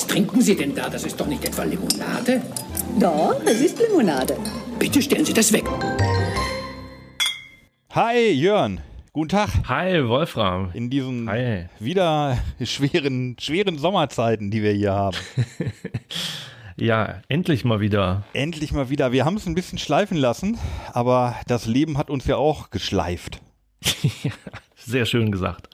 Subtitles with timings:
[0.00, 0.88] Was trinken Sie denn da?
[0.88, 2.40] Das ist doch nicht etwa Limonade?
[2.98, 4.34] Doch, es ist Limonade.
[4.78, 5.64] Bitte stellen Sie das weg.
[7.90, 8.80] Hi, Jörn.
[9.12, 9.50] Guten Tag.
[9.68, 10.70] Hi, Wolfram.
[10.72, 11.66] In diesen Hi.
[11.80, 15.18] wieder schweren, schweren Sommerzeiten, die wir hier haben.
[16.78, 18.22] Ja, endlich mal wieder.
[18.32, 19.12] Endlich mal wieder.
[19.12, 20.56] Wir haben es ein bisschen schleifen lassen,
[20.94, 23.42] aber das Leben hat uns ja auch geschleift.
[24.76, 25.68] Sehr schön gesagt.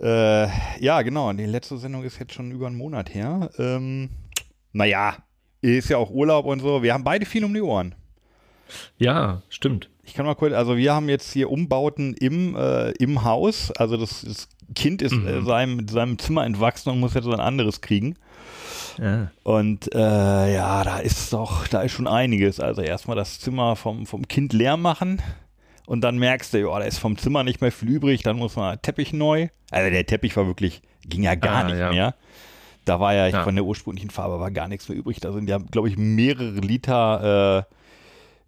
[0.00, 0.48] Äh,
[0.80, 1.32] ja, genau.
[1.32, 3.50] Die letzte Sendung ist jetzt schon über einen Monat her.
[3.58, 4.10] Ähm,
[4.72, 5.16] naja,
[5.60, 6.82] ist ja auch Urlaub und so.
[6.82, 7.94] Wir haben beide viel um die Ohren.
[8.96, 9.90] Ja, stimmt.
[10.02, 13.70] Ich kann mal kurz, also wir haben jetzt hier Umbauten im, äh, im Haus.
[13.72, 15.26] Also das, das Kind ist Mhm.
[15.28, 18.16] äh, seinem, seinem Zimmer entwachsen und muss jetzt so ein anderes kriegen.
[18.98, 19.30] Ja.
[19.42, 22.60] Und äh, ja, da ist doch, da ist schon einiges.
[22.60, 25.22] Also erstmal das Zimmer vom, vom Kind leer machen
[25.86, 28.56] und dann merkst du, ja, da ist vom Zimmer nicht mehr viel übrig, dann muss
[28.56, 29.48] man Teppich neu.
[29.70, 31.90] Also der Teppich war wirklich, ging ja gar Ah, nicht ja.
[31.90, 32.14] mehr.
[32.84, 33.44] Da war ja, Ja.
[33.44, 35.20] von der ursprünglichen Farbe war gar nichts mehr übrig.
[35.20, 37.74] Da sind ja, glaube ich, mehrere Liter äh,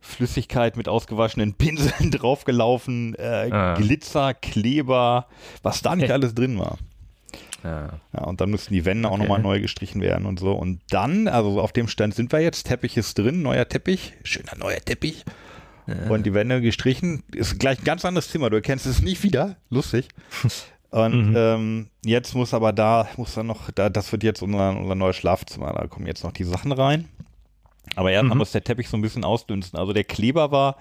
[0.00, 3.74] Flüssigkeit mit ausgewaschenen Pinseln draufgelaufen, äh, Ah.
[3.74, 5.26] Glitzer, Kleber,
[5.62, 6.78] was da nicht alles drin war.
[7.62, 8.00] Ja.
[8.12, 9.22] Ja, und dann müssen die Wände auch Okay.
[9.22, 10.52] nochmal neu gestrichen werden und so.
[10.52, 14.54] Und dann, also auf dem Stand sind wir jetzt, Teppich ist drin, neuer Teppich, schöner
[14.58, 15.24] neuer Teppich.
[16.08, 19.56] Und die Wände gestrichen, ist gleich ein ganz anderes Zimmer, du erkennst es nicht wieder,
[19.70, 20.08] lustig.
[20.90, 21.34] Und Mhm.
[21.36, 25.16] ähm, jetzt muss aber da, muss dann noch, da, das wird jetzt unser, unser neues
[25.16, 27.08] Schlafzimmer, da kommen jetzt noch die Sachen rein.
[27.96, 28.14] Aber Mhm.
[28.14, 29.78] erstmal muss der Teppich so ein bisschen ausdünsten.
[29.78, 30.76] Also der Kleber war,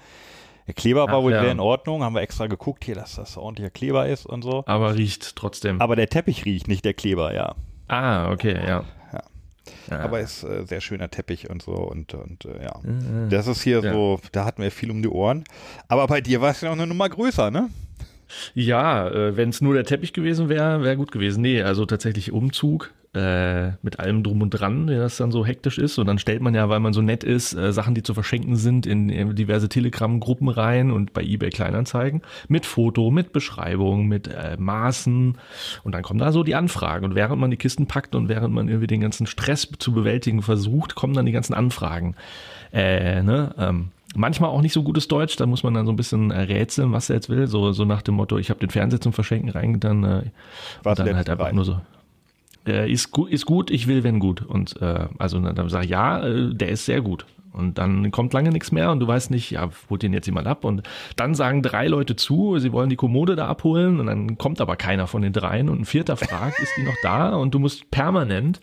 [0.68, 1.42] der Kleber war Ach, wohl ja.
[1.42, 4.64] sehr in Ordnung, haben wir extra geguckt hier, dass das ordentlicher Kleber ist und so.
[4.68, 5.82] Aber riecht trotzdem.
[5.82, 7.56] Aber der Teppich riecht, nicht der Kleber, ja.
[7.88, 8.84] ah, okay, ja.
[9.90, 10.00] Ja.
[10.00, 12.80] Aber ist äh, sehr schöner Teppich und so und, und äh, ja.
[13.30, 13.94] Das ist hier Ja.
[13.94, 15.44] so, da hatten wir viel um die Ohren.
[15.88, 17.70] Aber bei dir war es ja noch eine Nummer größer, ne?
[18.56, 21.42] Ja, äh, wenn es nur der Teppich gewesen wäre, wäre gut gewesen.
[21.42, 25.78] Nee, also tatsächlich Umzug äh, mit allem drum und dran, der das dann so hektisch
[25.78, 25.98] ist.
[26.00, 28.56] Und dann stellt man ja, weil man so nett ist, äh, Sachen, die zu verschenken
[28.56, 34.28] sind, in, in diverse Telegram-Gruppen rein und bei eBay Kleinanzeigen mit Foto, mit Beschreibung, mit
[34.28, 35.38] äh, Maßen.
[35.84, 37.06] Und dann kommen da so die Anfragen.
[37.06, 40.42] Und während man die Kisten packt und während man irgendwie den ganzen Stress zu bewältigen
[40.42, 42.16] versucht, kommen dann die ganzen Anfragen.
[42.72, 43.54] Äh, ne?
[43.58, 46.42] ähm, Manchmal auch nicht so gutes Deutsch, da muss man dann so ein bisschen äh,
[46.42, 47.48] rätseln, was er jetzt will.
[47.48, 50.04] So, so nach dem Motto, ich habe den Fernseher zum Verschenken reingetan.
[50.04, 50.24] Äh,
[50.84, 51.56] und dann halt einfach rein?
[51.56, 51.82] nur so.
[52.68, 54.42] Äh, ist, gu ist gut, ich will, wenn gut.
[54.42, 57.26] Und äh, also dann, sage ich, ja, äh, der ist sehr gut.
[57.52, 60.48] Und dann kommt lange nichts mehr und du weißt nicht, ja, holt den jetzt jemand
[60.48, 60.64] ab.
[60.66, 60.82] Und
[61.18, 64.76] dann sagen drei Leute zu, sie wollen die Kommode da abholen und dann kommt aber
[64.76, 67.36] keiner von den dreien und ein vierter fragt, ist die noch da?
[67.36, 68.60] Und du musst permanent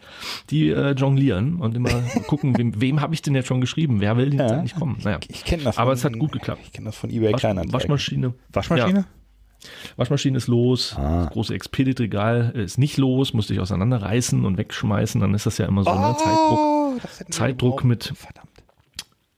[0.50, 1.91] die äh, jonglieren und immer
[2.27, 4.00] gucken, wem, wem habe ich denn jetzt schon geschrieben?
[4.00, 4.59] Wer will denn jetzt Ja.
[4.59, 4.99] eigentlich kommen?
[5.05, 5.19] Naja.
[5.28, 5.78] Ich kenne das.
[5.78, 6.62] Aber von- es hat gut geklappt.
[6.65, 7.72] Ich kenne das von eBay Wasch, Kleinanzeigen.
[7.72, 8.34] Waschmaschine.
[8.53, 8.99] Waschmaschine?
[9.00, 9.05] Ja.
[9.97, 11.25] Waschmaschine ist los, Ah.
[11.25, 15.66] das große Expedit-Regal ist nicht los, musste ich auseinanderreißen und wegschmeißen, dann ist das ja
[15.66, 16.16] immer so, ne?
[16.19, 16.59] Zeitdruck.
[16.59, 17.84] Oh, wir Zeitdruck gebraucht.
[17.84, 18.50] mit- Verdammt.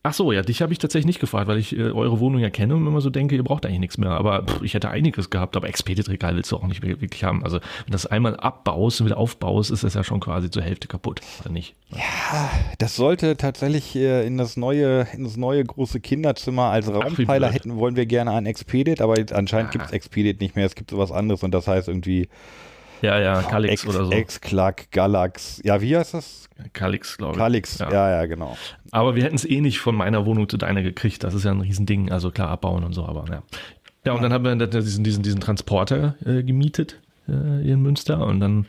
[0.04, 2.50] Ach so, ja, dich habe ich tatsächlich nicht gefragt, weil ich äh, eure Wohnung ja
[2.50, 4.10] kenne und immer so denke, ihr braucht eigentlich nichts mehr.
[4.10, 7.44] Aber pff, ich hätte einiges gehabt, aber Expedit-Regal willst du auch nicht wirklich haben.
[7.44, 10.62] Also wenn du das einmal abbaust und wieder aufbaust, ist das ja schon quasi zur
[10.64, 11.76] Hälfte kaputt, oder nicht?
[12.78, 17.76] Das sollte tatsächlich äh, in das neue, in das neue große Kinderzimmer als Raumpfeiler hätten,
[17.76, 19.72] wollen wir gerne ein Expedit, aber anscheinend Ah.
[19.72, 22.28] gibt es Expedit nicht mehr, es gibt sowas anderes und das heißt irgendwie
[23.02, 24.12] Ja, ja, Calix Ex, oder so.
[24.12, 26.48] Ex-Clack, Galax, ja, wie heißt das?
[26.72, 27.38] Calix, glaube ich.
[27.38, 28.10] Calix, ja, Ja.
[28.10, 28.56] ja, genau.
[28.92, 31.24] Aber wir hätten es eh nicht von meiner Wohnung zu deiner gekriegt.
[31.24, 32.12] Das ist ja ein Riesending.
[32.12, 33.42] Also klar, abbauen und so, aber ja.
[34.04, 36.98] Ja, und dann haben wir diesen, diesen, diesen Transporter äh, gemietet
[37.28, 37.32] äh,
[37.62, 38.66] hier in Münster und dann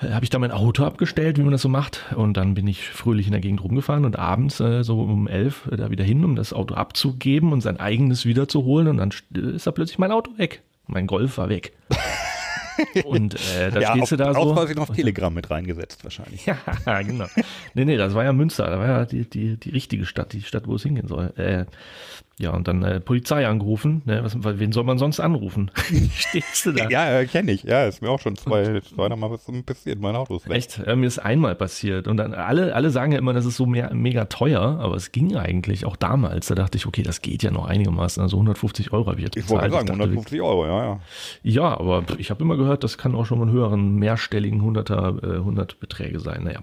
[0.00, 2.00] äh, habe ich da mein Auto abgestellt, wie man das so macht.
[2.16, 5.68] Und dann bin ich fröhlich in der Gegend rumgefahren und abends äh, so um elf
[5.70, 8.88] äh, da wieder hin, um das Auto abzugeben und sein eigenes wiederzuholen.
[8.88, 10.62] Und dann st- ist da plötzlich mein Auto weg.
[10.86, 11.72] Mein Golf war weg.
[13.04, 14.40] und äh, da ja, stehst auf, du da so.
[14.40, 16.46] aus Versehen auf Telegram mit reingesetzt wahrscheinlich.
[16.86, 17.26] Ja, genau.
[17.74, 20.42] Nee, nee, das war ja Münster, da war ja die, die, die richtige Stadt, die
[20.42, 21.32] Stadt, wo es hingehen soll.
[21.36, 21.66] Äh,
[22.38, 24.02] ja, und dann äh, Polizei angerufen.
[24.04, 25.70] Ne, was, wen soll man sonst anrufen?
[26.14, 26.88] Stehst du da?
[26.88, 27.62] Ja, ja kenne ich.
[27.62, 30.00] Ja, ist mir auch schon zwei, zweimal was passiert.
[30.00, 30.56] Mein Auto ist weg.
[30.56, 30.82] Echt?
[30.84, 32.08] Ja, mir ist einmal passiert.
[32.08, 35.12] Und dann alle, alle sagen ja immer, das ist so mehr, mega teuer, aber es
[35.12, 36.46] ging eigentlich auch damals.
[36.46, 38.22] Da dachte ich, okay, das geht ja noch einigermaßen.
[38.22, 41.00] Also 150 Euro habe ich jetzt Ich wollte sagen, dachte, 150 Euro, ja, ja.
[41.42, 45.16] Ja, aber ich habe immer gehört, das kann auch schon mal einen höheren, mehrstelligen Hunderter,
[45.22, 46.44] äh, Hundertbeträge sein.
[46.44, 46.60] Naja,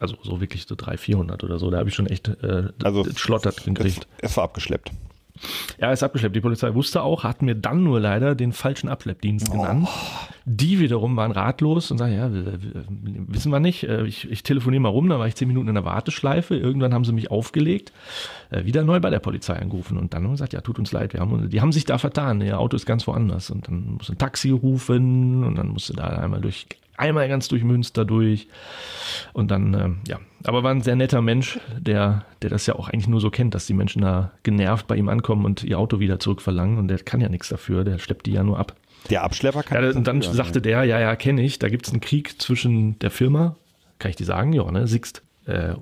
[0.00, 1.70] also so wirklich so 300, 400 oder so.
[1.70, 4.06] Da habe ich schon echt äh, Also schlottert gekriegt.
[4.18, 4.90] Es, es war abgeschleppt.
[5.80, 6.36] Ja, ist abgeschleppt.
[6.36, 9.88] Die Polizei wusste auch, hat mir dann nur leider den falschen Abschleppdienst genannt.
[10.44, 13.84] Die wiederum waren ratlos und sagen, ja, wissen wir nicht.
[13.84, 16.56] Äh, Ich, ich telefoniere mal rum, da war ich zehn Minuten in der Warteschleife.
[16.56, 17.92] Irgendwann haben sie mich aufgelegt,
[18.50, 20.92] äh, wieder neu bei der Polizei angerufen und dann haben sie gesagt, ja, tut uns
[20.92, 23.50] leid, wir haben, die haben sich da vertan, ihr Auto ist ganz woanders.
[23.50, 26.66] Und dann musste ein Taxi rufen und dann musste da einmal durch
[27.00, 28.48] einmal ganz durch Münster durch.
[29.32, 32.88] Und dann, ähm, ja, aber war ein sehr netter Mensch, der, der das ja auch
[32.88, 35.98] eigentlich nur so kennt, dass die Menschen da genervt bei ihm ankommen und ihr Auto
[36.00, 36.78] wieder zurückverlangen.
[36.78, 38.76] Und der kann ja nichts dafür, der schleppt die ja nur ab.
[39.08, 39.82] Der Abschlepper kann.
[39.82, 42.98] Ja, und dann sagte der, ja, ja, kenne ich, da gibt es einen Krieg zwischen
[42.98, 43.56] der Firma,
[43.98, 45.74] kann ich dir sagen, ja, ne, Sixt, äh,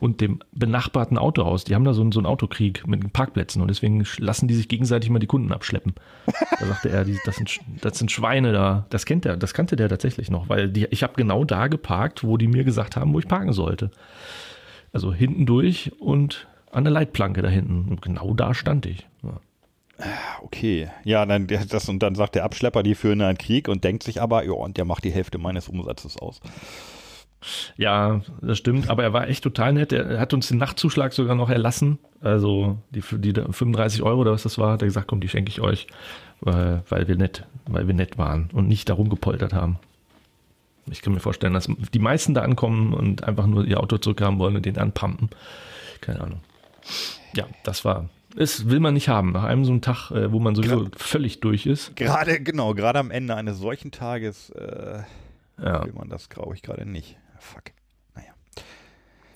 [0.00, 1.64] und dem benachbarten Autohaus.
[1.64, 4.54] Die haben da so einen, so einen Autokrieg mit den Parkplätzen und deswegen lassen die
[4.54, 5.94] sich gegenseitig mal die Kunden abschleppen.
[6.58, 8.86] Da sagte er, die, das, sind, das sind Schweine da.
[8.90, 12.22] Das kennt er, das kannte der tatsächlich noch, weil die, ich habe genau da geparkt,
[12.22, 13.90] wo die mir gesagt haben, wo ich parken sollte.
[14.92, 17.88] Also hinten durch und an der Leitplanke da hinten.
[17.88, 19.06] Und genau da stand ich.
[19.22, 19.40] Ja.
[20.42, 24.02] Okay, ja, dann das und dann sagt der Abschlepper, die führen einen Krieg und denkt
[24.02, 26.40] sich aber, ja, und der macht die Hälfte meines Umsatzes aus.
[27.76, 29.92] Ja, das stimmt, aber er war echt total nett.
[29.92, 31.98] Er hat uns den Nachtzuschlag sogar noch erlassen.
[32.20, 35.50] Also die, die 35 Euro oder was das war, hat er gesagt, komm, die schenke
[35.50, 35.86] ich euch,
[36.40, 39.78] weil, weil, wir nett, weil wir nett waren und nicht darum gepoltert haben.
[40.90, 44.38] Ich kann mir vorstellen, dass die meisten da ankommen und einfach nur ihr Auto zurückhaben
[44.38, 45.30] wollen und den anpumpen.
[46.00, 46.40] Keine Ahnung.
[47.34, 48.08] Ja, das war.
[48.36, 49.32] Das will man nicht haben.
[49.32, 51.96] Nach einem so einem Tag, äh, wo man sowieso Gra völlig durch ist.
[51.96, 55.02] Gerade, genau, gerade am Ende eines solchen Tages äh,
[55.62, 55.84] ja.
[55.84, 57.16] will man das, glaube ich, gerade nicht.
[57.40, 57.72] Fuck.
[58.14, 58.32] Naja.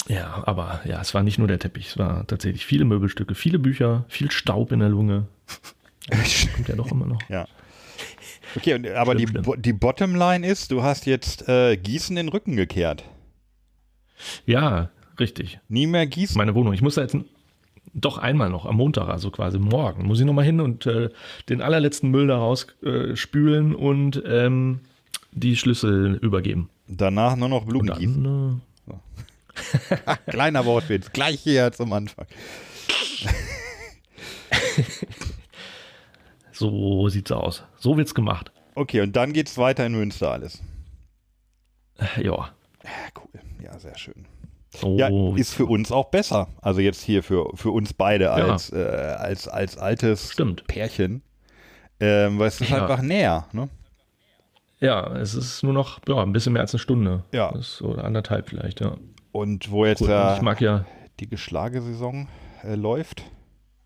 [0.07, 3.59] Ja, aber ja, es war nicht nur der Teppich, es war tatsächlich viele Möbelstücke, viele
[3.59, 5.27] Bücher, viel Staub in der Lunge.
[6.07, 7.19] Das kommt ja doch immer noch.
[7.31, 7.49] Ja.
[8.57, 9.63] Okay, und, aber schlimm, die, schlimm.
[9.63, 13.05] die Bottomline ist, du hast jetzt äh, Gießen den Rücken gekehrt.
[14.45, 15.61] Ja, richtig.
[15.69, 16.37] Nie mehr Gießen?
[16.37, 16.75] Meine Wohnung.
[16.75, 17.17] Ich muss da jetzt
[17.95, 21.11] doch einmal noch am Montag, also quasi morgen, muss ich noch mal hin und äh,
[21.49, 24.81] den allerletzten Müll da rausspülen äh, und ähm,
[25.35, 26.71] die Schlüssel übergeben.
[26.89, 28.25] Danach nur noch Blumen gießen.
[28.25, 29.01] Äh, so.
[30.31, 32.27] Kleiner Wortwitz, gleich hier zum Anfang.
[36.53, 37.65] so sieht's aus.
[37.79, 38.53] So wird's gemacht.
[38.75, 40.63] Okay, und dann geht's weiter in Münster alles.
[42.17, 42.51] Ja.
[42.83, 43.41] Ja, cool.
[43.63, 44.27] Ja, sehr schön.
[44.77, 46.49] So ja, ist für uns auch besser.
[46.61, 48.79] Also jetzt hier für, für uns beide als, ja.
[48.79, 50.67] äh, als, als altes Stimmt.
[50.67, 51.23] Pärchen.
[52.01, 52.83] Ähm, weil es ist ja.
[52.83, 53.69] einfach näher, ne?
[54.85, 57.25] Ja, es ist nur noch ja, ein bisschen mehr als eine Stunde.
[57.33, 57.55] Ja.
[57.81, 58.97] Oder anderthalb vielleicht, ja.
[59.33, 60.85] Und wo jetzt Gut, ich mag ja
[61.21, 62.29] die Geschlagesaison
[62.63, 63.23] äh, läuft.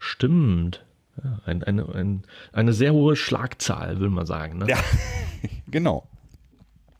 [0.01, 0.85] Stimmt.
[1.23, 4.59] Ja, ein, eine, ein, eine sehr hohe Schlagzahl, würde man sagen.
[4.59, 4.67] Ne?
[4.69, 4.79] Ja,
[5.69, 6.09] genau.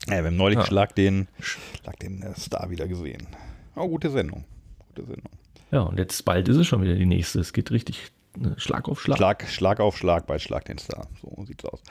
[0.07, 0.65] Ja, wir haben neulich ja.
[0.65, 3.27] Schlag den, Schlag den äh, Star wieder gesehen.
[3.75, 4.45] Oh, gute Sendung.
[4.87, 5.31] Gute Sendung.
[5.71, 7.39] Ja, und jetzt bald ist es schon wieder die nächste.
[7.39, 9.17] Es geht richtig ne, Schlag auf Schlag.
[9.17, 11.07] Schlag, Schlag auf Schlag bei Schlag den Star.
[11.21, 11.81] So sieht's aus.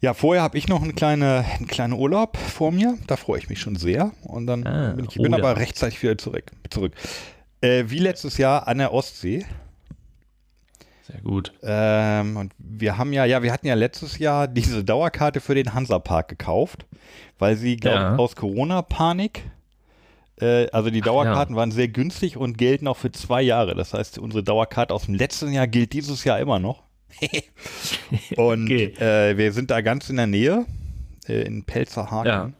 [0.00, 2.96] Ja, vorher habe ich noch einen kleinen, einen kleinen Urlaub vor mir.
[3.06, 4.12] Da freue ich mich schon sehr.
[4.22, 6.50] Und dann ah, bin ich oh bin aber rechtzeitig wieder zurück.
[6.70, 6.94] zurück.
[7.60, 9.44] Äh, wie letztes Jahr an der Ostsee.
[11.02, 11.52] Sehr gut.
[11.62, 15.74] Ähm, und wir haben ja, ja, wir hatten ja letztes Jahr diese Dauerkarte für den
[15.74, 16.86] Hansapark gekauft,
[17.38, 18.16] weil sie, glaube ich, ja.
[18.16, 19.42] aus Corona-Panik
[20.40, 21.60] äh, also die Dauerkarten ja.
[21.60, 23.74] waren sehr günstig und gelten auch für zwei Jahre.
[23.74, 26.82] Das heißt, unsere Dauerkarte aus dem letzten Jahr gilt dieses Jahr immer noch.
[28.36, 28.94] und okay.
[28.98, 30.66] äh, wir sind da ganz in der Nähe,
[31.26, 32.26] äh, in Pelzerhaken.
[32.26, 32.52] Ja.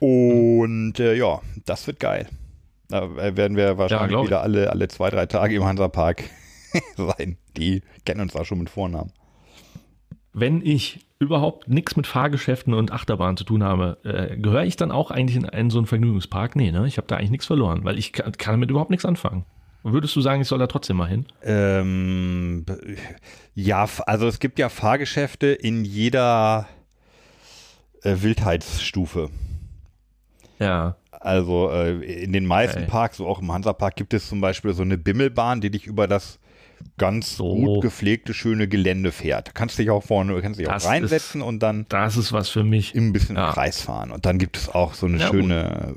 [0.00, 2.28] Und äh, ja, das wird geil.
[2.88, 6.24] Da werden wir wahrscheinlich ja, wieder alle, alle zwei, drei Tage im Hansapark
[6.96, 7.36] sein.
[7.56, 9.12] Die kennen uns da schon mit Vornamen.
[10.32, 14.92] Wenn ich überhaupt nichts mit Fahrgeschäften und Achterbahn zu tun habe, äh, gehöre ich dann
[14.92, 16.54] auch eigentlich in einen so einen Vergnügungspark?
[16.56, 16.86] Nee, ne?
[16.86, 19.44] Ich habe da eigentlich nichts verloren, weil ich kann, kann damit überhaupt nichts anfangen.
[19.92, 21.26] Würdest du sagen, ich soll da trotzdem mal hin?
[21.42, 22.64] Ähm,
[23.54, 26.66] ja, also es gibt ja Fahrgeschäfte in jeder
[28.02, 29.30] äh, Wildheitsstufe.
[30.58, 30.96] Ja.
[31.10, 32.90] Also äh, in den meisten okay.
[32.90, 36.06] Parks, so auch im Hansapark, gibt es zum Beispiel so eine Bimmelbahn, die dich über
[36.06, 36.38] das
[36.96, 37.54] ganz so.
[37.54, 39.48] gut gepflegte, schöne Gelände fährt.
[39.48, 41.86] Da kannst du dich auch vorne, kannst dich auch reinsetzen ist, und dann.
[41.88, 42.94] Das ist was für mich.
[42.94, 43.50] Ein bisschen ja.
[43.52, 44.12] Kreis fahren.
[44.12, 45.96] Und dann gibt es auch so eine ja, schöne.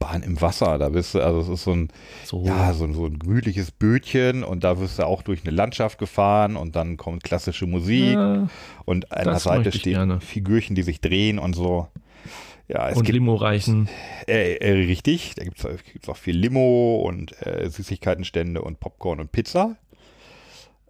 [0.00, 0.78] Bahn im Wasser.
[0.78, 1.88] Da bist du, also es ist so ein,
[2.24, 2.42] so.
[2.44, 6.56] ja, so, so ein gemütliches Bötchen und da wirst du auch durch eine Landschaft gefahren
[6.56, 8.48] und dann kommt klassische Musik ja,
[8.86, 10.20] und an der Seite stehen gerne.
[10.20, 11.86] Figürchen, die sich drehen und so.
[12.66, 13.88] Ja, es und gibt, Limo reichen.
[14.26, 19.32] Äh, äh, richtig, da gibt es auch viel Limo und äh, Süßigkeitenstände und Popcorn und
[19.32, 19.76] Pizza.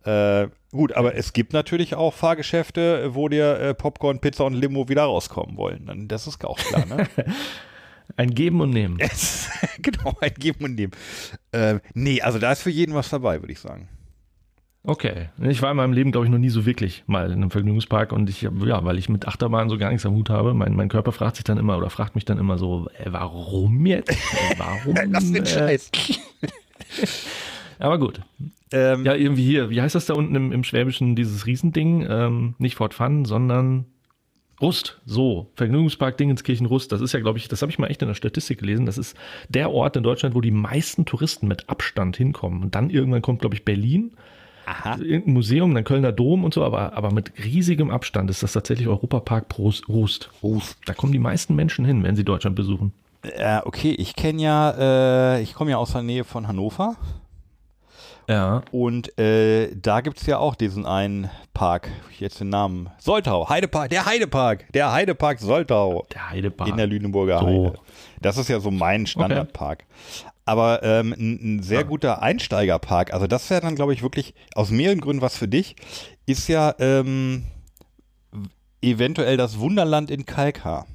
[0.04, 4.88] Äh, gut, aber es gibt natürlich auch Fahrgeschäfte, wo dir äh, Popcorn, Pizza und Limo
[4.88, 6.06] wieder rauskommen wollen.
[6.06, 7.08] Das ist auch klar, ne?
[8.16, 8.98] Ein Geben und Nehmen.
[9.82, 10.92] genau, ein Geben und Nehmen.
[11.52, 13.88] Äh, nee, also da ist für jeden was dabei, würde ich sagen.
[14.82, 15.28] Okay.
[15.42, 18.12] Ich war in meinem Leben, glaube ich, noch nie so wirklich mal in einem Vergnügungspark
[18.12, 18.50] und ich, ja,
[18.84, 21.44] weil ich mit Achterbahn so gar nichts am Hut habe, mein, mein Körper fragt sich
[21.44, 24.10] dann immer oder fragt mich dann immer so, äh, warum jetzt?
[24.10, 24.14] Äh,
[24.58, 24.94] warum?
[25.10, 25.90] Lass den äh, Scheiß.
[27.78, 28.20] Aber gut.
[28.72, 32.06] Ähm, ja, irgendwie hier, wie heißt das da unten im, im Schwäbischen, dieses Riesending?
[32.08, 33.86] Ähm, nicht Fort Fun, sondern
[34.60, 38.02] Rust, so, Vergnügungspark Dingenskirchen Rust, das ist ja, glaube ich, das habe ich mal echt
[38.02, 39.16] in der Statistik gelesen, das ist
[39.48, 42.62] der Ort in Deutschland, wo die meisten Touristen mit Abstand hinkommen.
[42.62, 44.12] Und dann irgendwann kommt, glaube ich, Berlin,
[44.66, 44.98] Aha.
[44.98, 48.88] irgendein Museum, dann Kölner Dom und so, aber, aber mit riesigem Abstand ist das tatsächlich
[48.88, 49.88] Europapark Rust.
[50.42, 50.78] Rust.
[50.86, 52.92] Da kommen die meisten Menschen hin, wenn sie Deutschland besuchen.
[53.22, 56.96] Äh, okay, ich kenne ja, äh, ich komme ja aus der Nähe von Hannover.
[58.30, 58.62] Ja.
[58.70, 63.90] Und äh, da gibt es ja auch diesen einen Park, jetzt den Namen, Soltau, Heidepark,
[63.90, 66.68] der Heidepark, der Heidepark Soltau Der Heidepark.
[66.70, 67.46] in der Lüneburger So.
[67.46, 67.78] Heide.
[68.22, 69.84] Das ist ja so mein Standardpark.
[70.44, 71.86] Aber ähm, ein, ein sehr Ja.
[71.86, 75.74] guter Einsteigerpark, also das wäre dann, glaube ich, wirklich aus mehreren Gründen was für dich,
[76.26, 77.44] ist ja ähm,
[78.82, 80.86] eventuell das Wunderland in Kalkar.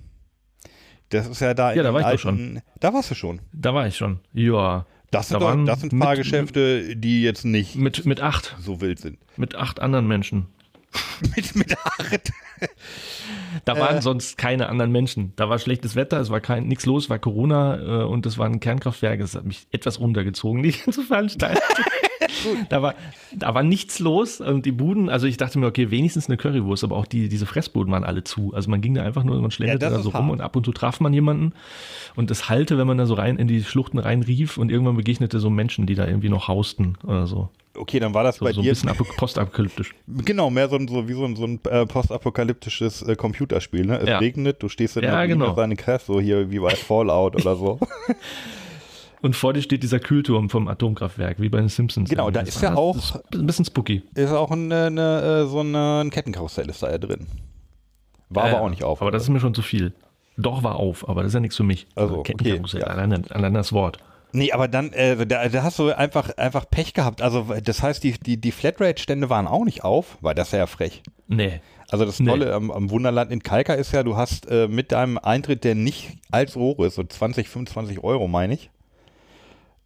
[1.09, 2.61] Das ist ja da Ja, da war ich doch alten, schon.
[2.79, 3.41] Da warst du schon.
[3.53, 4.19] Da war ich schon.
[4.33, 4.85] Ja.
[5.17, 8.55] Das sind, Da doch, waren das sind mit- Fahrgeschäfte, die jetzt nicht Mit, mit acht.
[8.59, 9.17] so wild sind.
[9.37, 10.47] Mit acht anderen Menschen.
[11.35, 12.31] mit, mit acht.
[13.65, 15.33] Da waren sonst keine anderen Menschen.
[15.35, 18.45] Da war schlechtes Wetter, es war kein nichts los, war Corona äh, und es war
[18.47, 19.19] ein Kernkraftwerk.
[19.19, 21.61] Es hat mich etwas runtergezogen, die ganze Veranstaltung.
[22.69, 22.95] da, war,
[23.33, 26.83] da war nichts los und die Buden, also ich dachte mir, okay, wenigstens eine Currywurst,
[26.83, 28.53] aber auch die, diese Fressbuden waren alle zu.
[28.53, 30.31] Also man ging da einfach nur, man schlenderte das da so rum hart.
[30.33, 31.53] und ab und zu traf man jemanden
[32.15, 34.95] und es hallte, wenn man da so rein in die Schluchten rein rief und irgendwann
[34.95, 37.49] begegnete so Menschen, die da irgendwie noch hausten oder so.
[37.77, 39.93] Okay, dann war das So, bei so ein dir bisschen apo- postapokalyptisch.
[40.23, 43.85] genau mehr so, ein- so wie so ein, so ein äh, postapokalyptisches äh, Computerspiel.
[43.85, 43.97] Ne?
[43.99, 44.19] Es Ja.
[44.19, 45.53] regnet, du stehst in Ja, der genau.
[45.55, 47.77] seine Kraft, so hier wie bei Fallout oder so.
[49.25, 52.09] Und vor dir steht dieser Kühlturm vom Atomkraftwerk, wie bei den Simpsons.
[52.11, 54.03] Genau, da ist ja auch- ist ein bisschen spooky.
[54.13, 57.25] ist auch ein, äh, eine, äh, so eine, ein Kettenkarussell ist da ja drin.
[58.29, 59.01] War aber Äh, auch nicht auf.
[59.01, 59.93] Aber das ist mir schon zu viel.
[60.37, 61.87] Doch, war auf, aber das ist ja nichts für mich.
[61.95, 62.95] Also, Kettenkarussell, okay, ja.
[62.95, 63.97] allein, allein das Wort.
[64.31, 67.21] Nee, aber dann, äh, da, da hast du einfach, einfach Pech gehabt.
[67.23, 70.67] Also, das heißt, die, die, die Flatrate-Stände waren auch nicht auf, weil das ist ja
[70.67, 71.01] frech.
[71.27, 71.61] Nee.
[71.89, 72.29] Also das Nee.
[72.29, 75.73] Tolle am, am Wunderland in Kalka ist ja, du hast äh, mit deinem Eintritt, der
[75.75, 78.69] nicht allzu hoch ist, so 20, 25 Euro, meine ich.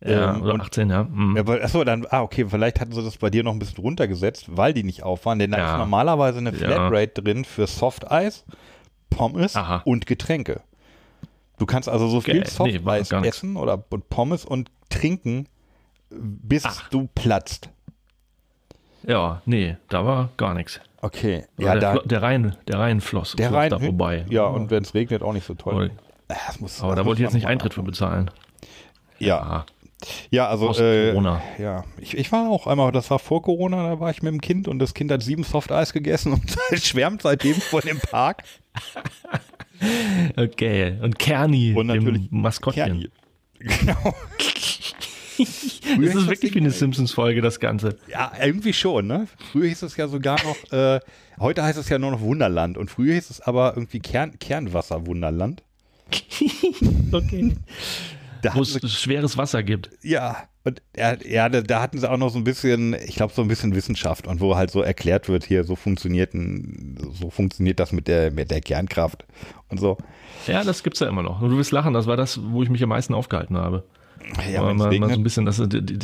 [0.02, 1.04] Ja, Ähm, oder und- 18, ja.
[1.04, 1.36] Mhm.
[1.36, 3.82] Ja, aber, achso, dann, ah, okay, vielleicht hatten sie das bei dir noch ein bisschen
[3.84, 5.72] runtergesetzt, weil die nicht auf waren, denn da Ja.
[5.74, 6.58] ist normalerweise eine Ja.
[6.58, 8.46] Flatrate drin für Softeis,
[9.10, 9.82] Pommes Aha.
[9.86, 10.62] und Getränke.
[11.58, 12.36] Du kannst also so viel.
[12.40, 13.28] Nee, Softeis nix.
[13.28, 15.48] essen oder und Pommes und trinken,
[16.10, 16.88] bis Ach.
[16.90, 17.70] du platzt.
[19.04, 20.80] Ja, nee, da war gar nichts.
[21.02, 24.26] Okay, Ja, ja, der, da, der Rhein, der Rhein floss, der floss Rhein, da vorbei.
[24.30, 25.74] ja, und wenn es regnet, auch nicht so toll.
[25.74, 25.86] Aber,
[26.36, 28.30] Ja, das muss- aber das da wollte ich jetzt nicht Eintritt für bezahlen.
[29.18, 29.66] Ja, Ah,
[30.32, 31.42] ja, also äh, Corona.
[31.58, 34.42] ja, ich, ich war auch einmal, das war vor Corona, da war ich mit dem
[34.42, 38.44] Kind und das Kind hat sieben Softeis gegessen und schwärmt seitdem von dem Park.
[40.36, 42.84] Okay, und Kerni, Und natürlich dem Maskottchen.
[42.84, 43.10] Kerni.
[43.60, 44.14] Genau.
[45.38, 47.98] Das hieß ist das wirklich wie eine Simpsons-Folge, das Ganze.
[48.08, 49.28] Ja, irgendwie schon, ne?
[49.52, 51.00] Früher hieß es ja sogar noch, äh,
[51.40, 55.64] heute heißt es ja nur noch Wunderland und früher hieß es aber irgendwie Kern, Kernwasser-Wunderland.
[57.14, 57.56] Okay.
[58.42, 59.90] Da Wo es sie, schweres Wasser gibt.
[60.02, 63.48] ja, und ja, da, hatten sie auch noch so ein bisschen, ich glaube, so ein
[63.48, 67.92] bisschen Wissenschaft und wo halt so erklärt wird, hier, so funktioniert, ein, so funktioniert das
[67.92, 69.26] mit der, mit der Kernkraft
[69.70, 69.98] und so.
[70.48, 71.42] Ja, das gibt's ja immer noch.
[71.42, 73.84] Und du wirst lachen, das war das, wo ich mich am meisten aufgehalten habe.
[74.52, 76.00] Ja, mal, mal, so ein bisschen, das, die, die,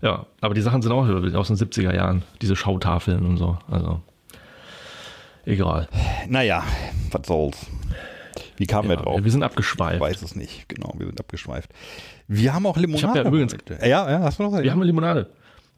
[0.00, 3.58] ja, aber die Sachen sind auch aus den 70er Jahren, diese Schautafeln und so.
[3.70, 4.00] Also,
[5.44, 5.88] egal.
[6.28, 6.64] Naja,
[7.10, 7.66] was soll's.
[8.56, 9.20] Wie kamen wir Ja, drauf?
[9.24, 10.00] wir sind Ich abgeschweift.
[10.00, 10.68] weiß es nicht.
[10.68, 11.70] Genau, wir sind abgeschweift.
[12.26, 13.20] Wir haben auch Limonade.
[13.20, 13.56] ja übrigens-.
[13.82, 14.62] Ja, ja, hast du noch was?
[14.62, 15.30] Wir haben eine Limonade.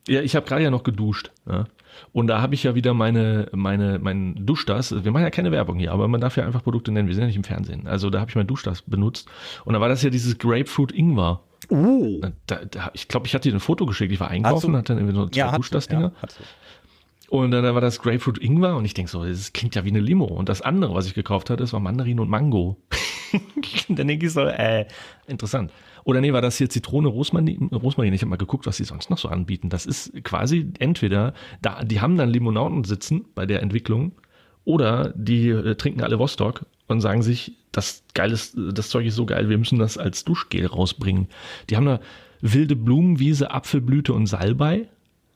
[0.09, 1.31] Ja, ich habe gerade ja noch geduscht.
[1.49, 1.65] Ja.
[2.13, 5.05] Und da habe ich ja wieder meine, meine, mein Duschdas.
[5.05, 7.09] Wir machen ja keine Werbung hier, aber man darf ja einfach Produkte nennen.
[7.09, 7.87] Wir sind ja nicht im Fernsehen.
[7.87, 9.29] Also da habe ich mein Duschdas benutzt.
[9.65, 11.41] Und da war das ja dieses Grapefruit Ingwer.
[11.71, 12.21] Uh.
[12.47, 14.13] Da, da, ich glaube, ich hatte dir ein Foto geschickt.
[14.13, 16.13] Ich war einkaufen, hatte dann irgendwie so zwei Ja, Duschdas-Dinger.
[16.23, 16.29] Ja.
[17.31, 20.01] Und dann war das Grapefruit Ingwer und ich denke so, das klingt ja wie eine
[20.01, 20.25] Limo.
[20.25, 22.77] Und das andere, was ich gekauft hatte, das war Mandarin und Mango.
[23.89, 24.87] dann denke ich so, äh,
[25.29, 25.73] interessant.
[26.03, 27.69] Oder nee, war das hier Zitrone, Rosmarin?
[27.69, 28.13] Rosmarin.
[28.15, 29.69] Ich habe mal geguckt, was sie sonst noch so anbieten.
[29.69, 31.33] Das ist quasi entweder,
[31.63, 34.11] da, die haben dann Limonaden sitzen bei der Entwicklung
[34.65, 39.15] oder die äh, trinken alle Vostok und sagen sich, das, geil ist, das Zeug ist
[39.15, 41.29] so geil, wir müssen das als Duschgel rausbringen.
[41.69, 42.01] Die haben da
[42.41, 44.89] wilde Blumenwiese, Apfelblüte und Salbei.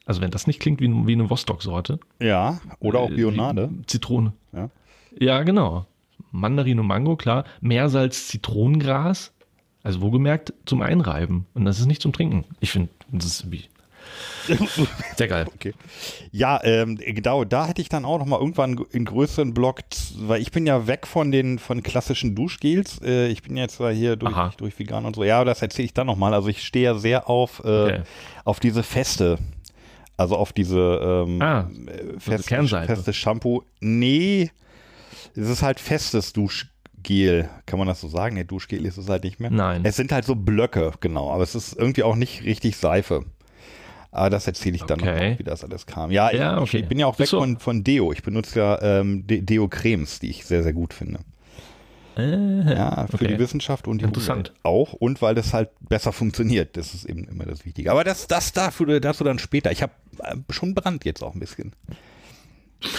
[0.07, 1.99] Also wenn das nicht klingt wie, wie eine Vostok-Sorte.
[2.21, 3.71] Ja, oder auch Äh, Bionade.
[3.87, 4.33] Zitrone.
[4.53, 4.71] Ja.
[5.19, 5.87] Ja, genau.
[6.31, 7.45] Mandarin und Mango, klar.
[7.61, 9.33] Meersalz, Zitronengras.
[9.83, 11.47] Also wohlgemerkt zum Einreiben.
[11.55, 12.45] Und das ist nicht zum Trinken.
[12.61, 13.65] Ich finde, das ist wie
[15.17, 15.47] sehr geil.
[15.55, 15.73] Okay.
[16.31, 19.81] Ja, ähm, genau, da hätte ich dann auch noch mal irgendwann einen größeren Block,
[20.19, 23.01] weil ich bin ja weg von den von klassischen Duschgels.
[23.03, 24.53] Äh, ich bin jetzt hier durch, Aha.
[24.57, 25.25] durch vegan und so.
[25.25, 26.35] Ja, das erzähle ich dann noch mal.
[26.35, 28.03] Also ich stehe ja sehr auf, äh, Okay.
[28.45, 29.39] auf diese Feste.
[30.16, 30.78] Also auf diese
[31.26, 32.94] ähm, Ah, äh, also feste, Kernseite.
[32.94, 33.62] feste Shampoo.
[33.80, 34.50] Nee,
[35.37, 37.49] Es ist halt festes Duschgel.
[37.66, 38.37] Kann man das so sagen?
[38.37, 39.50] Nee, Duschgel ist es halt nicht mehr.
[39.50, 39.80] Nein.
[39.85, 41.30] Es sind halt so Blöcke, genau.
[41.33, 43.25] Aber es ist irgendwie auch nicht richtig Seife.
[44.12, 45.33] Aber das erzähle ich dann Okay.
[45.33, 46.12] noch, wie das alles kam.
[46.12, 46.78] Ja, ich, Ja, okay.
[46.78, 48.12] ich bin ja auch weg von, von Deo.
[48.12, 51.18] Ich benutze ja ähm, De- Deo-Cremes, die ich sehr, sehr gut finde.
[52.16, 53.28] Äh, Ja, für okay.
[53.28, 54.50] die Wissenschaft und die Interessant.
[54.50, 54.92] Umwelt auch.
[54.92, 56.76] Und weil das halt besser funktioniert.
[56.76, 57.90] Das ist eben immer das Wichtige.
[57.90, 59.73] Aber das, das dafür, dazu dann später.
[59.73, 61.73] Ich habe äh, schon Brand jetzt auch ein bisschen.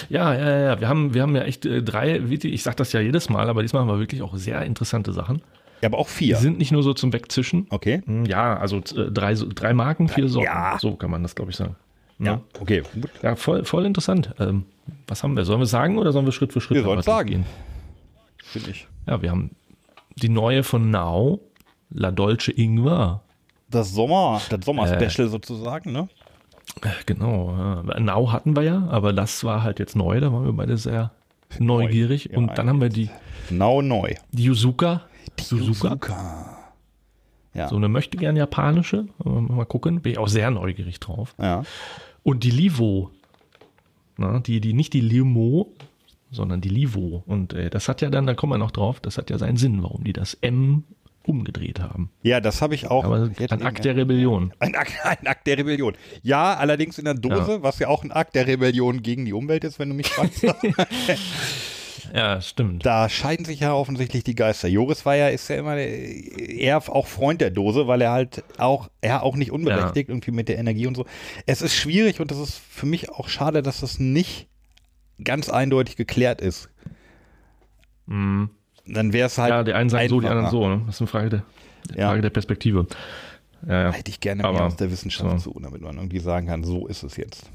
[0.08, 0.80] Ja, ja, ja.
[0.80, 3.48] Wir haben, wir haben ja echt äh, drei, die- ich sag das ja jedes Mal,
[3.48, 5.42] aber diesmal haben wir wirklich auch sehr interessante Sachen.
[5.82, 6.36] Ja, aber auch Die vier.
[6.36, 7.66] sind nicht nur so zum Wegzischen.
[7.70, 8.02] Okay.
[8.06, 10.46] Hm, Ja, also drei, drei Marken, vier Sorten.
[10.46, 10.78] Ja.
[10.80, 11.76] So kann man das, glaube ich, sagen.
[12.18, 12.82] Ja, okay.
[12.94, 13.10] Gut.
[13.22, 14.34] Ja, voll, voll interessant.
[14.38, 14.64] Ähm,
[15.06, 15.44] was haben wir?
[15.44, 17.44] Sollen wir sagen oder sollen wir Schritt für Schritt Wir sollen sagen.
[18.42, 18.88] Finde ich.
[19.06, 19.50] Ja, wir haben
[20.16, 21.40] die neue von Now,
[21.90, 23.22] La Dolce Ingwer.
[23.70, 24.62] Das Sommer, das Äh.
[24.64, 26.08] Sommer-Special sozusagen, ne?
[26.82, 28.00] Äh, Genau, ja.
[28.00, 31.12] Now hatten wir ja, aber das war halt jetzt neu, da waren wir beide sehr
[31.58, 32.30] neugierig.
[32.32, 33.10] Ja, Und dann haben wir die,
[33.48, 34.14] Genau neu.
[34.32, 35.02] die Yuzuka.
[35.40, 36.56] Suzuka.
[37.54, 37.68] Ja.
[37.68, 39.06] So eine möchte gern japanische.
[39.24, 41.34] Mal gucken, bin ich auch sehr neugierig drauf.
[41.40, 41.62] ja.
[42.22, 43.10] Und die Livo.
[44.16, 45.68] Na, die, die, nicht die Limo,
[46.30, 47.22] sondern die Livo.
[47.26, 49.56] Und äh, das hat ja dann, da kommen wir noch drauf, das hat ja seinen
[49.56, 50.84] Sinn, warum die das M
[51.28, 52.10] umgedreht haben.
[52.22, 53.04] Ja, das habe ich auch.
[53.04, 54.52] Aber ein Akt der Rebellion.
[54.58, 55.94] Ein Akt, ein Akt der Rebellion.
[56.22, 59.64] Ja, allerdings in der Dose, was ja auch ein Akt der Rebellion gegen die Umwelt
[59.64, 60.46] ist, wenn du mich fragst.
[62.14, 62.86] Ja, stimmt.
[62.86, 64.68] da scheiden sich ja offensichtlich die Geister.
[64.68, 68.88] Joris war ja, ist ja immer eher auch Freund der Dose, weil er halt auch,
[69.00, 71.04] er auch nicht unberechtigt, irgendwie mit der Energie und so.
[71.46, 74.46] Es ist schwierig und es ist für mich auch schade, dass das nicht
[75.22, 76.68] ganz eindeutig geklärt ist.
[78.06, 78.50] Mhm.
[78.86, 79.50] Dann wäre es halt.
[79.50, 80.68] Ja, die einen sagen so, die anderen so.
[80.68, 80.82] Ne?
[80.86, 81.42] Das ist eine Frage der,
[81.96, 82.08] Ja.
[82.08, 82.86] Frage der Perspektive.
[83.66, 83.90] Ja.
[83.92, 85.52] Hätte ich gerne mehr aus der Wissenschaft so.
[85.52, 87.50] zu, damit man irgendwie sagen kann, so ist es jetzt.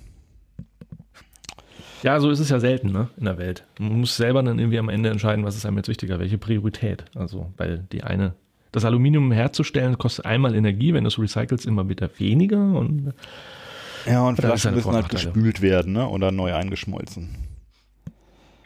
[2.03, 3.07] ja, so ist es ja selten ne?
[3.17, 3.63] in der Welt.
[3.79, 7.05] Man muss selber dann irgendwie am Ende entscheiden, was ist einem jetzt wichtiger, welche Priorität.
[7.15, 8.33] Also, weil die eine,
[8.73, 12.57] das Aluminium herzustellen kostet einmal Energie, wenn du es recycelst, immer wieder weniger.
[12.59, 13.13] Und
[14.05, 16.07] Ja, und Flaschen eine müssen halt gespült werden, ne?
[16.09, 17.29] Oder neu eingeschmolzen.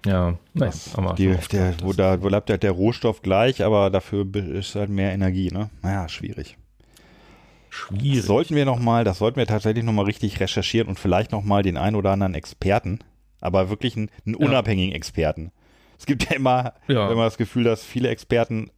[0.05, 1.97] Ja, nein, aber Die, der, wo, das.
[1.97, 5.69] da, wo bleibt halt der Rohstoff gleich, aber dafür ist halt mehr Energie, ne?
[5.81, 6.57] Naja, schwierig.
[7.69, 8.23] schwierig.
[8.23, 11.95] Sollten wir nochmal, das sollten wir tatsächlich nochmal richtig recherchieren und vielleicht nochmal den einen
[11.95, 12.99] oder anderen Experten,
[13.41, 14.47] aber wirklich einen, einen Ja.
[14.47, 15.51] unabhängigen Experten.
[15.97, 17.11] Es gibt ja immer, Ja.
[17.11, 18.69] immer das Gefühl, dass viele Experten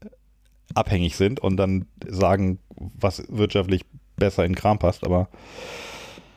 [0.76, 3.84] abhängig sind und dann sagen, was wirtschaftlich
[4.18, 5.30] besser in den Kram passt, aber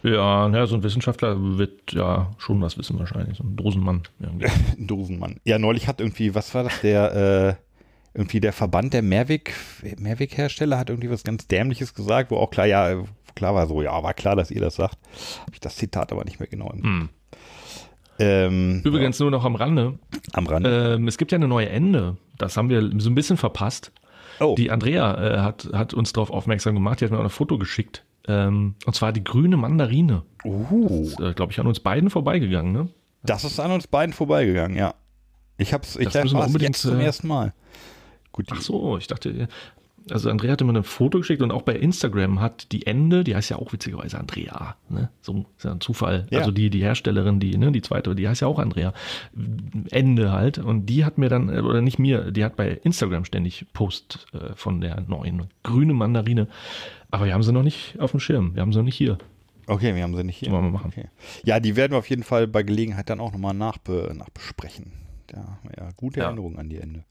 [0.02, 4.02] Ja, na, so ein Wissenschaftler wird ja schon was wissen wahrscheinlich, so ein Dosenmann.
[4.20, 4.40] Ein
[4.86, 5.40] Dosenmann.
[5.44, 9.54] Ja, neulich hat irgendwie, was war das, der, äh, irgendwie der Verband der Mehrweg,
[9.98, 14.02] Mehrweghersteller hat irgendwie was ganz Dämliches gesagt, wo auch klar, ja, klar war so, ja,
[14.02, 14.96] war klar, dass ihr das sagt.
[15.42, 17.08] Habe ich das Zitat aber nicht mehr genau im Hm.
[18.18, 19.98] ähm, Übrigens nur noch am Rande.
[20.32, 20.94] am Rande.
[20.96, 22.16] Ähm, es gibt ja eine neue Ende.
[22.38, 23.92] Das haben wir so ein bisschen verpasst.
[24.40, 27.00] oh, Die Andrea äh, hat, hat uns darauf aufmerksam gemacht.
[27.00, 28.04] Die hat mir auch ein Foto geschickt.
[28.30, 30.22] Ähm, und zwar die grüne Mandarine.
[30.44, 32.72] uh, Ist, äh, Glaube ich, an uns beiden vorbeigegangen.
[32.72, 32.88] Ne?
[33.22, 34.94] das ist an uns beiden vorbeigegangen, ja.
[35.58, 37.52] Ich hab's, ich Das müssen wir unbedingt, jetzt zum äh, ersten Mal.
[38.32, 39.48] Gut, Ach so, ich dachte,
[40.08, 43.36] also Andrea hatte mir ein Foto geschickt und auch bei Instagram hat die Ende, die
[43.36, 45.10] heißt ja auch witzigerweise Andrea, ne?
[45.20, 46.26] So ist ja ein Zufall.
[46.30, 46.38] Ja.
[46.38, 48.92] Also die, die Herstellerin, die, ne, die zweite, die heißt ja auch Andrea.
[49.90, 50.58] Ende halt.
[50.58, 54.26] Und die hat mir dann, äh, oder nicht mir, die hat bei Instagram ständig Post
[54.32, 56.48] äh, von der neuen grüne Mandarine.
[57.10, 58.54] Aber wir haben sie noch nicht auf dem Schirm.
[58.54, 59.18] Wir haben sie noch nicht hier.
[59.66, 60.50] okay, wir haben sie nicht hier.
[60.50, 60.92] Sollen wir machen.
[60.96, 61.08] Okay.
[61.44, 64.92] Ja, die werden wir auf jeden Fall bei Gelegenheit dann auch nochmal nachbe, nachbesprechen.
[65.32, 66.26] Ja, ja, gute Ja.
[66.26, 67.04] Erinnerung an die Ende.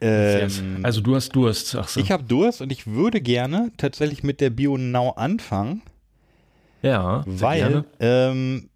[0.00, 1.74] Ähm, Also du hast Durst.
[1.76, 2.00] Ach so.
[2.00, 5.82] ich habe Durst und ich würde gerne tatsächlich mit der Bio Now anfangen,
[6.82, 7.84] ja, weil gerne.
[8.00, 8.70] ähm,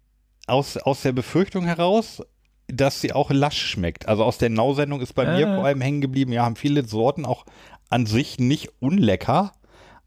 [0.47, 2.21] aus, aus der Befürchtung heraus,
[2.67, 4.07] dass sie auch lasch schmeckt.
[4.07, 5.55] Also aus der Now-Sendung ist bei mir Äh.
[5.55, 7.45] vor allem hängen geblieben, ja, haben viele Sorten auch
[7.89, 9.51] an sich nicht unlecker,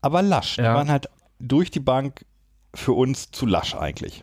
[0.01, 0.57] aber lasch.
[0.57, 0.75] Die Ja.
[0.75, 1.09] waren halt
[1.41, 2.25] durch die Bank
[2.75, 4.23] für uns zu lasch eigentlich.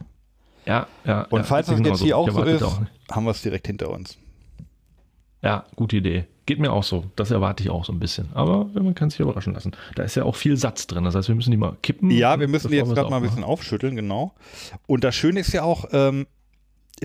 [0.65, 1.23] Ja, ja.
[1.29, 2.81] Und ja, falls das jetzt hier auch so ist, auch-
[3.11, 4.17] haben wir es direkt hinter uns.
[5.41, 6.25] Ja, gute Idee.
[6.45, 7.05] Geht mir auch so.
[7.15, 8.29] Das erwarte ich auch so ein bisschen.
[8.33, 9.71] Aber man kann sich überraschen lassen.
[9.95, 11.03] Da ist ja auch viel Satz drin.
[11.03, 12.11] Das heißt, wir müssen die mal kippen.
[12.11, 14.33] Ja, wir müssen die jetzt gerade mal ein bisschen aufschütteln, genau.
[14.85, 16.27] Und das Schöne ist ja auch, ähm,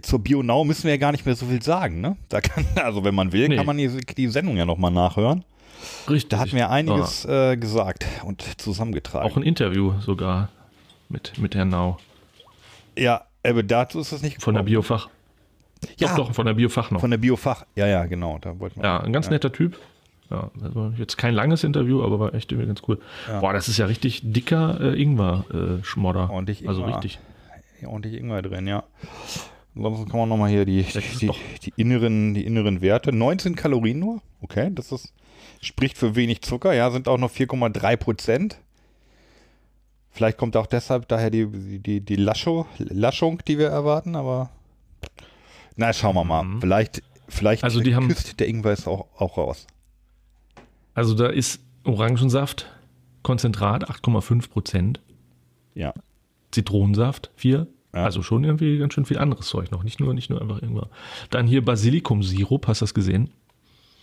[0.03, 2.16] zur Bio-Now müssen wir ja gar nicht mehr so viel sagen, ne?
[2.29, 3.57] Da kann, also wenn man will, Nee.
[3.57, 5.44] kann man die, die Sendung ja nochmal nachhören.
[6.09, 6.29] Richtig.
[6.29, 9.26] Da hatten wir einiges äh, gesagt und zusammengetragen.
[9.31, 10.50] Auch ein Interview sogar
[11.09, 11.96] mit, mit Herrn Nau.
[12.96, 14.74] ja, aber dazu ist es nicht Von der gekommen.
[14.83, 15.09] Biofach.
[15.98, 17.00] Ja, Doch, doch, von der Biofach noch.
[17.00, 17.64] von der Biofach.
[17.74, 18.38] Ja, ja, genau.
[18.40, 18.84] Da wollten wir.
[18.84, 19.78] ja, ein ganz netter Typ.
[20.30, 23.00] Ja, war jetzt kein langes Interview, aber war echt irgendwie ganz cool.
[23.40, 26.30] Boah, das ist ja richtig dicker äh, Ingwer-Schmodder.
[26.30, 26.94] Ordentlich Also Ingwer.
[26.94, 27.18] richtig.
[27.80, 28.84] Ja, ordentlich Ingwer drin, ja.
[29.74, 30.82] Ansonsten kann man nochmal hier die,
[31.20, 31.30] die,
[31.62, 33.12] die, inneren, die inneren Werte.
[33.12, 34.20] 19 Kalorien nur.
[34.40, 35.12] Okay, das ist,
[35.60, 36.74] spricht für wenig Zucker.
[36.74, 38.58] Ja, sind auch noch 4,3 Prozent.
[40.10, 41.46] Vielleicht kommt auch deshalb daher die,
[41.78, 42.66] die, die Laschung,
[43.46, 44.50] die wir erwarten, aber
[45.76, 46.44] na, schauen wir mal.
[46.61, 49.66] Vielleicht, vielleicht Also die haben- der Ingwer auch, auch raus.
[50.94, 52.66] Also da ist Orangensaft,
[53.22, 55.00] Konzentrat 8,5 Prozent,
[55.74, 55.94] Ja.
[56.50, 57.66] Zitronensaft 4.
[57.94, 58.04] Ja.
[58.04, 59.83] Also schon irgendwie ganz schön viel anderes Zeug noch.
[59.83, 60.88] Nicht nur, nicht nur einfach Ingwer.
[61.30, 63.30] Dann hier Basilikumsirup, hast du das gesehen?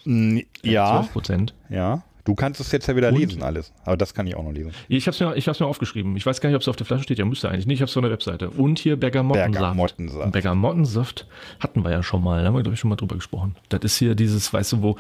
[0.06, 1.54] Mm, Ja, 12 Prozent.
[1.70, 2.04] ja.
[2.28, 3.16] Du kannst es jetzt ja wieder Und?
[3.20, 3.72] lesen alles.
[3.86, 4.72] Aber das kann ich auch noch lesen.
[4.90, 6.18] Ich habe es mir, ich hab's mir aufgeschrieben.
[6.18, 7.18] Ich weiß gar nicht, ob es auf der Flasche steht.
[7.20, 7.76] Ja, müsste eigentlich nicht.
[7.76, 8.50] Ich habe es auf der Webseite.
[8.50, 9.54] Und hier Bergamottensaft.
[9.54, 10.32] Bergamottensaft.
[10.34, 11.28] Bergamottensaft
[11.62, 12.42] hatten wir ja schon mal.
[12.42, 13.56] Da haben wir, glaube ich, schon mal drüber gesprochen.
[13.70, 14.98] Das ist hier dieses, weißt du, wo,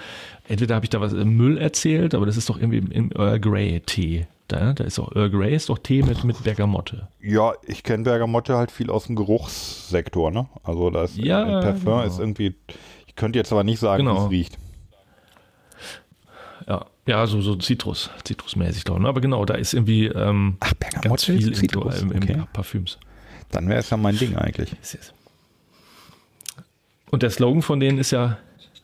[0.47, 3.41] entweder habe ich da was äh, Müll erzählt, aber das ist doch irgendwie im Earl
[3.41, 4.25] Grey Tee.
[4.47, 7.09] Da, da ist auch Earl Grey, ist doch Tee mit, mit Bergamotte.
[7.21, 10.47] Ja, ich kenne Bergamotte halt viel aus dem Geruchssektor, ne?
[10.63, 12.03] Also da ist Ja, Parfum genau.
[12.03, 12.55] ist irgendwie,
[13.05, 14.23] ich könnte jetzt aber nicht sagen, wie Genau.
[14.25, 14.57] es riecht.
[17.07, 18.99] Ja, so, so Zitrus, Zitrusmäßig doch.
[18.99, 19.07] Ne?
[19.07, 22.43] Aber genau, da ist irgendwie ähm, Ach, ganz viel Zitrus, im, im okay.
[22.51, 22.99] Parfüms.
[23.49, 24.75] Dann wäre es ja mein Ding eigentlich.
[27.09, 28.37] Und der Slogan von denen ist ja,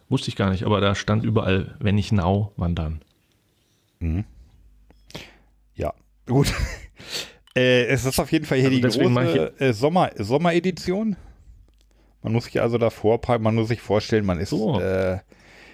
[0.07, 3.01] wusste ich gar nicht, aber da stand überall, wenn nicht now, wann dann?
[5.75, 5.93] Ja,
[6.25, 6.53] gut.
[7.55, 11.17] äh, es ist auf jeden Fall hier Also die ich große äh, Sommer, Sommeredition.
[12.21, 14.79] Man muss sich also davor, man muss sich vorstellen, man ist, So.
[14.79, 15.19] äh,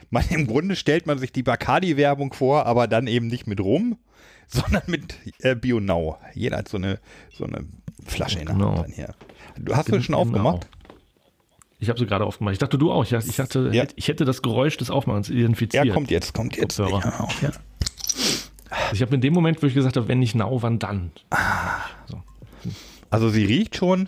[0.10, 3.98] man im Grunde stellt man sich die Bacardi-Werbung vor, aber dann eben nicht mit Rum,
[4.48, 6.18] sondern mit äh, Bionau.
[6.34, 7.00] Jeder hat so eine,
[7.32, 7.66] so eine
[8.06, 8.70] Flasche in der Genau.
[8.78, 9.14] Hand dann hier.
[9.58, 10.20] Du hast du schon Genau.
[10.22, 10.68] aufgemacht?
[11.82, 12.54] Ich habe sie gerade aufgemacht.
[12.54, 13.04] Ich dachte, du auch.
[13.06, 13.86] Ich, ich, hatte, Ja.
[13.96, 15.86] ich hätte das Geräusch des Aufmachens identifiziert.
[15.86, 16.78] Ja, kommt jetzt, kommt jetzt.
[16.78, 17.30] Kopfhörer.
[17.42, 17.52] Ja.
[18.70, 21.12] Also ich habe in dem Moment, wo ich gesagt habe, wenn nicht now, wann dann?
[23.10, 24.08] Also sie riecht schon,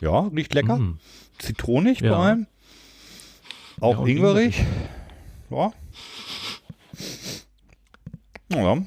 [0.00, 0.76] ja, riecht lecker.
[0.78, 0.98] Mm.
[1.38, 2.14] Zitronig Ja.
[2.14, 2.46] vor allem.
[3.80, 4.64] Auch Ja, ingwerig.
[5.50, 5.72] Ja.
[8.52, 8.78] Ja,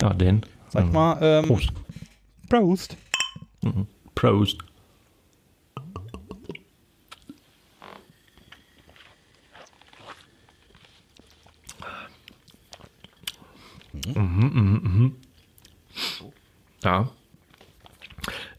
[0.00, 0.42] Ja, denn.
[0.68, 0.92] sag Mhm.
[0.92, 1.72] mal, ähm, Prost.
[2.48, 2.96] Prost.
[4.14, 4.58] Prost.
[13.92, 15.16] Mhm, mhm, mhm.
[16.82, 17.08] Ja.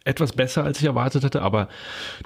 [0.06, 1.70] Etwas besser, als ich erwartet hatte, aber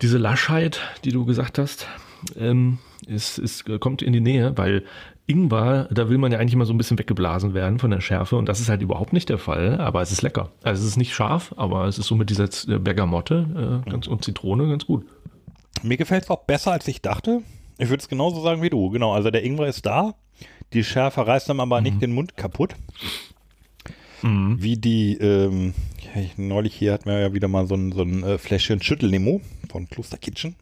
[0.01, 1.87] diese Laschheit, die du gesagt hast,
[2.35, 4.83] ähm, ist, ist, kommt in die Nähe, weil
[5.25, 8.37] Ingwer, da will man ja eigentlich immer so ein bisschen weggeblasen werden von der Schärfe
[8.37, 10.51] und das ist halt überhaupt nicht der Fall, aber es ist lecker.
[10.63, 14.07] Also es ist nicht scharf, aber es ist so mit dieser Z- Bergamotte äh, ganz,
[14.07, 15.05] und Zitrone ganz gut.
[15.83, 17.41] Mir gefällt es auch besser, als ich dachte.
[17.77, 18.89] Ich würde es genauso sagen wie du.
[18.89, 20.15] Genau, also der Ingwer ist da.
[20.73, 22.75] Die Schärfe reißt dann aber nicht den Mund kaputt.
[24.23, 25.73] Wie die, ähm,
[26.37, 29.87] neulich hier hatten wir ja wieder mal so ein, so ein äh, Fläschchen Schüttellimo von
[29.87, 30.55] Kloster Kitchen.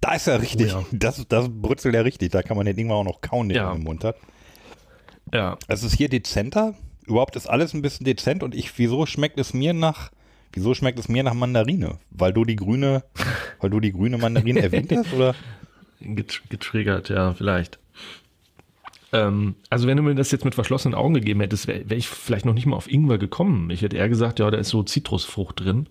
[0.00, 0.74] Da ist er richtig.
[0.74, 0.86] Oh ja.
[0.92, 2.30] Das, das brutzelt ja richtig.
[2.32, 3.70] Da kann man den Ingwer auch noch kauen, den Ja.
[3.70, 4.16] er im Mund hat.
[5.32, 6.74] Ja, Es ist hier dezenter.
[7.06, 10.10] Überhaupt ist alles ein bisschen dezent und ich, wieso schmeckt es mir nach,
[10.52, 11.98] wieso schmeckt es mir nach Mandarine?
[12.10, 13.02] Weil du die grüne,
[13.60, 15.34] weil du die grüne Mandarine erwähnt hast, oder?
[16.00, 17.78] get- getriggert, ja, vielleicht.
[19.12, 22.08] Ähm, also wenn du mir das jetzt mit verschlossenen Augen gegeben hättest, wäre wär ich
[22.08, 23.70] vielleicht noch nicht mal auf Ingwer gekommen.
[23.70, 25.88] Ich hätte eher gesagt, ja, da ist so Zitrusfrucht drin.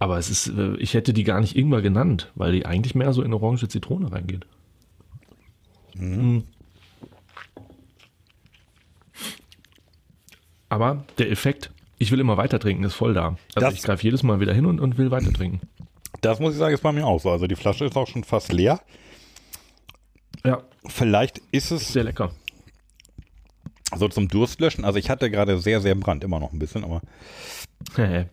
[0.00, 3.12] Aber es ist, äh, ich hätte die gar nicht Ingwer genannt, weil die eigentlich mehr
[3.12, 4.46] so in orange Zitrone reingeht.
[5.94, 6.42] Mhm.
[10.68, 13.36] Aber der Effekt, ich will immer weiter trinken, ist voll da.
[13.54, 15.60] Also Das- ich greife jedes Mal wieder hin und, und will weiter trinken.
[16.22, 17.30] Das muss ich sagen, ist bei mir auch so.
[17.30, 18.80] Also die Flasche ist auch schon fast leer.
[20.44, 22.30] Ja, Vielleicht ist es sehr lecker.
[23.94, 24.84] so zum Durstlöschen.
[24.84, 27.02] Also ich hatte gerade sehr, sehr Brand, immer noch ein bisschen, aber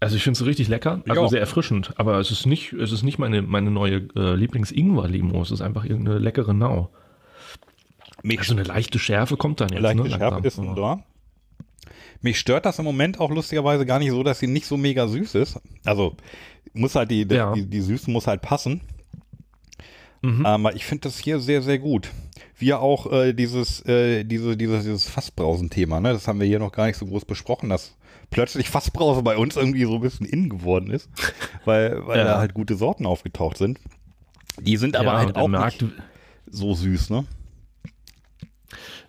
[0.00, 1.30] Also ich finde es richtig lecker, also auch.
[1.30, 5.50] sehr erfrischend, aber es ist nicht, es ist nicht meine, meine neue äh, Lieblings-Ingwer-Limo, es
[5.50, 6.90] ist einfach irgendeine leckere Nau.
[8.22, 9.80] mich, Also eine leichte Schärfe kommt dann jetzt.
[9.82, 10.68] leichte ne, Schärfe langsam.
[10.68, 11.02] ist da.
[12.20, 15.06] Mich stört das im Moment auch lustigerweise gar nicht so, dass sie nicht so mega
[15.08, 15.60] süß ist.
[15.84, 16.16] Also
[16.72, 17.52] muss halt die, Ja.
[17.52, 18.80] die, die Süße muss halt passen.
[20.22, 20.44] Mhm.
[20.46, 22.10] Aber ich finde das hier sehr, sehr gut.
[22.56, 26.12] Wie auch äh, dieses, äh, diese, dieses, dieses Fassbrausen-Thema, ne?
[26.12, 27.94] Das haben wir hier noch gar nicht so groß besprochen, dass
[28.34, 31.08] plötzlich Fassbrause bei uns irgendwie so ein bisschen in geworden ist,
[31.64, 32.24] weil, weil Ja.
[32.24, 33.80] da halt gute Sorten aufgetaucht sind.
[34.60, 35.94] Die sind aber ja, halt auch Markt, nicht
[36.50, 37.24] so süß, ne?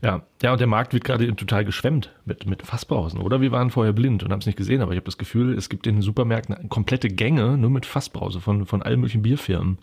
[0.01, 3.41] ja, ja, und der Markt wird gerade total geschwemmt mit, mit Fassbrausen, oder?
[3.41, 5.69] Wir waren vorher blind und haben es nicht gesehen, aber ich habe das Gefühl, es
[5.69, 9.79] gibt in den Supermärkten komplette Gänge nur mit Fassbrause von, von allen möglichen Bierfirmen.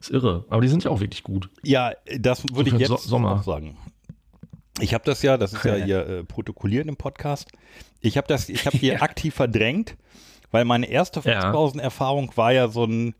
[0.00, 1.48] ist irre, aber die sind ja auch wirklich gut.
[1.62, 3.32] Ja, das würde ich für jetzt So- Sommer.
[3.32, 3.76] auch sagen.
[4.80, 5.84] Ich habe das ja, das ist ja Ja.
[5.86, 7.50] hier äh, protokolliert im Podcast.
[8.00, 9.96] Ich habe das, ich habe hier aktiv verdrängt,
[10.50, 11.40] weil meine erste Ja.
[11.40, 13.14] Frostbrausen-Erfahrung war ja so ein,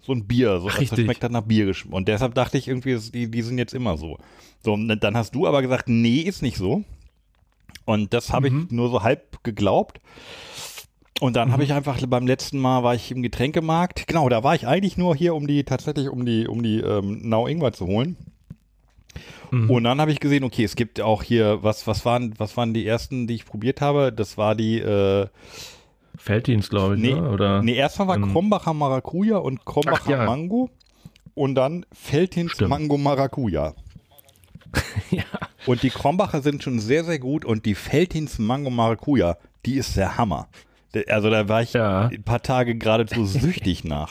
[0.00, 0.60] so ein Bier.
[0.60, 1.94] So, das schmeckt dann nach Bier geschmeckt.
[1.94, 4.18] Und deshalb dachte ich irgendwie, die, die sind jetzt immer so.
[4.64, 6.82] So, und dann hast du aber gesagt, nee, ist nicht so.
[7.84, 8.64] Und das habe Mhm.
[8.66, 10.00] ich nur so halb geglaubt.
[11.20, 14.06] Und dann habe ich einfach beim letzten Mal war ich im Getränkemarkt.
[14.08, 17.20] Genau, da war ich eigentlich nur hier, um die tatsächlich um die um die ähm,
[17.22, 18.16] Nau Ingwer zu holen.
[19.50, 19.70] Mhm.
[19.70, 22.72] Und dann habe ich gesehen, okay, es gibt auch hier was was waren was waren
[22.74, 24.12] die ersten, die ich probiert habe?
[24.12, 25.26] Das war die äh,
[26.16, 27.30] Felddienst, glaube ich, nee, ne?
[27.30, 27.62] oder?
[27.62, 30.24] nee erstmal war ähm, Krombacher Maracuja und Krombacher Ach, ja.
[30.24, 30.70] Mango
[31.34, 32.70] und dann Feldhins Stimmt.
[32.70, 33.74] Mango Maracuja.
[35.10, 35.24] ja.
[35.66, 39.96] Und die Krombacher sind schon sehr, sehr gut und die Feldhins Mango Maracuja, die ist
[39.96, 40.48] der Hammer.
[41.08, 42.08] Also da war ich Ja.
[42.08, 44.10] ein paar Tage geradezu süchtig nach.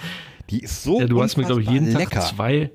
[0.50, 2.72] Die ist so ja, du hast mir, glaube ich, jeden unfassbar Tag zwei,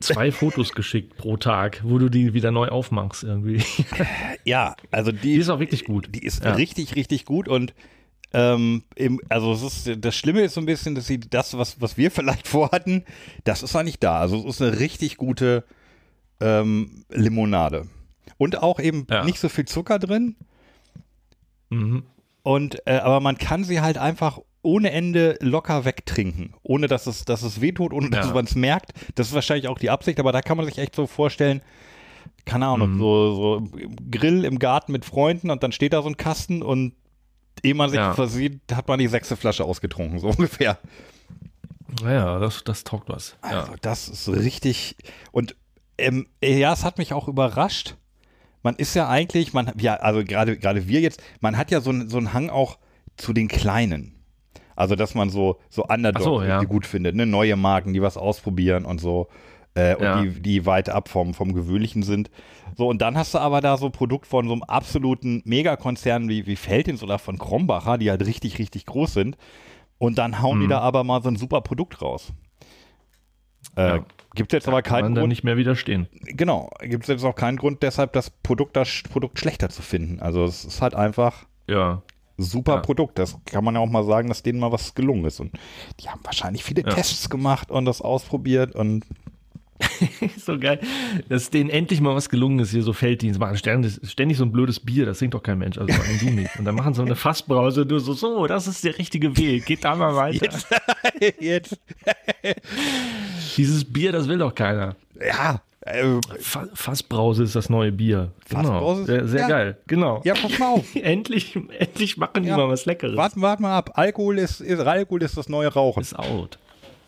[0.00, 3.62] zwei Fotos geschickt pro Tag, wo du die wieder neu aufmachst irgendwie.
[4.44, 6.08] Ja, also die, Die ist auch wirklich gut.
[6.14, 6.52] Die ist Ja.
[6.52, 7.74] richtig, richtig gut und
[8.32, 11.96] ähm, im, also ist, das Schlimme ist so ein bisschen, dass sie das, was, was
[11.96, 13.04] wir vielleicht vorhatten,
[13.44, 14.18] das ist nicht da.
[14.20, 15.64] Also es ist eine richtig gute
[16.40, 17.86] ähm, Limonade.
[18.36, 19.24] Und auch eben Ja.
[19.24, 20.36] nicht so viel Zucker drin.
[21.70, 22.04] Mhm.
[22.42, 27.24] Und äh, aber man kann sie halt einfach ohne Ende locker wegtrinken, ohne dass es,
[27.24, 28.34] dass es wehtut, ohne dass Ja.
[28.34, 28.92] man es merkt.
[29.14, 31.62] Das ist wahrscheinlich auch die Absicht, aber da kann man sich echt so vorstellen,
[32.44, 32.98] keine Ahnung, Mhm.
[32.98, 33.68] so, so
[34.10, 36.94] Grill im Garten mit Freunden und dann steht da so ein Kasten und
[37.62, 38.14] ehe man sich Ja.
[38.14, 40.78] versieht, hat man die sechste Flasche ausgetrunken, so ungefähr.
[42.02, 43.36] Naja, das, das taugt was.
[43.42, 43.60] Ja.
[43.60, 44.96] Also das ist richtig.
[45.32, 45.56] Und
[45.98, 47.96] ähm, ja, es hat mich auch überrascht.
[48.62, 51.92] Man ist ja eigentlich, man, ja, also gerade gerade wir jetzt, man hat ja so,
[52.08, 52.78] so einen Hang auch
[53.16, 54.14] zu den Kleinen.
[54.78, 56.60] Also, dass man so, so Underdogs so, ja.
[56.60, 57.26] die gut findet, ne?
[57.26, 59.26] neue Marken, die was ausprobieren und so.
[59.74, 60.22] Äh, und Ja.
[60.22, 62.30] die, die weit ab vom, vom Gewöhnlichen sind.
[62.76, 66.28] So, und dann hast du aber da so ein Produkt von so einem absoluten Megakonzern
[66.28, 69.36] wie, wie Feldins oder von Krombacher, die halt richtig, richtig groß sind.
[69.98, 70.70] Und dann hauen die Mhm.
[70.70, 72.32] da aber mal so ein super Produkt raus.
[73.76, 74.04] Äh, Ja.
[74.34, 76.06] Gibt es jetzt aber keinen Grund, nicht mehr widerstehen.
[76.12, 80.20] genau, gibt es jetzt auch keinen Grund, deshalb das Produkt, das Produkt schlechter zu finden.
[80.20, 82.02] Also es ist halt einfach Ja.
[82.38, 82.80] Super Ja.
[82.80, 83.18] Produkt.
[83.18, 85.40] Das kann man ja auch mal sagen, dass denen mal was gelungen ist.
[85.40, 85.52] Und
[86.00, 86.88] die haben wahrscheinlich viele Ja.
[86.88, 89.04] Tests gemacht und das ausprobiert und
[90.38, 90.80] so geil,
[91.28, 93.56] dass denen endlich mal was gelungen ist, hier so Felddienst machen.
[93.56, 96.30] Ständig, ständig so ein blödes Bier, das trinkt doch kein Mensch, also vor allem du
[96.30, 96.50] nicht.
[96.58, 99.66] Und dann machen sie so eine Fassbrause, du so, so, das ist der richtige Weg,
[99.66, 100.46] geht da mal weiter.
[100.46, 100.66] jetzt,
[101.40, 101.78] jetzt
[103.56, 104.96] Dieses Bier, das will doch keiner.
[105.24, 108.30] ja, äh, Fa Fassbrause ist das neue Bier.
[108.46, 109.00] Fassbrause Genau.
[109.00, 109.48] ist- Sehr, sehr ja.
[109.48, 110.20] geil, genau.
[110.24, 110.84] ja, pass mal auf.
[110.94, 112.56] endlich, endlich machen die Ja.
[112.56, 113.16] mal was Leckeres.
[113.16, 113.90] Warten, warten mal ab.
[113.94, 116.00] Alkohol ist, ist, Alkohol ist das neue Rauchen.
[116.00, 116.58] Ist out.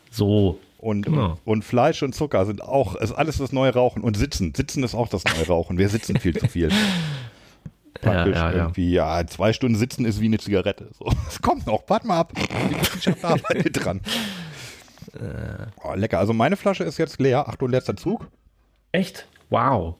[0.09, 0.59] So.
[0.77, 1.37] Und, Genau.
[1.45, 4.01] und, Fleisch und Zucker sind auch, ist alles das neue Rauchen.
[4.01, 4.53] Und Sitzen.
[4.55, 5.77] Sitzen ist auch das neue Rauchen.
[5.77, 6.69] Wir sitzen viel zu viel.
[8.01, 8.57] Praktisch ja, ja.
[8.57, 10.87] irgendwie, ja, zwei Stunden sitzen ist wie eine Zigarette.
[10.97, 12.33] So, es kommt noch, warte mal ab.
[12.35, 14.01] Die Wissenschaft arbeitet dran.
[15.13, 15.67] Äh.
[15.83, 16.17] Oh, lecker.
[16.17, 17.47] Also meine Flasche ist jetzt leer.
[17.47, 18.27] Achtung, letzter Zug.
[18.91, 19.27] Echt?
[19.49, 19.95] Wow.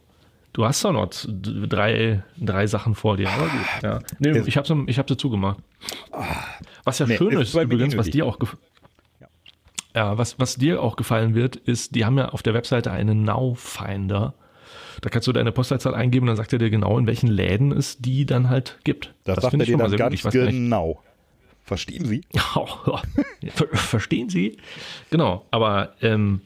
[0.53, 3.29] Du hast doch noch drei, drei Sachen vor dir.
[3.29, 3.83] Aber gut.
[3.83, 3.99] Ja.
[4.19, 5.59] Nee, ich habe sie, ich hab sie zugemacht.
[6.83, 8.37] Was ja Nee, schön ist übrigens, was dir auch
[9.93, 13.23] ja, was, was dir auch gefallen wird, ist, die haben ja auf der Webseite einen
[13.23, 14.33] Now-Finder.
[15.01, 17.97] Da kannst du deine Postleitzahl eingeben, dann sagt er dir genau, in welchen Läden es
[17.97, 19.13] die dann halt gibt.
[19.23, 21.01] Das, sagt finde er dir dann sehr ganz genau.
[21.63, 22.21] Verstehen Sie?
[23.53, 24.57] Ver Verstehen Sie?
[25.09, 26.41] Genau, aber ähm,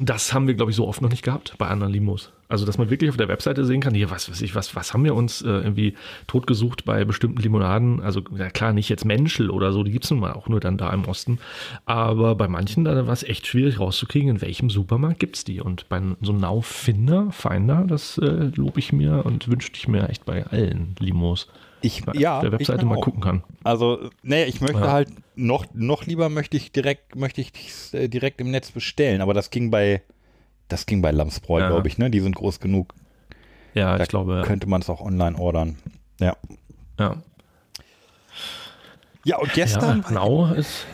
[0.00, 2.32] das haben wir, glaube ich, so oft noch nicht gehabt bei anderen Limos.
[2.48, 4.92] Also, dass man wirklich auf der Webseite sehen kann, hier, was weiß ich, was, was
[4.92, 5.94] haben wir uns äh, irgendwie
[6.26, 8.00] totgesucht bei bestimmten Limonaden?
[8.00, 10.60] Also, ja klar, nicht jetzt Menschel oder so, die gibt es nun mal auch nur
[10.60, 11.38] dann da im Osten.
[11.86, 15.60] Aber bei manchen, da war es echt schwierig rauszukriegen, in welchem Supermarkt gibt es die.
[15.60, 20.08] Und bei so einem Now-Finder, Finder, das äh, lobe ich mir und wünschte ich mir
[20.08, 21.48] echt bei allen Limos.
[21.84, 23.02] Ich, ja, der Webseite mal auch.
[23.02, 23.44] gucken kann.
[23.62, 24.90] Also, nee, ich möchte Ja.
[24.92, 27.52] halt noch, noch lieber möchte ich direkt, möchte ich
[27.92, 30.02] äh, direkt im Netz bestellen, aber das ging bei,
[30.68, 31.68] das ging bei Lamsbräu, Ja.
[31.68, 32.10] glaube ich, ne?
[32.10, 32.94] Die sind groß genug.
[33.74, 35.76] Ja, Da ich glaube, könnte man es auch online ordern.
[36.20, 36.36] Ja.
[36.98, 37.16] ja.
[39.24, 40.86] Ja, und gestern, Ja, Nau ist,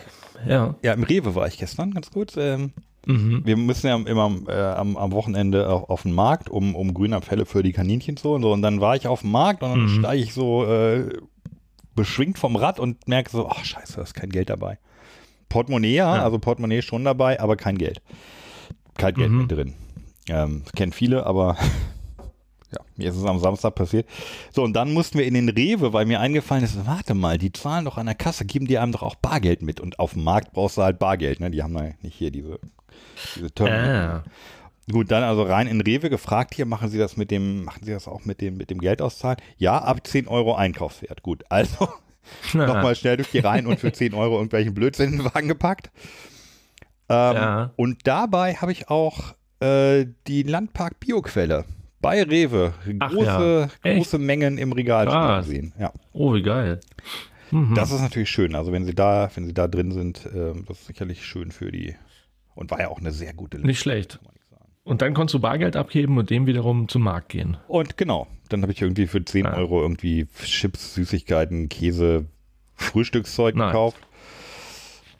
[0.47, 0.75] ja.
[0.83, 2.37] ja, im Rewe war ich gestern, ganz kurz.
[2.37, 2.73] Ähm,
[3.07, 3.41] Mhm.
[3.45, 7.47] wir müssen ja immer äh, am, am Wochenende auf, auf den Markt, um, um Grünabfälle
[7.47, 8.53] für die Kaninchen zu und so.
[8.53, 9.99] Und dann war ich auf dem Markt und dann Mhm.
[10.01, 11.09] steige ich so äh,
[11.95, 14.79] beschwingt vom Rad und merke so, ach scheiße, da ist kein Geld dabei.
[15.49, 18.03] Portemonnaie, ja, also Portemonnaie schon dabei, aber kein Geld.
[18.97, 19.37] Kein Geld Mhm.
[19.39, 19.75] mehr drin.
[20.29, 21.57] Ähm, kennen viele, aber
[22.73, 24.07] ja, mir ist es am Samstag passiert.
[24.53, 27.53] So, und dann mussten wir in den Rewe, weil mir eingefallen ist, warte mal, die
[27.53, 29.81] zahlen doch an der Kasse, geben die einem doch auch Bargeld mit.
[29.81, 31.51] Und auf dem Markt brauchst du halt Bargeld, ne?
[31.51, 32.61] Die haben da nicht hier diese,
[33.37, 34.23] diese Terminal.
[34.27, 34.31] Ah,
[34.91, 37.93] Gut, dann also rein in Rewe gefragt, hier machen Sie das mit dem, machen Sie
[37.93, 39.37] das auch mit dem, mit dem Geld auszahlen?
[39.57, 41.23] Ja, ab 10 Euro Einkaufswert.
[41.23, 41.89] Gut, also
[42.55, 45.91] nochmal schnell durch die Reihen und für 10 Euro irgendwelchen Blödsinn in den Wagen gepackt.
[47.09, 47.71] Ähm, Ja.
[47.77, 51.65] Und dabei habe ich auch äh, die Landpark Bioquelle
[52.01, 52.73] bei Rewe.
[52.99, 53.95] Ach Große, ja.
[53.95, 55.47] Große Mengen im Regal Krass.
[55.47, 55.73] gesehen.
[55.79, 55.93] Ja.
[56.13, 56.81] Oh, wie geil.
[57.53, 57.75] Mhm.
[57.75, 58.55] Das ist natürlich schön.
[58.57, 61.71] Also wenn sie da, wenn sie da drin sind, ähm, das ist sicherlich schön für
[61.71, 61.95] die.
[62.61, 64.21] Und war ja auch eine sehr gute Liste, Nicht schlecht.
[64.85, 67.57] Und dann konntest du Bargeld abheben und dem wiederum zum Markt gehen.
[67.69, 69.55] Und genau, dann habe ich irgendwie für 10 Ah.
[69.57, 72.27] Euro irgendwie Chips, Süßigkeiten, Käse,
[72.75, 73.69] Frühstückszeug Nice.
[73.73, 73.99] gekauft.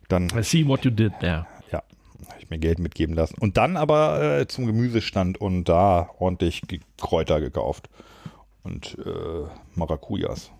[0.09, 1.47] Dann I see what you did there.
[1.73, 1.83] ja,
[2.29, 3.37] habe ich mir Geld mitgeben lassen.
[3.41, 6.63] Und dann aber äh, zum Gemüsestand und da ordentlich
[6.99, 7.89] Kräuter gekauft.
[8.63, 10.51] Und äh, Maracujas.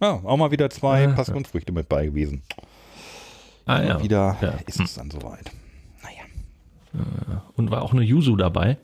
[0.00, 2.42] Ja, auch mal wieder zwei Ah, Passionsfrüchte mit bei gewesen.
[3.66, 4.02] Ah Und ja.
[4.02, 4.48] wieder Ja.
[4.66, 5.50] ist es dann soweit.
[6.94, 7.42] Naja.
[7.56, 8.78] Und war auch eine Yuzu dabei.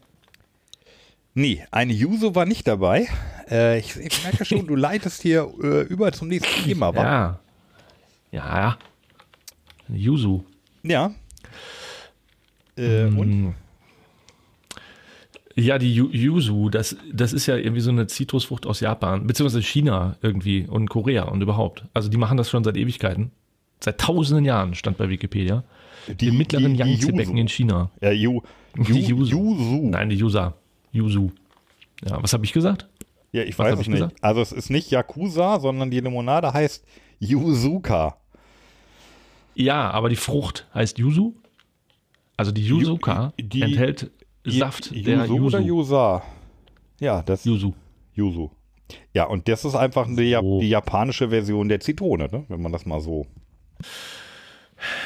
[1.34, 3.06] Nee, eine Juso war nicht dabei.
[3.48, 6.94] Äh, ich, ich merke schon, du leitest hier äh, über zum nächsten Thema.
[6.94, 7.02] wa?
[7.02, 7.40] Ja.
[8.32, 8.78] Ja.
[9.88, 10.44] Eine Yuzu.
[10.82, 11.12] Ja.
[12.76, 13.18] Äh, Mm.
[13.18, 13.54] und?
[15.56, 19.62] Ja, die Yu- Yuzu, das, das ist ja irgendwie so eine Zitrusfrucht aus Japan, beziehungsweise
[19.62, 21.84] China irgendwie und Korea und überhaupt.
[21.92, 23.30] Also die machen das schon seit Ewigkeiten.
[23.80, 25.64] Seit tausenden Jahren stand bei Wikipedia.
[26.14, 27.40] Die- Im mittleren Yangtze-Becken Yuzu.
[27.40, 27.90] in China.
[28.00, 28.40] Ja, Ju,
[28.76, 29.36] Ju, Die Yuzu.
[29.36, 29.88] Yuzu.
[29.90, 30.54] Nein, die Yusa.
[30.92, 31.30] Yuzu.
[32.06, 32.88] Ja, was habe ich gesagt?
[33.32, 33.96] Ja, ich Was weiß es ich nicht.
[33.98, 34.16] gesagt?
[34.24, 36.84] Also es ist nicht Yakuza, sondern die Limonade heißt
[37.20, 38.16] Yuzuka.
[39.54, 41.34] Ja, aber die Frucht heißt Yuzu.
[42.36, 44.10] Also die Yuzuka Ju- die- enthält
[44.46, 45.68] Saft Yu- der Yuzu oder Yuzu.
[45.68, 46.22] Yusa?
[46.98, 47.74] Ja, das Yuzu.
[48.14, 48.50] Yuzu.
[49.14, 52.44] Ja, und das ist einfach die, die japanische Version der Zitrone, ne?
[52.48, 53.26] wenn man das mal so.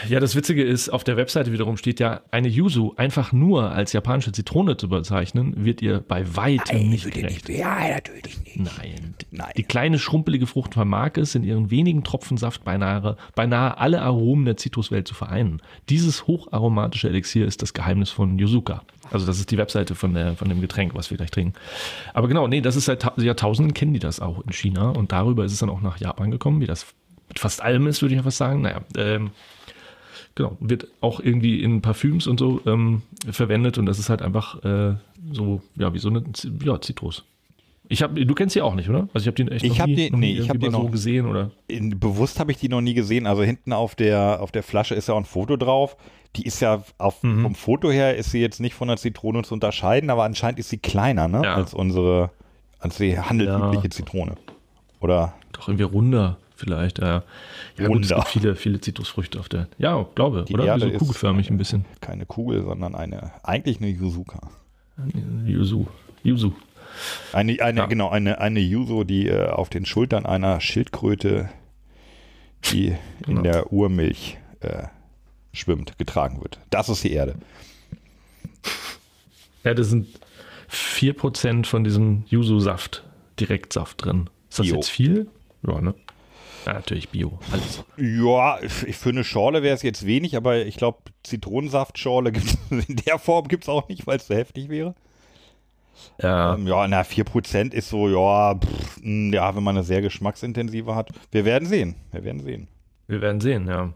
[0.09, 3.93] Ja, das Witzige ist, auf der Webseite wiederum steht ja, eine Yuzu einfach nur als
[3.93, 7.49] japanische Zitrone zu bezeichnen, wird ihr bei weitem nicht gerecht.
[7.49, 8.57] Ja, natürlich nicht.
[8.57, 9.15] Nein.
[9.31, 9.53] Nein.
[9.57, 14.45] Die kleine schrumpelige Frucht vermag es, in ihren wenigen Tropfen Saft beinahe, beinahe alle Aromen
[14.45, 15.61] der Zitruswelt zu vereinen.
[15.89, 18.83] Dieses hocharomatische Elixier ist das Geheimnis von Yuzuka.
[19.11, 21.55] Also das ist die Webseite von, der, von dem Getränk, was wir gleich trinken.
[22.15, 25.13] Aber genau, nee, das ist seit Ta- Jahrtausenden kennen die das auch in China und
[25.13, 26.87] darüber ist es dann auch nach Japan gekommen, wie das
[27.29, 28.63] mit fast allem ist, würde ich fast sagen.
[28.63, 29.31] Naja, ähm,
[30.35, 34.62] genau, wird auch irgendwie in Parfüms und so ähm, verwendet und das ist halt einfach
[34.64, 34.94] äh,
[35.33, 36.23] so, ja, wie so eine
[36.64, 37.25] ja, Zitrus.
[37.88, 39.09] Ich hab, du kennst sie auch nicht, oder?
[39.12, 40.66] Also ich habe den echt Ich noch nie, die- noch nie nee, ich hab die
[40.66, 41.51] mal so noch- gesehen oder.
[41.68, 43.27] In, bewusst habe ich die noch nie gesehen.
[43.27, 45.97] Also hinten auf der, auf der Flasche ist ja auch ein Foto drauf.
[46.37, 47.42] Die ist ja auf, Mhm.
[47.42, 50.70] vom Foto her ist sie jetzt nicht von der Zitrone zu unterscheiden, aber anscheinend ist
[50.70, 51.42] sie kleiner, ne?
[51.44, 51.55] Ja.
[51.57, 52.31] Als unsere,
[52.79, 53.90] als die handelsübliche Ja.
[53.90, 54.37] Zitrone.
[55.01, 55.35] Oder?
[55.53, 56.98] Doch irgendwie runder vielleicht.
[56.98, 57.22] Ja,
[57.79, 59.68] ja gut, es gibt viele, viele Zitrusfrüchte auf der.
[59.79, 60.64] Ja, glaube, Die oder?
[60.66, 61.85] Erde so kugelförmig ein bisschen.
[62.00, 64.40] Keine Kugel, sondern eine, eigentlich eine Yuzuka.
[65.46, 65.87] Yuzu.
[66.22, 66.55] Yuzu.
[67.33, 67.87] Eine, eine, Ja.
[67.87, 71.48] genau, eine, eine Yuzu, die äh, auf den Schultern einer Schildkröte,
[72.64, 73.38] die Genau.
[73.38, 74.85] in der Urmilch äh,
[75.53, 76.59] schwimmt, getragen wird.
[76.70, 77.35] Das ist die Erde.
[79.64, 80.07] Ja, das sind
[80.70, 83.03] 4% von diesem Yuzu-Saft,
[83.40, 84.29] Direktsaft drin.
[84.50, 84.74] Ist das Bio.
[84.77, 85.27] jetzt viel?
[85.66, 85.94] Ja, ne?
[86.66, 87.38] Ja, natürlich Bio.
[87.53, 87.85] Alles.
[87.96, 93.18] Ja, für eine Schorle wäre es jetzt wenig, aber ich glaube, Zitronensaftschorle gibt's in der
[93.18, 94.94] Form gibt es auch nicht, weil es zu heftig wäre.
[96.20, 100.03] Ja, Ähm, ja, na, 4% ist so, ja, pff, mh, ja, wenn man eine sehr
[100.03, 101.11] geschmacksintensive hat.
[101.31, 101.96] Wir werden sehen.
[102.12, 102.68] Wir werden sehen.
[103.07, 103.92] wir werden sehen, ja.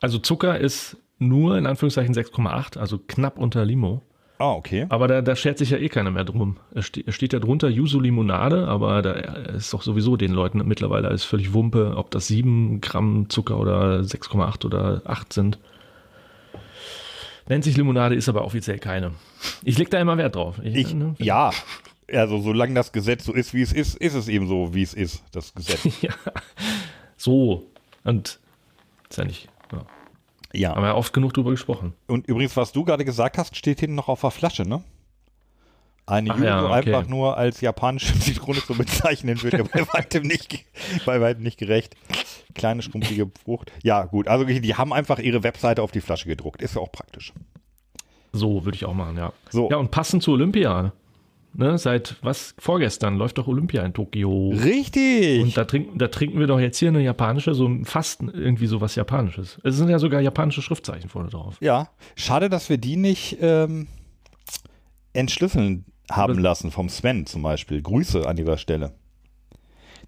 [0.00, 4.02] Also Zucker ist nur in Anführungszeichen 6,8, also knapp unter Limo.
[4.38, 4.86] Ah, okay.
[4.88, 6.58] Aber da, da schert sich ja eh keiner mehr drum.
[6.72, 10.66] Es, ste es steht ja drunter Yuzu Limonade, aber da ist doch sowieso den Leuten
[10.66, 15.58] mittlerweile alles völlig Wumpe, ob das 7 Gramm Zucker oder 6,8 oder 8 sind.
[17.48, 19.12] Nennt sich Limonade, ist aber offiziell keine.
[19.64, 20.60] Ich leg da immer Wert drauf.
[20.62, 21.14] Ich, ne?
[21.18, 21.50] ja,
[22.12, 24.94] also solange das Gesetz so ist, wie es ist, ist es eben so, wie es
[24.94, 25.84] ist, das Gesetz.
[26.02, 26.12] ja.
[27.16, 27.66] So.
[28.04, 28.38] Und
[29.10, 29.48] ist ja nicht.
[30.58, 30.74] Ja.
[30.74, 31.94] Haben wir oft genug drüber gesprochen.
[32.08, 34.82] Und übrigens, was du gerade gesagt hast, steht hinten noch auf der Flasche, ne?
[36.04, 36.72] Eine Ach Yuzu ja, okay.
[36.72, 40.64] einfach nur als japanische Zitrone zu bezeichnen, wird ja bei weitem nicht,
[41.06, 41.94] bei weitem nicht gerecht.
[42.54, 43.70] Kleine, schrumpelige Frucht.
[43.84, 44.26] Ja, gut.
[44.26, 46.60] Also, die haben einfach ihre Webseite auf die Flasche gedruckt.
[46.60, 47.32] Ist ja auch praktisch.
[48.32, 49.32] So würde ich auch machen, ja.
[49.50, 49.70] So.
[49.70, 50.92] Ja, und passend zu Olympia.
[51.54, 52.54] Ne, seit was?
[52.58, 54.50] Vorgestern läuft doch Olympia in Tokio.
[54.50, 55.42] Richtig.
[55.42, 58.80] Und da trinken, da trinken wir doch jetzt hier eine japanische, so fast irgendwie so
[58.80, 59.58] was Japanisches.
[59.64, 61.56] Es sind ja sogar japanische Schriftzeichen vorne drauf.
[61.60, 61.88] ja.
[62.16, 63.88] Schade, dass wir die nicht ähm,
[65.12, 67.82] entschlüsseln haben Aber- lassen vom Sven zum Beispiel.
[67.82, 68.92] Grüße an dieser Stelle.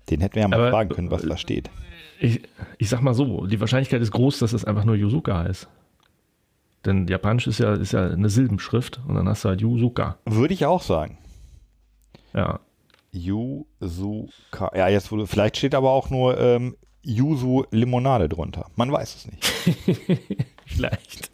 [0.09, 1.71] Den hätten wir ja mal Aber- fragen können, was da steht.
[2.21, 2.43] Ich,
[2.79, 5.69] ich sag mal so, die Wahrscheinlichkeit ist groß, dass es einfach nur Yuzuka heißt.
[6.85, 10.19] Denn Japanisch ist ja, ist ja eine Silbenschrift und dann hast du halt Yuzuka.
[10.27, 11.19] Würde ich auch sagen.
[12.35, 12.61] Ja.
[13.13, 14.71] Yuzuka.
[14.75, 18.67] Ja, jetzt wurde, vielleicht steht aber auch nur ähm, Yuzu Limonade drunter.
[18.77, 19.45] Man weiß es nicht.
[20.67, 21.31] Vielleicht.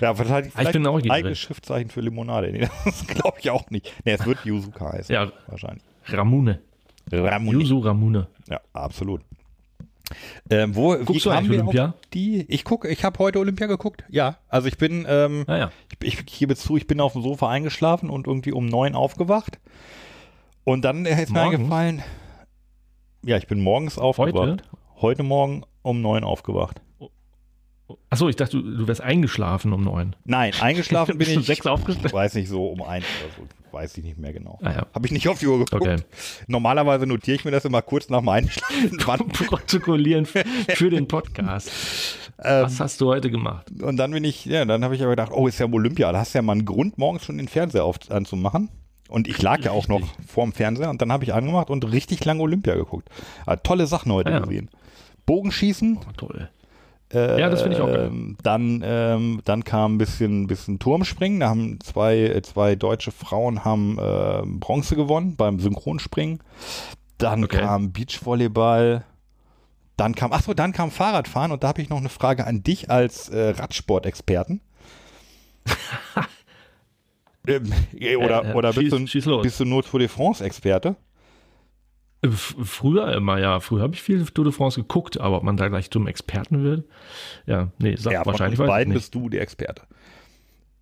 [0.00, 1.12] Ja, vielleicht, vielleicht bin neugierig.
[1.12, 2.50] eigenes Schriftzeichen für Limonade.
[2.50, 3.92] Nee, das glaube ich auch nicht.
[4.04, 5.14] Nee, es wird Yuzuka heißen.
[5.14, 5.30] Ja.
[5.46, 5.84] wahrscheinlich.
[6.08, 6.60] Ramune.
[7.12, 7.60] Ramune.
[7.60, 8.26] Yuzu Ramune.
[8.50, 9.20] Ja, absolut.
[10.50, 11.94] Ähm, wo, wie Guckst du kamen eigentlich wir Olympia?
[12.12, 14.04] Die, ich gucke, ich habe heute Olympia geguckt.
[14.10, 15.70] Ja, also ich bin, ähm, Naja.
[16.02, 19.60] ich, ich gebe zu, ich bin auf dem Sofa eingeschlafen und irgendwie um neun aufgewacht.
[20.64, 22.02] Und dann ist mir eingefallen,
[23.24, 24.34] ja, ich bin morgens aufgewacht.
[24.34, 24.56] Heute?
[25.00, 26.80] Heute Morgen um neun aufgewacht.
[28.08, 30.16] Achso, ich dachte, du, du wärst eingeschlafen um neun.
[30.24, 31.46] Nein, eingeschlafen bin ich.
[31.46, 32.12] sechs aufgestanden?
[32.12, 33.48] Weiß nicht so um eins oder so.
[33.72, 34.58] Weiß ich nicht mehr genau.
[34.62, 34.86] Ah ja.
[34.94, 35.82] Habe ich nicht auf die Uhr geguckt.
[35.82, 35.96] Okay.
[36.46, 38.96] Normalerweise notiere ich mir das immer kurz nach dem Einschlafen.
[39.32, 41.70] Protokollieren für den Podcast.
[42.42, 43.66] Ähm, Was hast du heute gemacht?
[43.82, 46.20] Und dann bin ich, ja, dann habe ich aber gedacht, oh, ist ja Olympia, da
[46.20, 48.70] hast du ja mal einen Grund, morgens schon den Fernseher auf, anzumachen.
[49.08, 52.24] Und ich lag ja auch noch vorm Fernseher und dann habe ich angemacht und richtig
[52.24, 53.08] lange Olympia geguckt.
[53.46, 54.38] Ah, tolle Sachen heute Ja.
[54.40, 54.70] gesehen.
[55.26, 55.98] Bogenschießen.
[56.00, 56.48] Oh, toll.
[57.12, 58.08] Äh, Ja, das finde ich auch geil.
[58.10, 61.40] ähm, Dann, ähm, dann kam ein bisschen, bisschen Turmspringen.
[61.40, 66.40] Da haben zwei, äh, zwei deutsche Frauen haben äh, Bronze gewonnen beim Synchronspringen.
[67.18, 67.58] Dann Okay.
[67.60, 69.04] kam Beachvolleyball.
[69.96, 72.90] Dann kam, achso, dann kam Fahrradfahren und da habe ich noch eine Frage an dich
[72.90, 74.60] als äh, Radsportexperten.
[77.46, 79.42] ähm, äh, oder Äh, oder bist, schieß- du, schieß los.
[79.42, 80.96] bist du nur Tour de France-Experte?
[82.30, 83.60] Früher immer, ja.
[83.60, 86.62] Früher habe ich viel Tour de France geguckt, aber ob man da gleich zum Experten
[86.62, 86.84] wird?
[87.44, 89.82] Ja, nee, sag, Ja, wahrscheinlich von uns beiden bist du der Experte.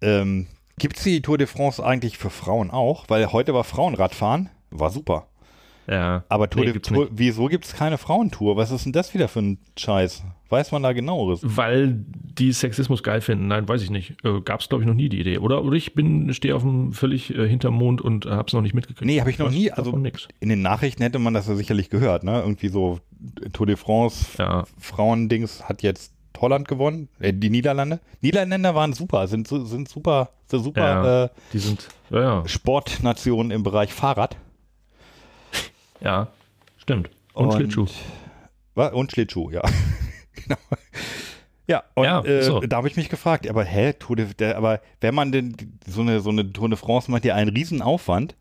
[0.00, 0.46] Ähm,
[0.78, 3.06] Gibt es die Tour de France eigentlich für Frauen auch?
[3.08, 5.26] Weil heute war Frauenradfahren, war super.
[5.86, 8.56] Ja, Aber Tour nee, de gibt's Tour, wieso gibt es keine Frauentour?
[8.56, 10.22] Was ist denn das wieder für ein Scheiß?
[10.48, 11.40] Weiß man da genaueres?
[11.42, 13.48] Weil die Sexismus geil finden.
[13.48, 14.16] Nein, weiß ich nicht.
[14.24, 15.38] Äh, Gab es, glaube ich, noch nie die Idee.
[15.38, 18.52] Oder, oder ich bin, stehe auf dem völlig äh, hinterm Mond und äh, habe es
[18.52, 19.06] noch nicht mitgekriegt.
[19.06, 19.72] Nee, habe ich noch nie.
[19.72, 20.28] Also nix.
[20.40, 22.40] in den Nachrichten hätte man das ja sicherlich gehört, ne?
[22.40, 23.00] Irgendwie so
[23.52, 24.64] Tour de France, Ja.
[24.78, 28.00] Frauendings hat jetzt Holland gewonnen, äh, die Niederlande.
[28.20, 33.52] Niederländer waren super, sind, sind super, sind super Ja, äh, die sind, ja, ja, Sportnationen
[33.52, 34.36] im Bereich Fahrrad.
[36.02, 36.28] Ja,
[36.78, 37.10] stimmt.
[37.34, 37.86] Und, Schlittschuh.
[38.74, 38.92] Was?
[38.92, 39.62] Und Schlittschuh, ja.
[40.34, 40.56] genau.
[41.68, 42.60] Ja, und Ja, äh, so.
[42.60, 46.00] da habe ich mich gefragt, aber hä, Tour de, der, aber wenn man denn so
[46.02, 48.34] eine, so eine Tour de France macht, ja einen riesen Aufwand,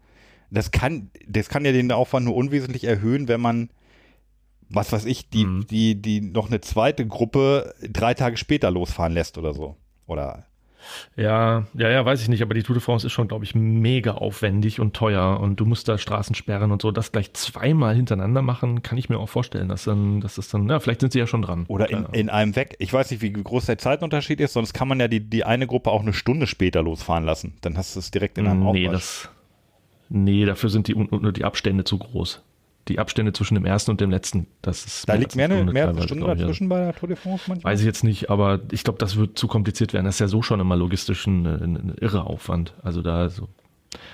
[0.49, 3.69] das kann, das kann ja den Aufwand nur unwesentlich erhöhen, wenn man,
[4.69, 5.67] was weiß ich, die, Mhm.
[5.67, 9.77] die, die noch eine zweite Gruppe drei Tage später losfahren lässt oder so.
[10.07, 10.45] Oder
[11.15, 13.55] Ja, ja, ja, weiß ich nicht, aber die Tour de France ist schon, glaube ich,
[13.55, 16.91] mega aufwendig und teuer und du musst da Straßen sperren und so.
[16.91, 20.67] Das gleich zweimal hintereinander machen, kann ich mir auch vorstellen, dass dann, dass das dann,
[20.69, 21.65] ja, vielleicht sind sie ja schon dran.
[21.67, 22.75] Oder in, in einem weg.
[22.79, 25.67] Ich weiß nicht, wie groß der Zeitunterschied ist, sonst kann man ja die, die eine
[25.67, 27.53] Gruppe auch eine Stunde später losfahren lassen.
[27.61, 28.91] Dann hast du es direkt in einem Nee, Aufwasch.
[28.91, 29.29] das,
[30.09, 30.95] nee, dafür sind die,
[31.33, 32.41] die Abstände zu groß.
[32.91, 35.07] Die Abstände zwischen dem ersten und dem letzten, das ist.
[35.07, 36.35] Da mehr liegt als eine mehr, Stunde mehr glaub ich, ja.
[36.35, 37.71] dazwischen bei der Tour de France manchmal.
[37.71, 40.05] Weiß ich jetzt nicht, aber ich glaube, das wird zu kompliziert werden.
[40.05, 42.73] Das ist ja so schon immer logistisch ein, ein, ein irre Aufwand.
[42.83, 43.47] Also da so,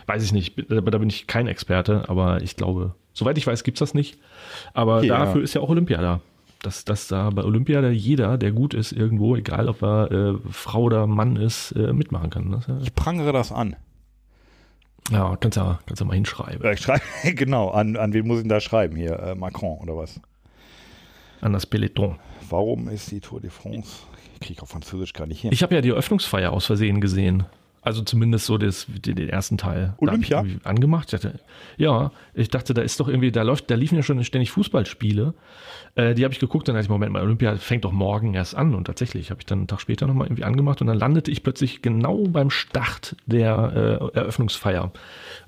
[0.05, 3.63] weiß ich nicht, aber da bin ich kein Experte, aber ich glaube, soweit ich weiß,
[3.63, 4.19] gibt's das nicht.
[4.73, 5.43] Aber Okay, dafür ja.
[5.43, 6.21] ist ja auch Olympia da.
[6.61, 10.33] Dass, dass da bei Olympia da jeder, der gut ist, irgendwo, egal ob er äh,
[10.49, 12.53] Frau oder Mann ist, äh, mitmachen kann.
[12.53, 13.75] Ist Ich prangere das an.
[15.11, 16.63] Ja, kannst ja, kannst ja mal hinschreiben.
[16.63, 17.03] Ja, Ich schreibe,
[17.33, 19.19] genau, an, an wen muss ich denn da schreiben hier?
[19.19, 20.19] Äh, Macron oder was?
[21.41, 22.17] An das Peloton.
[22.49, 24.03] Warum ist die Tour de France?
[24.33, 25.51] Ich kriege auf Französisch gar nicht hin.
[25.51, 27.45] Ich habe ja die Eröffnungsfeier aus Versehen gesehen.
[27.87, 29.93] Also zumindest so das, den, ersten Teil.
[29.99, 30.43] Olympia?
[30.65, 31.17] Angemacht.
[31.77, 35.33] Ja, ich dachte, da ist doch irgendwie, da läuft, da liefen ja schon ständig Fußballspiele.
[35.95, 38.55] Äh, die habe ich geguckt, dann dachte ich, Moment mal, Olympia fängt doch morgen erst
[38.55, 38.75] an.
[38.75, 41.43] Und tatsächlich habe ich dann einen Tag später nochmal irgendwie angemacht und dann landete ich
[41.43, 44.91] plötzlich genau beim Start der äh, Eröffnungsfeier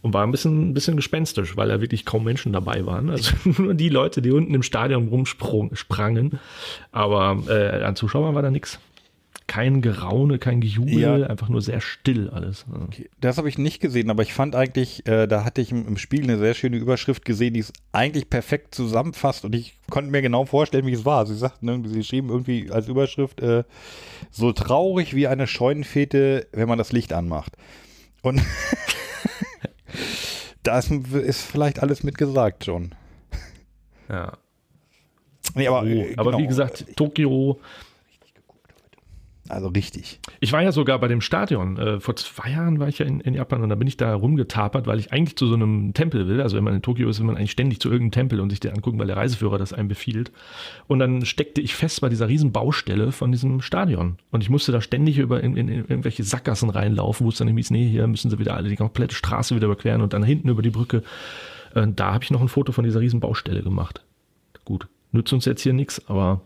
[0.01, 3.09] und war ein bisschen, ein bisschen gespenstisch, weil da wirklich kaum Menschen dabei waren.
[3.09, 6.39] Also nur die Leute, die unten im Stadion rumsprangen.
[6.93, 8.79] Aber äh, an Zuschauern war da nichts.
[9.49, 11.15] Kein Geraune, kein Gejubel, Ja.
[11.25, 12.67] einfach nur sehr still alles.
[12.85, 15.87] Okay, Das habe ich nicht gesehen, aber ich fand eigentlich, äh, da hatte ich im,
[15.87, 20.11] im Spiegel eine sehr schöne Überschrift gesehen, die es eigentlich perfekt zusammenfasst und ich konnte
[20.11, 21.25] mir genau vorstellen, wie es war.
[21.25, 23.63] Sie sagten, irgendwie, sie schrieben irgendwie als Überschrift, äh,
[24.29, 27.57] so traurig wie eine Scheunenfete, wenn man das Licht anmacht.
[28.21, 28.43] Und
[30.63, 32.93] da ist, vielleicht alles mitgesagt schon.
[34.09, 34.37] Ja.
[35.55, 37.59] Nee, aber, Oh, äh, aber genau, wie gesagt, Tokio.
[39.49, 40.19] Also richtig.
[40.39, 41.75] Ich war ja sogar bei dem Stadion.
[41.77, 44.13] Äh, vor zwei Jahren war ich ja in, in Japan und da bin ich da
[44.13, 46.39] rumgetapert, weil ich eigentlich zu so einem Tempel will.
[46.39, 48.59] Also wenn man in Tokio ist, will man eigentlich ständig zu irgendeinem Tempel und sich
[48.59, 50.31] den angucken, weil der Reiseführer das einem befiehlt.
[50.85, 54.17] Und dann steckte ich fest bei dieser riesen Baustelle von diesem Stadion.
[54.29, 57.47] Und ich musste da ständig über in, in, in irgendwelche Sackgassen reinlaufen, wo es dann
[57.47, 60.49] hieß, nee, hier müssen sie wieder alle die komplette Straße wieder überqueren und dann hinten
[60.49, 61.01] über die Brücke.
[61.73, 64.03] Äh, da habe ich noch ein Foto von dieser riesen Baustelle gemacht.
[64.63, 64.87] Gut.
[65.11, 66.41] nützt uns jetzt hier nichts, aber.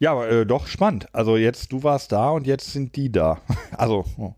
[0.00, 1.06] Ja, aber äh, doch spannend.
[1.12, 3.40] Also jetzt, du warst da und jetzt sind die da.
[3.76, 4.04] Also.
[4.16, 4.34] Oh.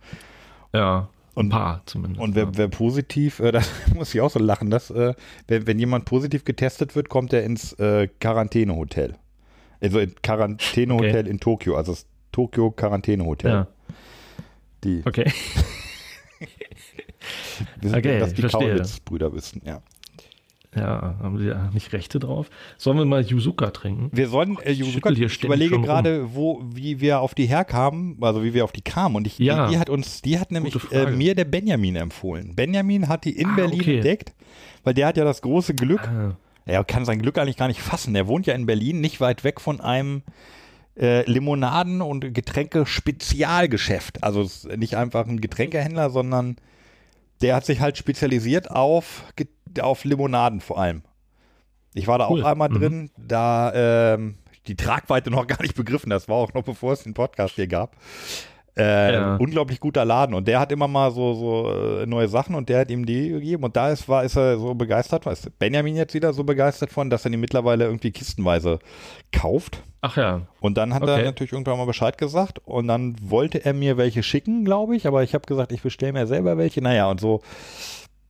[0.72, 2.20] Ja, Und- ein paar zumindest.
[2.22, 5.14] Und wer, wer positiv, äh, das muss ich auch so lachen, dass, äh,
[5.48, 9.16] wenn, wenn jemand positiv getestet wird, kommt er ins äh, Quarantänehotel.
[9.82, 13.50] Also in Quarantänehotel in Tokio, also das Tokio Quarantänehotel.
[13.50, 13.66] ja,
[14.84, 15.32] Die, okay.
[17.80, 18.42] wissen, okay, dass die.
[18.42, 19.82] Kaulitz-Brüder wissen, ja.
[20.76, 22.48] Ja, haben sie ja nicht Rechte drauf.
[22.78, 24.08] Sollen wir mal Yuzuka trinken?
[24.12, 28.16] Wir sollen, äh, Ich Yuzuka, ich ständig überlege gerade, wo, wie wir auf die herkamen,
[28.20, 29.16] also wie wir auf die kamen.
[29.16, 29.66] Und ich, Ja.
[29.66, 32.54] die, die hat uns, die hat nämlich äh, mir der Benjamin empfohlen.
[32.54, 33.96] Benjamin hat die in Ah, Berlin okay.
[33.96, 34.32] entdeckt,
[34.84, 37.80] weil der hat ja das große Glück, Ah, er kann sein Glück eigentlich gar nicht
[37.80, 38.14] fassen.
[38.14, 40.22] Er wohnt ja in Berlin, nicht weit weg von einem
[40.96, 44.22] äh, Limonaden- und Getränke-Spezialgeschäft.
[44.22, 44.46] Also
[44.76, 46.56] nicht einfach ein Getränkehändler, sondern
[47.42, 49.48] der hat sich halt spezialisiert auf, Ge-
[49.80, 51.02] auf Limonaden vor allem.
[51.94, 52.42] Ich war da Cool.
[52.42, 52.74] auch einmal Mhm.
[52.74, 53.72] drin, da
[54.14, 56.10] ähm, die Tragweite noch gar nicht begriffen.
[56.10, 57.96] Das war auch noch bevor es den Podcast hier gab.
[58.76, 59.36] Äh, Ja.
[59.36, 62.78] Unglaublich guter Laden und der hat immer mal so, so äh, neue Sachen und der
[62.80, 66.14] hat ihm die gegeben und da ist, war, ist er so begeistert, was Benjamin jetzt
[66.14, 68.78] wieder so begeistert von, dass er die mittlerweile irgendwie kistenweise
[69.32, 69.82] kauft.
[70.02, 71.24] Ach ja, Und dann hat er Okay.
[71.24, 75.24] natürlich irgendwann mal Bescheid gesagt und dann wollte er mir welche schicken, glaube ich, aber
[75.24, 76.80] ich habe gesagt, ich bestelle mir selber welche.
[76.80, 77.42] Naja, und so,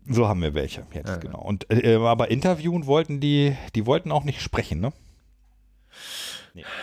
[0.09, 1.17] so haben wir welche jetzt, Ja.
[1.17, 1.41] genau.
[1.41, 4.93] Und äh, aber interviewen wollten die, die wollten auch nicht sprechen, ne?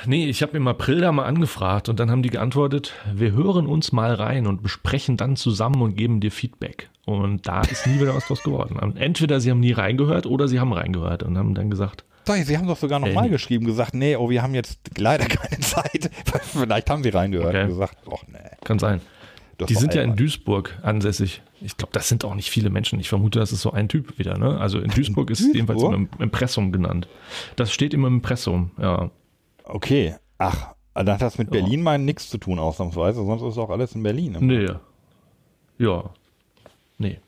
[0.05, 3.67] Nee, ich habe im April da mal angefragt und dann haben die geantwortet, wir hören
[3.67, 6.89] uns mal rein und besprechen dann zusammen und geben dir Feedback.
[7.05, 8.95] Und da ist nie wieder was draus geworden.
[8.97, 12.67] Entweder sie haben nie reingehört oder sie haben reingehört und haben dann gesagt, Sie haben
[12.67, 13.29] doch sogar noch Äh, nee.
[13.29, 16.09] geschrieben, gesagt, nee, oh, wir haben jetzt leider keine Zeit.
[16.43, 17.61] Vielleicht haben Sie reingehört Okay.
[17.63, 18.37] und gesagt, ach nee.
[18.65, 18.99] kann sein.
[19.69, 20.15] Die sind ja in.
[20.17, 21.41] Duisburg ansässig.
[21.61, 22.99] Ich glaube, das sind auch nicht viele Menschen.
[22.99, 24.37] Ich vermute, das ist so ein Typ wieder.
[24.37, 24.59] Ne?
[24.59, 27.07] Also in Duisburg ist es jedenfalls im Impressum genannt.
[27.55, 29.09] Das steht im Impressum, ja.
[29.63, 33.69] Okay, ach, dann hat das mit Berlin mal nichts zu tun, ausnahmsweise, sonst ist auch
[33.69, 34.33] alles in Berlin.
[34.33, 34.39] ne?
[34.41, 35.85] Nee.
[35.85, 36.09] Ja.
[36.97, 37.19] Nee.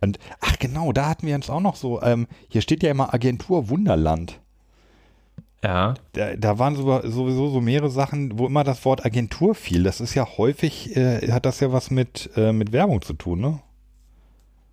[0.00, 3.14] Und, ach genau, da hatten wir uns auch noch so, ähm, hier steht ja immer
[3.14, 4.40] Agentur Wunderland.
[5.64, 5.94] Ja.
[6.12, 9.82] Da, da waren so, sowieso so mehrere Sachen, wo immer das Wort Agentur fiel.
[9.82, 13.40] Das ist ja häufig, äh, hat das ja was mit, äh, mit Werbung zu tun,
[13.40, 13.60] ne?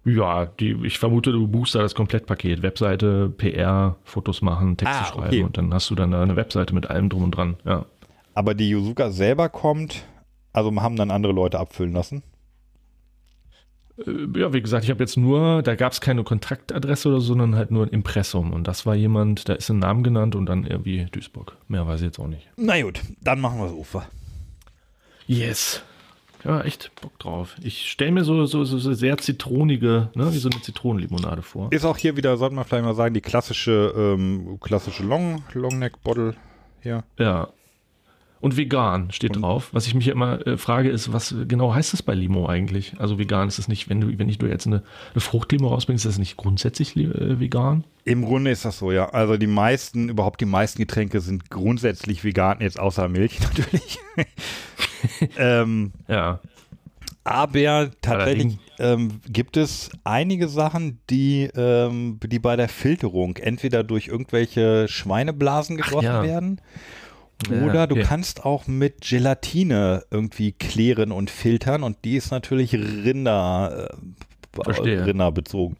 [0.04, 2.62] Ja, die, ich vermute, du buchst da das Komplettpaket.
[2.62, 5.44] Webseite, PR, Fotos machen, Texte Ah, schreiben okay.
[5.44, 7.56] und dann hast du dann da eine Webseite mit allem drum und dran.
[7.64, 7.86] Ja.
[8.34, 10.04] Aber die Yuzuka selber kommt,
[10.54, 12.24] also haben dann andere Leute abfüllen lassen.
[13.98, 17.28] Äh, Ja, wie gesagt, ich habe jetzt nur, da gab es keine Kontaktadresse oder so,
[17.28, 18.54] sondern halt nur ein Impressum.
[18.54, 21.58] Und das war jemand, da ist ein Name genannt und dann irgendwie Duisburg.
[21.68, 22.50] Mehr weiß ich jetzt auch nicht.
[22.58, 24.06] Na gut, dann machen wir das Ufer.
[25.28, 25.82] Yes.
[26.44, 27.56] Ja, echt Bock drauf.
[27.62, 31.72] Ich stelle mir so, so, so, sehr zitronige, ne, wie so eine Zitronenlimonade vor.
[31.72, 36.02] Ist auch hier wieder, sollte man vielleicht mal sagen, die klassische, ähm, klassische Long, Longneck
[36.04, 36.34] Bottle
[36.82, 37.04] hier.
[37.20, 37.50] Ja.
[38.42, 39.70] Und vegan steht drauf.
[39.72, 42.96] Was ich mich immer äh, frage, ist, was genau heißt das bei Limo eigentlich?
[42.98, 44.82] Also vegan ist es nicht, wenn du, wenn ich du jetzt eine,
[45.14, 47.84] eine Fruchtlimo rausbringst, ist das nicht grundsätzlich äh, vegan?
[48.04, 49.10] Im Grunde ist das so, ja.
[49.10, 54.00] Also die meisten, überhaupt die meisten Getränke sind grundsätzlich vegan, jetzt außer Milch natürlich.
[55.38, 56.40] ähm, Ja.
[57.24, 64.08] aber tatsächlich ähm, gibt es einige Sachen, die, ähm, die bei der Filterung entweder durch
[64.08, 66.24] irgendwelche Schweineblasen gegossen ja.
[66.24, 66.60] werden
[67.50, 68.04] oder du okay.
[68.08, 75.06] kannst auch mit Gelatine irgendwie klären und filtern und die ist natürlich Rinder, äh, Verstehe.
[75.06, 75.78] Rinder bezogen.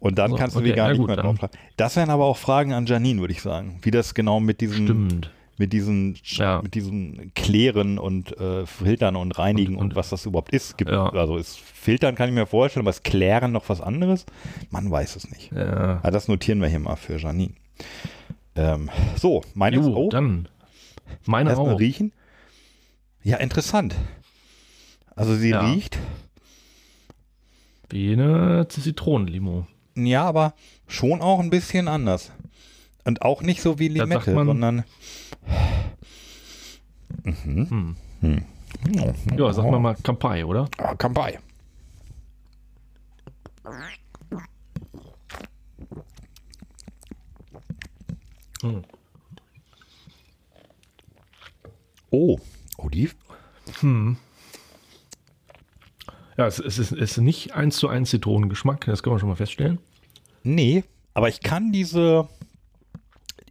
[0.00, 1.58] Und dann So, kannst du okay, vegan na nicht gut, mehr draufschlagen.
[1.76, 3.78] Das wären aber auch Fragen an Janine, würde ich sagen.
[3.82, 5.30] Wie das genau mit diesen, Stimmt.
[5.58, 6.60] mit diesen, Ja.
[6.62, 10.78] mit diesen Klären und äh, Filtern und Reinigen und, Und- und- was das überhaupt ist.
[10.78, 11.08] Gibt, Ja.
[11.10, 14.24] Also ist Filtern kann ich mir vorstellen, aber ist Klären noch was anderes?
[14.70, 15.50] Man weiß es nicht.
[15.52, 15.98] Ja.
[16.02, 17.54] Ah, das notieren wir hier mal für Janine.
[18.54, 20.48] Ähm, so, meine Jo, oh, dann.
[21.26, 21.80] Meine erstmal auch.
[21.80, 22.12] riechen.
[23.22, 23.94] Ja, interessant.
[25.16, 25.60] Also sie Ja.
[25.70, 25.98] riecht,
[27.90, 29.66] Wie eine Zitronenlimo.
[29.96, 30.54] ja, aber
[30.86, 32.30] schon auch ein bisschen anders.
[33.04, 34.84] Und auch nicht so wie Limette, sondern
[37.24, 37.96] Hm.
[39.36, 40.68] Ja, sagen wir mal Kampai, oder?
[40.78, 41.38] Ah, Kampai.
[48.62, 48.82] Hm.
[52.10, 52.38] Oh,
[52.76, 53.16] Oliv.
[56.36, 59.28] Ja, es, es, ist, es ist nicht eins zu eins Zitronengeschmack, das kann man schon
[59.28, 59.78] mal feststellen.
[60.42, 60.84] Nee,
[61.14, 62.28] aber ich kann diese,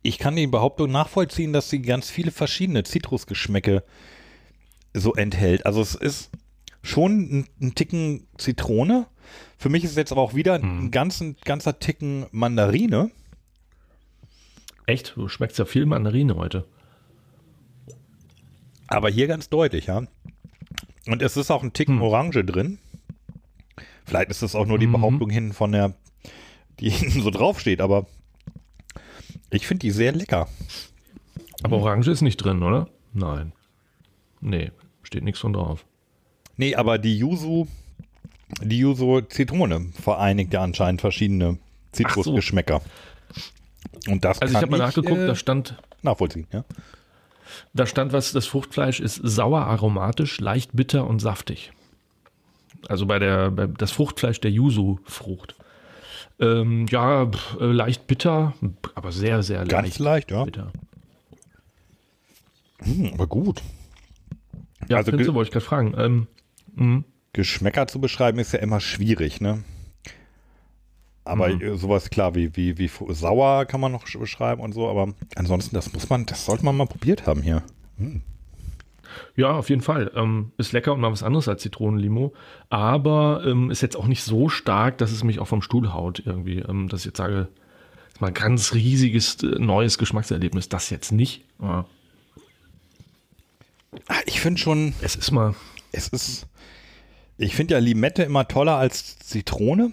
[0.01, 3.83] ich kann die Behauptung nachvollziehen, dass sie ganz viele verschiedene Zitrusgeschmäcke
[4.93, 5.65] so enthält.
[5.65, 6.31] Also es ist
[6.81, 9.07] schon ein, ein Ticken Zitrone.
[9.57, 13.11] Für mich ist es jetzt aber auch wieder ein ganzen, ganzer Ticken Mandarine.
[14.85, 15.13] Echt?
[15.17, 16.65] Du schmeckst ja viel Mandarine heute.
[18.87, 20.03] Aber hier ganz deutlich, ja.
[21.07, 22.01] Und es ist auch ein Ticken Hm.
[22.01, 22.79] Orange drin.
[24.05, 24.93] Vielleicht ist das auch nur die Mhm.
[24.93, 25.93] Behauptung hinten von der,
[26.79, 28.07] die hinten so draufsteht, aber
[29.49, 30.47] ich finde die sehr lecker.
[31.63, 32.87] Aber Orange ist nicht drin, oder?
[33.13, 33.51] Nein.
[34.41, 34.71] Nee,
[35.03, 35.85] steht nichts von drauf.
[36.55, 37.67] Nee, aber die Yuzu,
[38.61, 41.57] die Yuzu Zitrone vereinigt ja anscheinend verschiedene
[41.91, 42.81] Zitrusgeschmäcker.
[44.07, 46.63] Und das Also ich habe mal nachgeguckt, äh, da stand, nachvollziehen, ja.
[47.73, 51.71] Da stand was, das Fruchtfleisch ist sauer aromatisch, leicht bitter und saftig.
[52.87, 55.55] Also bei der, bei, das Fruchtfleisch der Yuzu-Frucht.
[56.39, 58.53] Ähm, ja, pf, äh, leicht bitter,
[58.95, 59.71] aber sehr, sehr leicht.
[59.71, 60.43] Ganz leicht, ja.
[60.43, 60.71] bitter.
[62.79, 63.61] Hm, aber gut.
[64.87, 65.95] Ja, Also wollte ich gerade fragen.
[65.97, 66.27] Ähm,
[66.75, 67.03] mh.
[67.33, 69.63] Geschmäcker zu beschreiben ist ja immer schwierig, ne?
[71.27, 71.61] Aber Mhm.
[71.61, 75.13] äh, sowas klar wie, wie, wie sauer kann man noch sch- beschreiben und so, aber
[75.35, 77.63] ansonsten, das muss man, das sollte man mal probiert haben hier.
[79.35, 80.11] Ja, auf jeden Fall.
[80.15, 82.33] Ähm, ist lecker und mal was anderes als Zitronenlimo.
[82.69, 86.21] Aber ähm, ist jetzt auch nicht so stark, dass es mich auch vom Stuhl haut
[86.25, 86.59] irgendwie.
[86.59, 87.47] Ähm, dass ich jetzt sage,
[88.13, 90.69] ist mal ein ganz riesiges äh, neues Geschmackserlebnis.
[90.69, 91.43] Das jetzt nicht.
[91.61, 91.85] Ja,
[94.07, 95.55] Ah, Ich finde schon, es ist mal.
[95.91, 96.45] es ist,
[97.37, 99.91] ich finde ja Limette immer toller als Zitrone.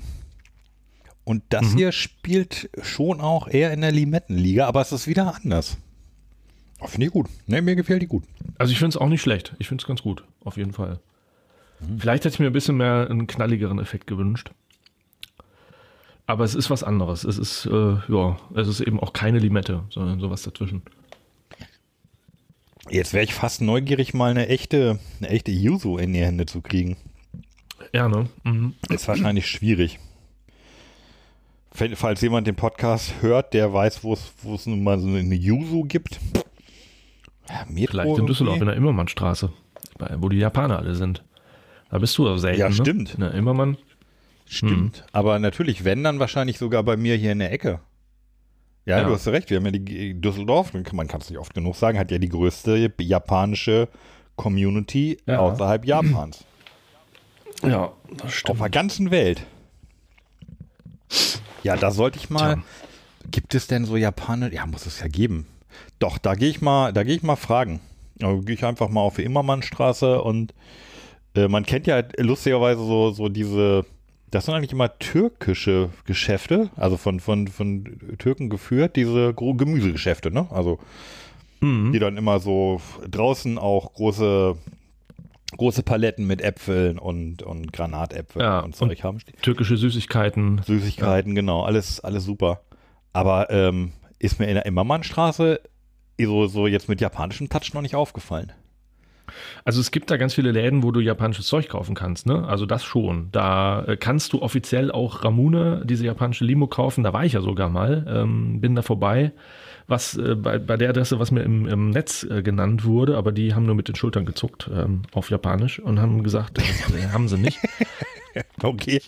[1.25, 1.77] Und das Mhm.
[1.79, 5.79] hier spielt schon auch eher in der Limettenliga, aber es ist wieder anders.
[6.81, 7.29] Oh, finde ich gut.
[7.47, 8.25] Ne, mir gefällt die gut.
[8.59, 9.55] Also ich finde es auch nicht schlecht.
[9.59, 10.25] Ich finde es ganz gut.
[10.45, 11.01] Auf jeden Fall.
[11.99, 14.51] Vielleicht hätte ich mir ein bisschen mehr einen knalligeren Effekt gewünscht.
[16.27, 17.25] Aber es ist was anderes.
[17.25, 20.83] Es ist, äh, ja, es ist eben auch keine Limette, sondern sowas dazwischen.
[22.91, 26.61] Jetzt wäre ich fast neugierig, mal eine echte, eine echte Yuzu in die Hände zu
[26.61, 26.97] kriegen.
[27.93, 28.29] Ja, ne?
[28.45, 28.75] Mhm.
[28.91, 29.99] Ist wahrscheinlich schwierig.
[31.75, 36.21] Falls jemand den Podcast hört, der weiß, wo es nun mal so eine Yuzu gibt.
[37.49, 38.27] Ja, Metro Vielleicht in irgendwie.
[38.27, 39.53] Düsseldorf in der Immermannstraße,
[40.19, 41.25] wo die Japaner alle sind.
[41.91, 42.61] Da bist du aber selten.
[42.61, 42.75] Ja, ne?
[42.75, 43.15] stimmt.
[43.15, 43.77] In der Immermann.
[44.47, 45.05] Stimmt.
[45.13, 47.81] Aber natürlich, wenn, dann wahrscheinlich sogar bei mir hier in der Ecke.
[48.87, 49.05] Ja, Ja.
[49.05, 49.51] du hast recht.
[49.51, 52.29] Wir haben ja die Düsseldorf, man kann es nicht oft genug sagen, hat ja die
[52.29, 53.89] größte japanische
[54.37, 55.41] Community Ja.
[55.41, 56.45] außerhalb Japans.
[57.63, 58.61] Ja, das Auf stimmt.
[58.61, 59.45] der ganzen Welt.
[61.65, 62.55] Ja, da sollte ich mal.
[62.55, 62.63] Tja.
[63.31, 64.53] Gibt es denn so Japaner?
[64.53, 65.47] Ja, muss es ja geben.
[65.99, 67.81] Doch, da gehe ich mal, da gehe ich mal fragen.
[68.17, 70.55] Da gehe ich einfach mal auf die Immermannstraße und
[71.35, 73.85] äh, man kennt ja lustigerweise so, so diese,
[74.31, 80.47] das sind eigentlich immer türkische Geschäfte, also von, von, von Türken geführt, diese Gemüsegeschäfte, ne?
[80.51, 80.79] Also
[81.61, 81.93] Mhm.
[81.93, 84.57] die dann immer so draußen auch große,
[85.57, 89.19] große Paletten mit Äpfeln und, und Granatäpfeln Ja, und Zeug haben.
[89.43, 90.63] Türkische Süßigkeiten.
[90.65, 92.61] Süßigkeiten, genau, alles, alles super.
[93.13, 95.61] Aber ähm, ist mir in der Immermannstraße
[96.21, 98.53] so, so jetzt mit japanischem Touch noch nicht aufgefallen.
[99.65, 102.47] Also es gibt da ganz viele Läden, wo du japanisches Zeug kaufen kannst, ne?
[102.47, 103.31] Also das schon.
[103.33, 107.03] Da äh, kannst du offiziell auch Ramune, diese japanische Limo kaufen.
[107.05, 109.33] Da war ich ja sogar mal, ähm, bin da vorbei.
[109.87, 113.33] Was äh, bei, bei der Adresse, was mir im, im Netz äh, genannt wurde, aber
[113.33, 117.09] die haben nur mit den Schultern gezuckt ähm, auf Japanisch und haben gesagt, das äh,
[117.09, 117.59] haben sie nicht.
[118.63, 119.01] Okay.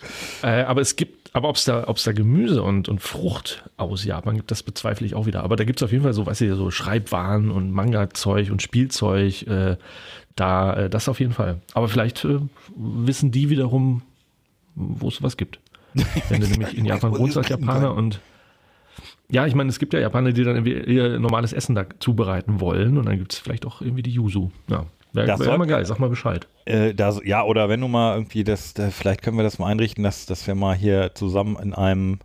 [0.43, 4.05] Äh, aber es gibt, aber ob es da, ob's da Gemüse und, und Frucht aus
[4.05, 5.43] Japan gibt, das bezweifle ich auch wieder.
[5.43, 8.63] Aber da gibt es auf jeden Fall so, weißt du, so Schreibwaren und Manga-Zeug und
[8.63, 9.43] Spielzeug.
[9.49, 9.79] Äh,
[10.37, 11.61] da, äh, das auf jeden Fall.
[11.75, 12.39] Aber vielleicht äh,
[12.77, 14.03] wissen die wiederum,
[14.75, 15.59] wo es was gibt.
[16.29, 18.21] Wenn du nämlich in Japan Wo wohnst als Japaner und
[19.31, 22.61] ja, ich meine, es gibt ja Japaner, die dann irgendwie ihr normales Essen da zubereiten
[22.61, 24.51] wollen und dann gibt es vielleicht auch irgendwie die Yuzu.
[24.69, 26.47] Ja, wäre Das wär soll- immer geil, sag mal Bescheid.
[26.65, 29.67] Äh, da, ja, oder wenn du mal irgendwie das, da, vielleicht können wir das mal
[29.69, 32.19] einrichten, dass, dass wir mal hier zusammen in einem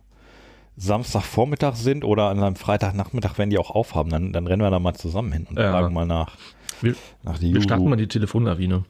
[0.76, 4.78] Samstagvormittag sind oder an einem Freitagnachmittag, wenn die auch aufhaben, dann, dann rennen wir da
[4.78, 5.70] mal zusammen hin und Ja.
[5.70, 6.36] fragen mal nach,
[6.80, 8.84] Wir, nach die wir starten mal die Telefonlawine.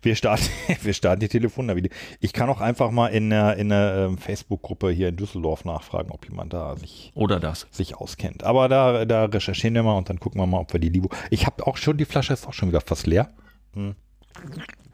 [0.00, 0.46] Wir starten,
[0.82, 1.80] wir starten die Telefonnummer.
[2.20, 6.10] Ich kann auch einfach mal in der, in der ähm, Facebook-Gruppe hier in Düsseldorf nachfragen,
[6.10, 7.66] ob jemand da sich, Oder das.
[7.70, 8.44] sich auskennt.
[8.44, 11.10] Aber da, da recherchieren wir mal und dann gucken wir mal, ob wir die Libo.
[11.30, 13.30] Ich habe auch schon, die Flasche ist auch schon wieder fast leer.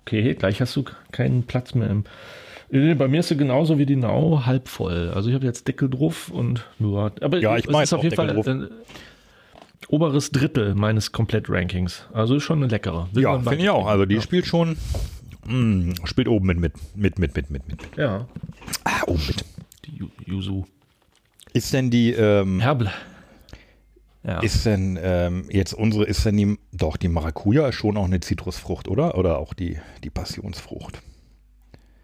[0.02, 2.04] Okay, gleich hast du keinen Platz mehr im.
[2.70, 5.10] Bei mir ist sie genauso wie die Nau halb voll.
[5.14, 7.12] Also ich habe jetzt Deckel drauf und nur.
[7.22, 8.68] Aber Ja, ich es mach ist jetzt auf Deckel Fall äh,
[9.88, 12.06] oberes Drittel meines Komplett-Rankings.
[12.12, 13.08] Also ist schon eine leckere.
[13.12, 13.86] Will Ja, finde ich auch.
[13.86, 14.20] Also die ja.
[14.20, 14.76] spielt schon,
[15.46, 17.80] mh, spielt oben mit, mit, mit, mit, mit, mit, mit.
[17.96, 18.26] Ja,
[18.84, 19.44] Ah, oben mit.
[19.86, 20.66] die Yu- Yuzu.
[21.52, 22.90] Ist denn die, ähm, Herble.
[24.24, 24.40] Ja.
[24.40, 28.20] ist denn ähm, jetzt unsere, ist denn die, doch, die Maracuja ist schon auch eine
[28.20, 29.16] Zitrusfrucht, oder?
[29.16, 31.00] Oder auch die, die Passionsfrucht?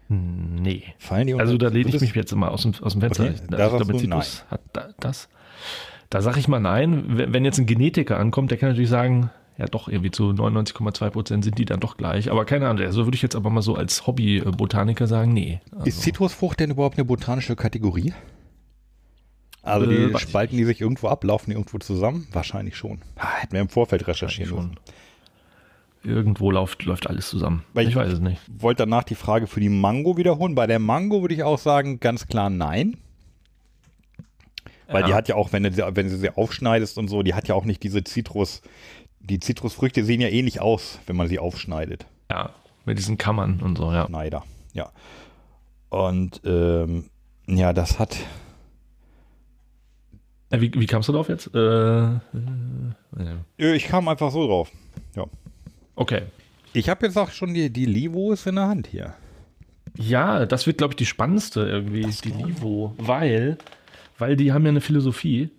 [0.07, 0.83] nee.
[0.99, 3.23] Fallen die Also unter da lehne ich mich jetzt immer aus dem, aus dem Fenster.
[3.25, 5.27] Okay, Ich- sagst damit du Zitrus hat da, das.
[6.09, 7.03] Da sage ich mal nein.
[7.07, 11.43] Wenn jetzt ein Genetiker ankommt, der kann natürlich sagen, ja doch, irgendwie zu 99,2 Prozent
[11.43, 12.29] sind die dann doch gleich.
[12.31, 15.61] Aber keine Ahnung, also würde ich jetzt aber mal so als Hobby-Botaniker sagen, nee.
[15.71, 18.13] Also, Ist Zitrusfrucht denn überhaupt eine botanische Kategorie?
[19.63, 22.27] Also die Äh, spalten die sich irgendwo ab, laufen die irgendwo zusammen?
[22.31, 22.99] Wahrscheinlich schon.
[23.15, 24.75] Ah, hätten wir im Vorfeld recherchieren müssen.
[26.03, 27.63] Irgendwo läuft, läuft alles zusammen.
[27.73, 28.39] Weil ich, ich- weiß es nicht.
[28.47, 30.53] Wollte danach die Frage für die Mango wiederholen.
[30.53, 32.97] Bei der Mango würde ich auch sagen, ganz klar nein.
[34.87, 35.15] Weil die Ja.
[35.15, 37.55] hat ja auch, wenn du, sie- wenn du sie aufschneidest und so, die hat ja
[37.55, 38.61] auch nicht diese Zitrus.
[39.19, 42.05] Die Zitrusfrüchte sehen ja ähnlich aus, wenn man sie aufschneidet.
[42.29, 42.51] Ja,
[42.85, 44.05] mit diesen Kammern und so, ja.
[44.05, 44.91] Schneider, ja.
[45.89, 47.05] Und ähm,
[47.47, 48.17] ja, das hat.
[50.51, 51.53] Wie, wie kamst du drauf jetzt?
[51.53, 52.09] Äh, äh,
[53.17, 53.35] ja.
[53.57, 54.71] Äh, Ich kam einfach so drauf.
[55.15, 55.25] Ja.
[55.95, 56.23] okay.
[56.73, 59.13] Ich habe jetzt auch schon die, die Livos in der Hand hier.
[59.97, 63.57] Ja, das wird, glaube ich, die spannendste irgendwie, die Livo, weil,
[64.17, 65.49] weil die haben ja eine Philosophie.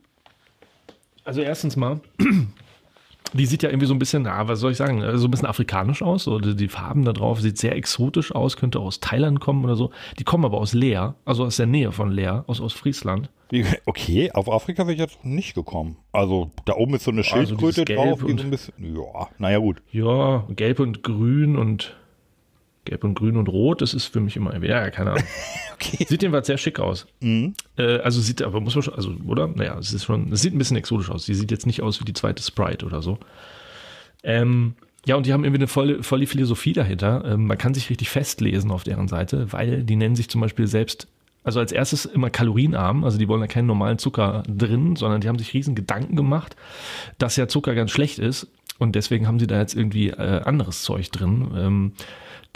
[1.24, 2.00] Also erstens mal,
[3.32, 5.30] die sieht ja irgendwie so ein bisschen, na, was soll ich sagen, äh, so ein
[5.30, 6.28] bisschen afrikanisch aus.
[6.28, 9.90] Oder die Farben da drauf sieht sehr exotisch aus, könnte aus Thailand kommen oder so.
[10.18, 13.30] Die kommen aber aus Leer, also aus der Nähe von Leer, aus Ostfriesland.
[13.84, 15.96] Okay, auf Afrika bin ich jetzt noch nicht gekommen.
[16.10, 18.74] Also da oben ist so eine Also Schildkröte dieses drauf, die so ein bisschen.
[18.96, 19.82] Ja, naja, gut.
[19.92, 21.96] Ja, gelb und grün und
[22.86, 25.24] gelb und grün und rot, das ist für mich immer, ja, keine Ahnung.
[25.76, 26.06] Okay.
[26.08, 27.06] Sieht jedenfalls sehr schick aus.
[27.20, 27.52] Mhm.
[27.76, 29.46] Äh, also sieht, aber muss man schon, also, oder?
[29.46, 31.26] Naja, es ist schon, es sieht ein bisschen exotisch aus.
[31.26, 33.18] Die sieht jetzt nicht aus wie die zweite Sprite oder so.
[34.22, 34.74] Ähm,
[35.06, 37.24] ja, und die haben irgendwie eine volle, volle Philosophie dahinter.
[37.26, 40.66] Ähm, man kann sich richtig festlesen auf deren Seite, weil die nennen sich zum Beispiel
[40.66, 41.06] selbst,
[41.44, 45.28] also als erstes immer kalorienarm, also die wollen da keinen normalen Zucker drin, sondern die
[45.28, 46.56] haben sich riesen Gedanken gemacht,
[47.18, 48.48] dass ja Zucker ganz schlecht ist.
[48.78, 51.50] Und deswegen haben sie da jetzt irgendwie äh, anderes Zeug drin.
[51.56, 51.92] Ähm,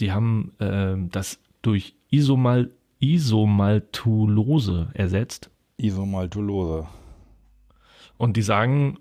[0.00, 5.50] die haben äh, das durch Isomal, Isomaltulose ersetzt.
[5.76, 6.86] Isomaltulose.
[8.16, 8.98] Und die sagen,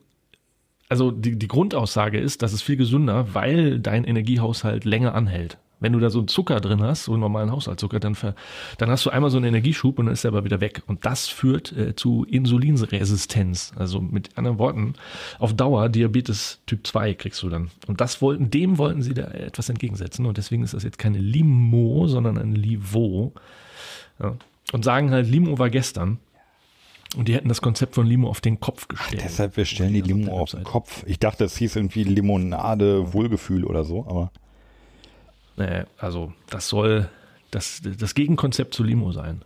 [0.88, 5.58] also die, die Grundaussage ist, das ist viel gesünder, weil dein Energiehaushalt länger anhält.
[5.80, 8.36] Wenn du da so einen Zucker drin hast, so einen normalen Haushaltszucker, dann, ver,
[8.77, 10.84] dann hast du einmal so einen Energieschub und dann ist er aber wieder weg.
[10.88, 13.71] Und das führt äh, zu Insulinresistenz.
[13.75, 14.93] Also mit anderen Worten,
[15.39, 17.71] auf Dauer Diabetes Typ 2 kriegst du dann.
[17.88, 20.25] Und das wollten, dem wollten sie da etwas entgegensetzen.
[20.25, 23.34] Und deswegen ist das jetzt keine Limo, sondern ein Livo.
[24.21, 24.36] Ja.
[24.71, 26.19] Und sagen halt, Limo war gestern.
[27.15, 29.23] Und die hätten das Konzept von Limo auf den Kopf gestellt.
[29.25, 30.63] Deshalb, wir stellen die Also Limo auf den.
[30.63, 31.03] Kopf.
[31.07, 34.32] Ich dachte, es hieß irgendwie Limonade, Wohlgefühl oder so, aber.
[35.60, 37.10] Nee, also das soll
[37.51, 39.43] das, das Gegenkonzept zu Limo sein.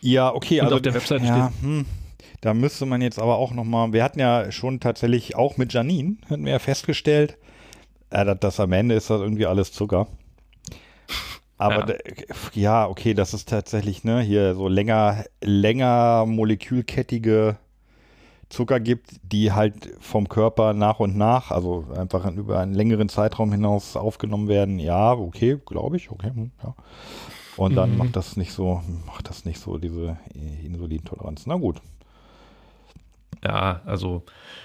[0.00, 1.84] Ja, okay, Und also auf der Webseite ja, hm,
[2.40, 6.16] da müsste man jetzt aber auch nochmal, wir hatten ja schon tatsächlich auch mit Janine,
[6.30, 7.36] hatten wir ja festgestellt,
[8.10, 10.06] äh, dass, am Ende ist das irgendwie alles Zucker.
[11.58, 11.96] Aber Ja.
[12.54, 17.58] ja, okay, das ist tatsächlich, ne, hier so länger, länger molekülkettige
[18.50, 23.52] Zucker gibt, die halt vom Körper nach und nach, also einfach über einen längeren Zeitraum
[23.52, 24.78] hinaus aufgenommen werden.
[24.78, 26.74] Ja, okay, glaube ich, okay, hm, ja.
[27.56, 27.96] Und dann Mhm.
[27.96, 31.46] macht das nicht so, macht das nicht so diese äh, Insulintoleranz.
[31.46, 31.82] Na gut.
[33.44, 34.24] Ja, also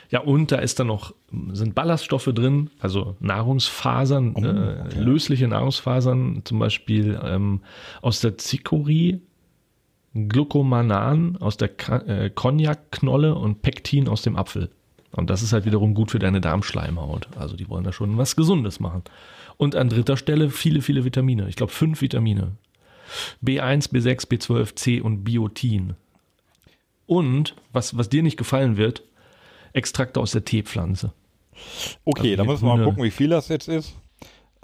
[0.09, 1.13] ja, und da ist dann noch,
[1.51, 4.99] sind Ballaststoffe drin, also Nahrungsfasern, Oh, äh, okay.
[4.99, 7.61] lösliche Nahrungsfasern, zum Beispiel ähm,
[8.01, 9.21] aus der Chicory,
[10.15, 11.69] Glucomanan aus der
[12.07, 14.69] äh, Cognac-Knolle und Pektin aus dem Apfel.
[15.11, 17.27] Und das ist halt wiederum gut für deine Darmschleimhaut.
[17.37, 19.03] Also die wollen da schon was Gesundes machen.
[19.57, 21.47] Und an dritter Stelle viele, viele Vitamine.
[21.49, 22.53] Ich glaube fünf Vitamine.
[23.43, 25.93] B1, B6, B12, C und Biotin.
[27.05, 29.03] Und, was, was dir nicht gefallen wird,
[29.73, 31.11] Extrakte aus der Teepflanze.
[32.05, 33.93] Okay, Also da müssen wir mal gucken, wie viel das jetzt ist.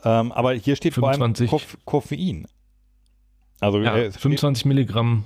[0.03, 1.49] Ähm, aber hier steht 25.
[1.49, 2.47] vor allem Koff Koffein.
[3.59, 5.25] Also Ja, äh, es steht- 25 Milligramm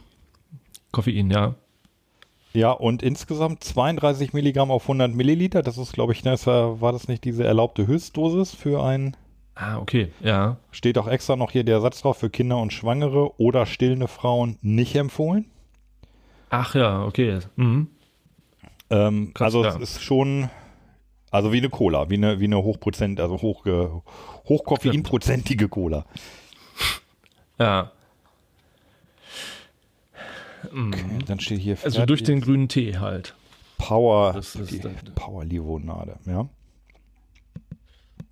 [0.93, 1.55] Koffein, ja.
[2.53, 5.61] ja, und insgesamt 32 Milligramm auf 100 Milliliter.
[5.61, 9.17] Das ist, glaube ich, ne, das war, war das nicht diese erlaubte Höchstdosis für ein
[9.55, 10.57] Ah, okay, ja.
[10.71, 14.57] Steht auch extra noch hier der Satz drauf für Kinder und Schwangere oder stillende Frauen
[14.61, 15.45] nicht empfohlen.
[16.49, 17.39] Ach ja, okay.
[17.55, 17.87] Mhm.
[18.89, 19.69] Ähm, Krass, also ja.
[19.69, 20.49] es ist schon,
[21.29, 23.65] also wie eine Cola, wie eine, wie eine Hochprozent, also hoch,
[24.47, 26.05] hochkoffeinprozentige Cola.
[27.59, 27.91] Ja,
[30.73, 33.35] Okay, dann steht hier also durch den grünen Tee halt.
[33.77, 36.49] Power, Das ist die das- Power Limonade, ja.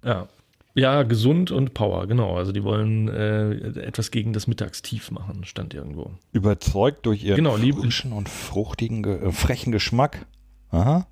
[0.03, 0.27] Ja.
[0.73, 2.37] Ja, gesund und Power, genau.
[2.37, 6.11] Also die wollen äh, etwas gegen das Mittagstief machen, stand irgendwo.
[6.31, 10.25] Überzeugt durch ihren Genau, frischen und fruchtigen, Ge- äh, frechen Geschmack.
[10.69, 11.05] Aha.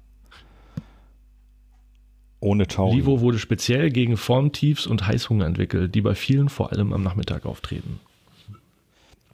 [2.39, 2.97] Ohne Taurin.
[2.99, 7.45] Livo wurde speziell gegen Formtiefs und Heißhunger entwickelt, die bei vielen vor allem am Nachmittag
[7.45, 7.99] auftreten.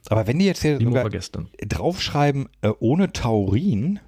[0.08, 4.00] Aber wenn die jetzt hier draufschreiben, äh, ohne Taurin,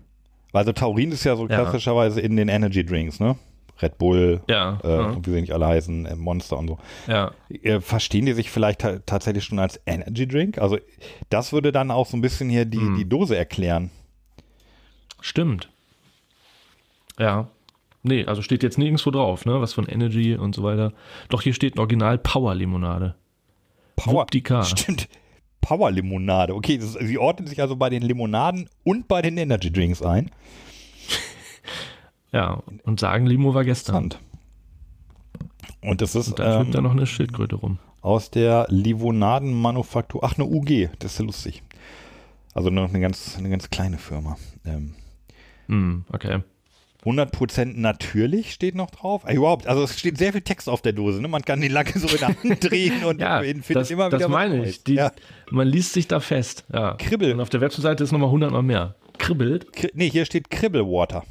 [0.52, 1.60] Also Taurin ist ja so Ja.
[1.62, 3.36] klassischerweise in den Energy Drinks, ne?
[3.82, 5.16] Red Bull, Ja, äh, ja.
[5.26, 6.78] wie sie nicht alle heißen, äh, Monster und so.
[7.06, 7.32] Ja.
[7.62, 10.58] Äh, verstehen die sich vielleicht ta tatsächlich schon als Energy Drink?
[10.58, 10.78] Also
[11.30, 12.96] das würde dann auch so ein bisschen hier die, Hm.
[12.96, 13.90] die Dose erklären.
[15.20, 15.68] Stimmt.
[17.18, 17.48] Ja.
[18.02, 19.60] Nee, also steht jetzt nirgendwo drauf, ne?
[19.60, 20.92] Was von Energy und so weiter.
[21.28, 23.14] Doch hier steht ein Original Power Limonade.
[23.96, 24.62] Power, Wuptika.
[24.64, 25.08] Stimmt.
[25.60, 26.54] Power Limonade.
[26.54, 30.30] Okay, das, sie ordnen sich also bei den Limonaden und bei den Energy Drinks ein.
[32.32, 34.14] Ja, und sagen, Limo war gestern.
[35.80, 37.78] Und das ist Und dann da ähm, noch eine Schildkröte rum.
[38.02, 40.22] aus der Limonadenmanufaktur.
[40.24, 40.90] Ach, eine UG.
[40.98, 41.62] Das ist ja lustig.
[42.54, 44.36] Also noch eine ganz, eine ganz kleine Firma.
[44.66, 44.94] Ähm,
[45.68, 46.40] Hm, okay.
[47.04, 49.22] 100% natürlich steht noch drauf.
[49.24, 51.20] Äh, überhaupt, also es steht sehr viel Text auf der Dose.
[51.22, 51.28] Ne?
[51.28, 54.18] Man kann die Lacke so in der Hand drehen und Ja, findet das, immer wieder
[54.18, 54.82] das meine ich.
[54.84, 55.12] Die, ja.
[55.50, 56.64] Man liest sich da fest.
[56.72, 56.94] Ja.
[56.94, 57.32] Kribbel.
[57.32, 58.96] Und auf der Webseite ist nochmal 100 mal mehr.
[59.18, 59.72] Kribbelt.
[59.72, 61.24] Kri nee, hier steht Kribbelwater.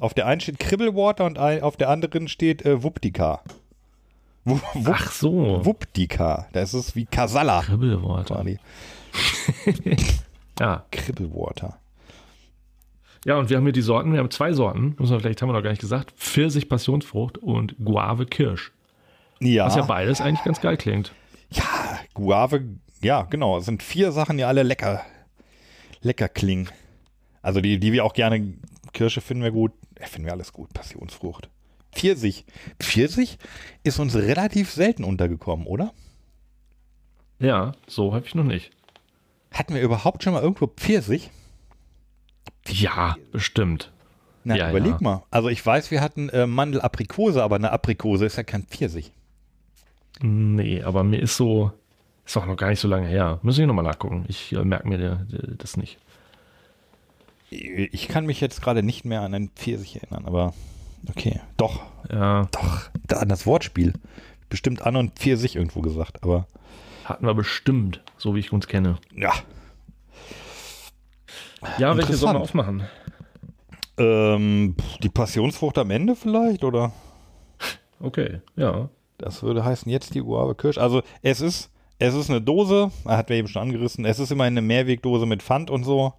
[0.00, 3.42] Auf der einen steht Kribbelwater und ein, auf der anderen steht äh, Wuptika.
[4.44, 5.64] Wu- Wup Ach so.
[5.64, 6.46] Wuptika.
[6.52, 7.62] Das ist wie Kasala.
[7.62, 8.28] Kribbelwort.
[8.28, 8.58] quasi.
[10.60, 10.86] Ja.
[10.90, 11.78] Kribbelwater.
[13.26, 14.12] Ja, und wir haben hier die Sorten.
[14.12, 14.94] Wir haben zwei Sorten.
[14.98, 16.12] Muss man vielleicht haben wir noch gar nicht gesagt.
[16.12, 18.70] Pfirsich Passionsfrucht und Guave Kirsch.
[19.40, 21.10] Ja, Was ja beides eigentlich ganz geil klingt.
[21.50, 21.64] ja,
[22.14, 22.64] Guave,
[23.02, 23.58] ja, genau.
[23.58, 25.02] Es sind vier Sachen, die alle lecker,
[26.02, 26.68] lecker klingen.
[27.42, 28.54] Also die, die wir auch gerne,
[28.92, 31.50] Kirsche finden wir gut, äh, finden wir alles gut, Passionsfrucht.
[31.92, 32.44] Pfirsich.
[32.78, 33.38] Pfirsich
[33.82, 35.92] ist uns relativ selten untergekommen, oder?
[37.40, 38.70] Ja, so habe ich noch nicht.
[39.50, 41.30] Hatten wir überhaupt schon mal irgendwo Pfirsich?
[42.68, 43.92] Ja, bestimmt.
[44.44, 44.98] Na, Ja, überleg ja.
[45.00, 45.22] mal.
[45.30, 49.12] Also ich weiß, wir hatten äh, Mandel-Aprikose, aber eine Aprikose ist ja kein Pfirsich.
[50.20, 51.72] Nee, aber mir ist so,
[52.24, 53.38] ist auch noch gar nicht so lange her.
[53.42, 54.24] Muss ich nochmal nachgucken.
[54.28, 55.98] Ich äh, merke mir der, der, das nicht.
[57.50, 60.52] Ich kann mich jetzt gerade nicht mehr an einen Pfirsich erinnern, aber
[61.08, 61.40] okay.
[61.56, 63.92] Doch, Ja, doch, da an das Wortspiel.
[64.48, 66.46] Bestimmt an und Pfirsich irgendwo gesagt, aber
[67.04, 68.96] hatten wir bestimmt, so wie ich uns kenne.
[69.14, 69.32] ja.
[71.78, 72.38] Ja, welche wir Interessant.
[72.38, 72.82] aufmachen?
[73.98, 76.92] Ähm, die Passionsfrucht am Ende vielleicht, oder?
[78.00, 78.88] Okay, ja.
[79.18, 80.76] Das würde heißen jetzt die Guave Kirsch.
[80.78, 84.52] Also es ist, es ist eine Dose, hat wir eben schon angerissen, es ist immerhin
[84.54, 86.12] eine Mehrwegdose mit Pfand und so.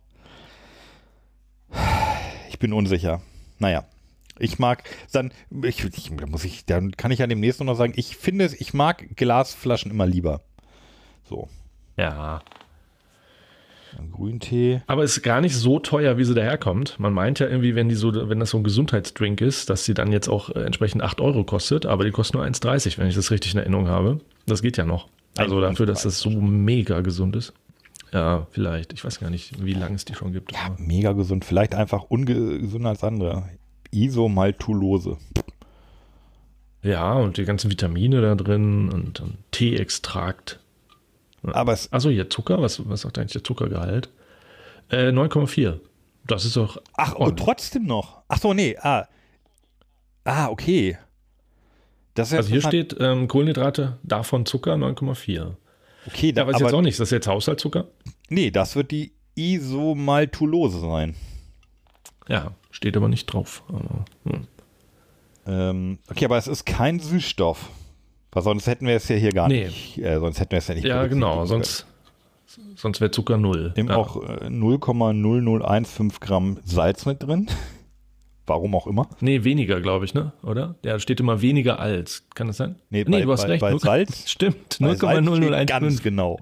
[2.49, 3.21] Ich bin unsicher.
[3.59, 3.83] Naja.
[4.39, 5.31] Ich mag, dann,
[5.63, 8.73] ich, ich, muss ich, dann kann ich ja demnächst noch sagen, ich finde, es- ich
[8.73, 10.41] mag Glasflaschen immer lieber.
[11.27, 11.47] So.
[11.97, 12.41] Ja.
[14.11, 14.81] Grüntee.
[14.87, 16.99] Aber ist gar nicht so teuer, wie sie daherkommt.
[16.99, 19.93] Man meint ja irgendwie, wenn die so, wenn das so ein Gesundheitsdrink ist, dass sie
[19.93, 23.15] dann jetzt auch äh, entsprechend 8 Euro kostet, aber die kostet nur 1,30, wenn ich
[23.15, 24.19] das richtig in Erinnerung habe.
[24.45, 25.07] Das geht ja noch.
[25.37, 27.53] Also dafür, dass das so mega gesund ist.
[28.13, 28.93] Ja, vielleicht.
[28.93, 30.53] Ich weiß gar nicht, wie lange es die schon gibt.
[30.55, 31.43] aber- Mega gesund.
[31.45, 33.43] Vielleicht einfach ungesünder als andere.
[33.91, 35.17] Isomaltulose.
[36.83, 40.59] Ja, und die ganzen Vitamine da drin und dann Teeextrakt.
[41.43, 42.61] Aber es, Achso, hier Zucker.
[42.61, 44.09] Was, was sagt eigentlich der Zuckergehalt?
[44.89, 45.79] Äh, 9,4.
[46.25, 46.81] Das ist doch.
[46.93, 48.21] ach, und trotzdem noch.
[48.27, 48.75] Ach so, nee.
[48.81, 49.07] Ah,
[50.25, 50.97] ah okay.
[52.13, 55.53] Das Also hier steht ähm, Kohlenhydrate, davon Zucker 9,4.
[56.07, 56.93] okay, da, Ja, weiß ich aber, jetzt auch nicht.
[56.93, 57.88] Ist das jetzt Haushaltszucker?
[58.29, 61.15] nee, das wird die Isomaltulose sein.
[62.27, 63.63] Ja, steht aber nicht drauf.
[63.69, 64.47] Aber, hm.
[65.45, 67.69] Ähm, okay, aber es ist kein Süßstoff.
[68.38, 69.65] Weil sonst hätten wir es ja hier gar Nee.
[69.65, 69.97] nicht.
[69.97, 70.83] Äh, sonst hätten wir es ja nicht.
[70.85, 71.43] Ja, genau.
[71.47, 71.88] Sonst,
[72.75, 73.73] sonst wäre Zucker null.
[73.75, 73.95] Eben ja.
[73.95, 77.47] auch äh, 0,0015 Gramm Salz mit drin.
[78.45, 79.09] Warum auch immer.
[79.21, 80.33] Nee, weniger, glaube ich, ne?
[80.43, 80.75] Oder?
[80.83, 82.25] Der steht immer weniger als.
[82.35, 82.75] Kann das sein?
[82.91, 83.61] Nee, bei- du hast bei- recht.
[83.61, 84.77] bei Salz- Stimmt.
[84.81, 86.03] Bei Salz steht Ganz 0,0015.
[86.03, 86.38] genau.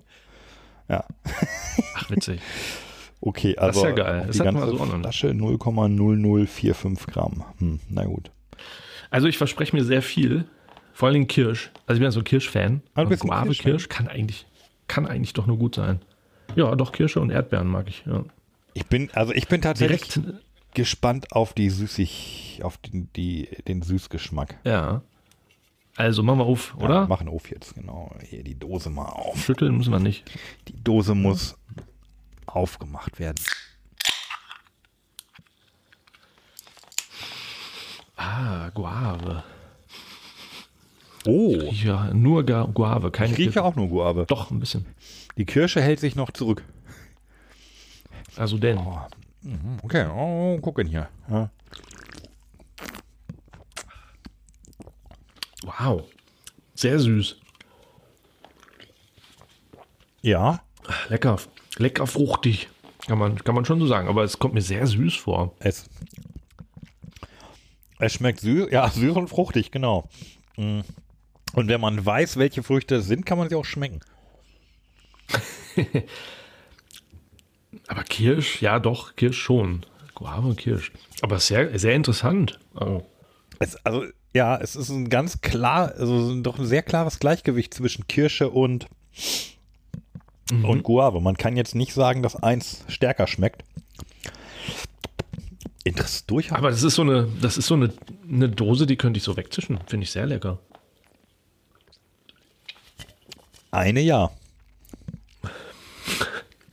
[0.90, 1.06] Ja,
[1.96, 2.42] Ach, witzig.
[3.22, 3.52] okay.
[3.52, 4.22] ist Also ja geil.
[4.24, 4.76] auch Das die ganze so.
[4.86, 7.46] Flasche 0,0045 Gramm.
[7.60, 8.32] Hm, na gut.
[9.12, 10.44] Also ich verspreche mir sehr viel.
[10.96, 11.72] Vor allem Kirsch.
[11.88, 12.82] Also ich bin ja so ein Kirsch-Fan.
[12.94, 13.54] Ah, du bist ein Guave?
[13.54, 14.46] Kirsch kann eigentlich,
[14.88, 16.00] kann eigentlich doch nur gut sein.
[16.56, 18.06] Ja, doch Kirsche und Erdbeeren mag ich.
[18.06, 18.24] Ja.
[18.74, 20.42] Ich bin, also ich bin tatsächlich Direkt,
[20.74, 24.56] gespannt auf die Süßig, auf den, die, den Süßgeschmack.
[24.64, 25.02] ja.
[25.98, 26.94] Also machen wir auf, oder?
[26.94, 28.14] Ja, machen auf jetzt, genau.
[28.22, 29.38] Hier die Dose mal auf.
[29.38, 30.30] Schütteln müssen wir nicht.
[30.68, 31.58] Die Dose muss
[32.46, 33.42] aufgemacht werden.
[38.18, 39.44] Ah, Guave.
[41.28, 43.64] Oh, Ja, nur Guave, keine ich rieche Kirsche.
[43.64, 44.26] auch nur Guave.
[44.28, 44.86] Doch, ein bisschen.
[45.38, 46.64] Die Kirsche hält sich noch zurück.
[48.36, 48.78] Also denn.
[48.78, 49.00] Oh,
[49.42, 51.10] mhm, okay, oh, gucken hier.
[51.30, 51.50] Ja.
[55.64, 56.04] Wow.
[56.76, 57.38] Sehr süß.
[60.22, 60.60] ja,
[61.10, 61.38] Lecker.
[61.78, 62.70] Lecker fruchtig.
[63.08, 65.54] Kann man, kann man schon so sagen, aber es kommt mir sehr süß vor.
[65.60, 65.90] Es,
[68.00, 70.08] es schmeckt süß, ja, süß und fruchtig, genau.
[70.58, 70.82] Mm.
[71.56, 74.02] Und wenn man weiß, welche Früchte es sind, kann man sie auch schmecken.
[77.88, 79.86] Aber Kirsch, ja doch, Kirsch schon.
[80.16, 80.92] Guave und Kirsch.
[81.22, 82.60] Aber sehr, sehr interessant.
[82.74, 83.06] Also,
[83.60, 84.04] Es, also,
[84.34, 88.88] ja, es ist ein ganz klar, also doch ein sehr klares Gleichgewicht zwischen Kirsche und,
[90.52, 91.22] und Guave.
[91.22, 93.64] Man kann jetzt nicht sagen, dass eins stärker schmeckt.
[95.86, 96.58] Interessant durchaus.
[96.58, 97.94] aber das ist so eine, das ist so eine,
[98.30, 99.80] eine Dose, die könnte ich so wegzischen.
[99.86, 100.60] Finde ich sehr lecker.
[103.76, 104.32] Eine ja.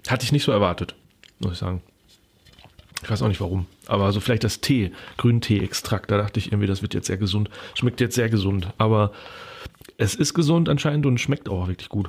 [0.08, 0.94] Hatte ich nicht so erwartet,
[1.40, 1.82] muss ich sagen.
[3.02, 3.66] Ich weiß auch nicht warum.
[3.86, 7.50] Aber so vielleicht das Tee, Grüntee-Extrakt, da dachte ich irgendwie, das wird jetzt sehr gesund.
[7.74, 8.72] Schmeckt jetzt sehr gesund.
[8.78, 9.10] Aber
[9.98, 12.08] es ist gesund anscheinend und schmeckt auch wirklich gut.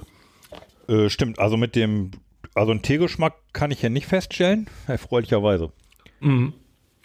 [0.87, 2.11] Äh, stimmt, also mit dem,
[2.53, 5.71] also einen Teegeschmack kann ich ja nicht feststellen, erfreulicherweise.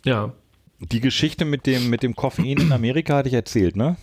[0.05, 0.35] Ja.
[0.81, 3.97] Die Geschichte mit dem, mit dem Koffein in Amerika hatte ich erzählt, ne?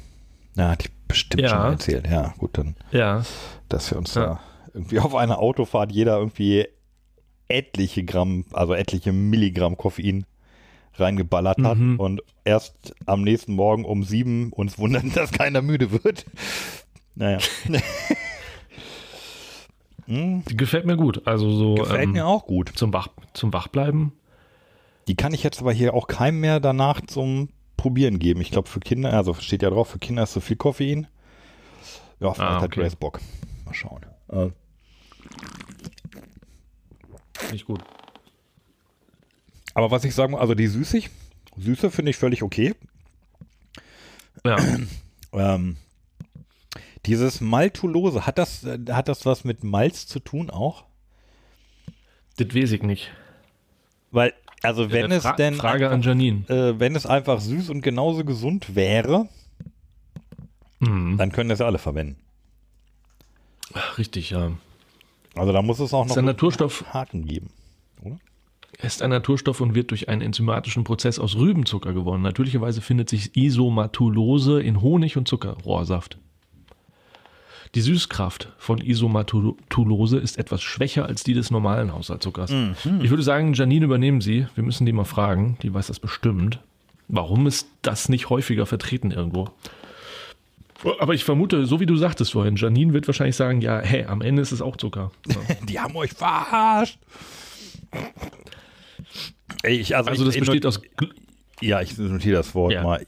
[0.56, 1.49] Na, hatte ich bestimmt Ja.
[1.49, 2.08] schon mal erzählt.
[2.10, 3.24] Ja, gut, dann, Ja.
[3.70, 4.26] dass wir uns Ja.
[4.26, 4.39] da
[4.74, 6.68] irgendwie auf einer Autofahrt jeder irgendwie
[7.47, 10.26] etliche Gramm, also etliche Milligramm Koffein
[10.95, 11.99] reingeballert hat Mhm.
[11.99, 16.26] und erst am nächsten Morgen um sieben uns wundern, dass keiner müde wird.
[17.16, 17.38] Naja.
[20.06, 21.26] hm, Die gefällt mir gut.
[21.28, 22.72] Also so gefällt ähm, mir auch gut.
[22.76, 24.14] zum, Wach, zum Wachbleiben.
[25.08, 27.49] Die kann ich jetzt aber hier auch keinem mehr danach zum
[27.86, 28.42] Probieren geben.
[28.42, 31.06] Ich glaube, für Kinder, also steht ja drauf, für Kinder ist zu viel Koffein.
[32.20, 32.80] Ja, vielleicht Ah, hat okay.
[32.82, 33.22] Grace Bock.
[33.64, 34.04] Mal schauen.
[34.30, 34.50] Äh,
[37.52, 37.84] Nicht gut.
[39.76, 41.12] aber was ich sagen muss, also die Süßig,
[41.58, 42.74] Süße finde ich völlig okay.
[44.44, 44.58] Ja.
[45.34, 45.76] Ähm,
[47.06, 50.86] dieses Maltulose, hat das, äh, hat das was mit Malz zu tun auch?
[52.38, 53.12] das weiß ich nicht.
[54.12, 56.47] Weil, also wenn Äh, es denn Frage an einfach, Janine.
[56.49, 59.28] äh, wenn es einfach süß und genauso gesund wäre,
[60.80, 61.18] Mhm.
[61.18, 62.18] dann können das ja alle verwenden.
[63.74, 64.51] Ach, Richtig, ja.
[65.36, 67.49] Also da muss es auch noch ein einen Naturstoff, Haken geben.
[68.82, 72.24] ist ein Naturstoff und wird durch einen enzymatischen Prozess aus Rübenzucker gewonnen.
[72.24, 76.18] Natürlicherweise findet sich Isomatulose in Honig und Zuckerrohrsaft.
[77.74, 82.51] Die Süßkraft von Isomatulose ist etwas schwächer als die des normalen Haushaltszuckers.
[83.01, 84.47] Ich würde sagen, Janine, übernehmen Sie.
[84.55, 85.57] Wir müssen die mal fragen.
[85.63, 86.59] Die weiß das bestimmt.
[87.07, 89.49] Warum ist das nicht häufiger vertreten irgendwo?
[90.99, 94.22] Aber ich vermute, so wie du sagtest vorhin, Janine wird wahrscheinlich sagen, ja, hey, am
[94.22, 95.11] Ende ist es auch Zucker.
[95.28, 95.36] Ja.
[95.68, 96.99] Die haben euch verarscht.
[99.63, 100.82] Ey, ich, also, Also das besteht aus
[101.61, 102.84] Ja, ich notiere das Wort Ja.
[102.84, 103.05] mal.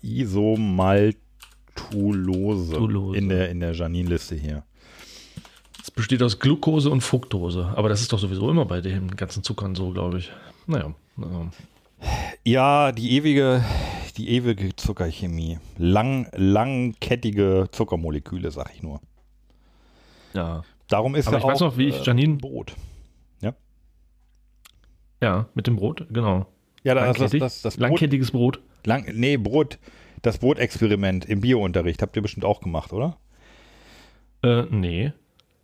[1.91, 3.17] Isomaltulose Tulose.
[3.17, 4.63] in der, in der Janine-Liste hier.
[5.81, 7.73] Es besteht aus Glucose und Fructose.
[7.75, 10.31] Aber das ist doch sowieso immer bei den ganzen Zuckern so, glaube ich.
[10.65, 10.93] Naja.
[11.15, 11.51] naja.
[12.43, 13.63] Ja, die ewige,
[14.17, 15.59] die ewige Zuckerchemie.
[15.77, 18.99] Lang, langkettige Zuckermoleküle, sag ich nur.
[20.33, 20.63] Ja.
[20.87, 22.35] Darum ist Aber ja ich auch weiß noch, wie ich äh, Janine.
[22.35, 22.75] Brot.
[25.21, 26.45] Ja, mit dem Brot, genau.
[26.83, 28.59] Ja, das, das, das, das Brot, Langkettiges Brot.
[28.85, 29.79] lang, nee, Brot,
[30.21, 33.17] das Brotexperiment im Biounterricht habt ihr bestimmt auch gemacht, oder?
[34.43, 35.11] Äh, nee.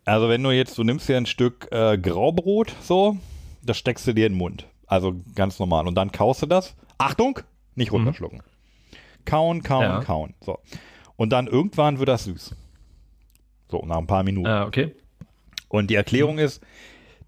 [0.06, 3.18] Also wenn du jetzt, du nimmst dir ein Stück äh, Graubrot, so,
[3.62, 4.68] das steckst du dir in den Mund.
[4.88, 5.88] Also ganz normal.
[5.88, 6.76] Und dann kaust du das.
[6.98, 7.40] Achtung,
[7.76, 8.44] nicht runterschlucken.
[9.26, 10.00] Kauen, kauen, Ja.
[10.02, 10.34] kauen.
[10.42, 10.60] So.
[11.16, 12.56] Und dann irgendwann wird das süß.
[13.70, 14.48] So, nach ein paar Minuten.
[14.48, 14.94] Ah, okay.
[15.70, 16.62] Und die Erklärung ist,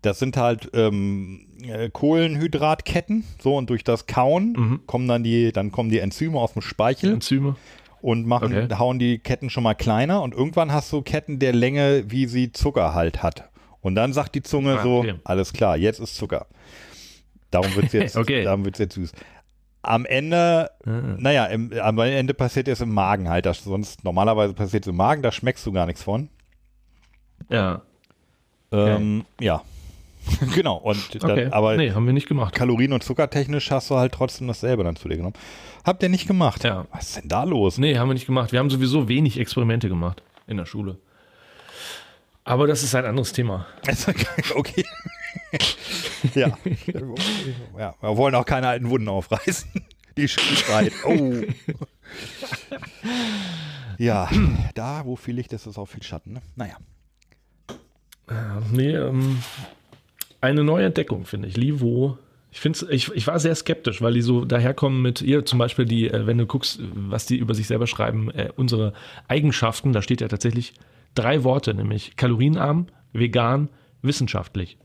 [0.01, 3.23] das sind halt ähm, äh, Kohlenhydratketten.
[3.41, 4.79] So, und durch das Kauen Mhm.
[4.87, 7.55] kommen dann die, dann kommen die Enzyme aus dem Speichel Enzyme.
[8.01, 8.75] und machen, Okay.
[8.77, 12.51] hauen die Ketten schon mal kleiner und irgendwann hast du Ketten der Länge, wie sie
[12.51, 13.49] Zucker halt hat.
[13.81, 15.15] Und dann sagt die Zunge Ah, so, okay.
[15.23, 16.47] alles klar, jetzt ist Zucker.
[17.51, 18.43] Darum wird es jetzt, Okay.
[18.43, 19.11] darum wird's jetzt süß.
[19.83, 20.89] Am Ende, Ah.
[21.19, 23.45] naja, im, am Ende passiert es im Magen halt.
[23.45, 26.29] Das, sonst normalerweise passiert es im Magen, da schmeckst du gar nichts von.
[27.49, 27.81] Ja.
[28.71, 29.61] Ähm, Ja.
[30.55, 30.77] genau.
[30.77, 31.47] Und dann, Okay.
[31.51, 32.53] aber nee, haben wir nicht gemacht.
[32.55, 35.35] Kalorien- und Zuckertechnisch hast du halt trotzdem dasselbe dann zu dir genommen.
[35.83, 36.63] Habt ihr nicht gemacht?
[36.63, 36.85] Ja.
[36.91, 37.77] Was ist denn da los?
[37.77, 38.51] Nee, haben wir nicht gemacht.
[38.51, 40.97] Wir haben sowieso wenig Experimente gemacht in der Schule.
[42.43, 43.65] Aber das ist ein anderes Thema.
[44.55, 44.85] okay.
[46.35, 46.57] ja.
[47.77, 47.95] ja.
[48.01, 49.69] Wir wollen auch keine alten Wunden aufreißen.
[50.17, 50.93] Die schreit.
[51.05, 51.41] Oh.
[53.97, 54.29] ja,
[54.75, 56.33] da, wo viel Licht ist, ist auch viel Schatten.
[56.33, 56.41] Ne?
[56.55, 56.77] Naja.
[58.71, 59.43] Nee, ähm,
[60.45, 61.57] eine neue Entdeckung, finde ich.
[61.57, 62.17] Livo.
[62.51, 65.85] Ich, find's, ich, ich war sehr skeptisch, weil die so daherkommen mit ihr, zum Beispiel
[65.85, 68.93] die, äh, wenn du guckst, was die über sich selber schreiben, äh, unsere
[69.27, 70.73] Eigenschaften, da steht ja tatsächlich
[71.15, 73.69] drei Worte, nämlich kalorienarm, vegan,
[74.01, 74.77] wissenschaftlich.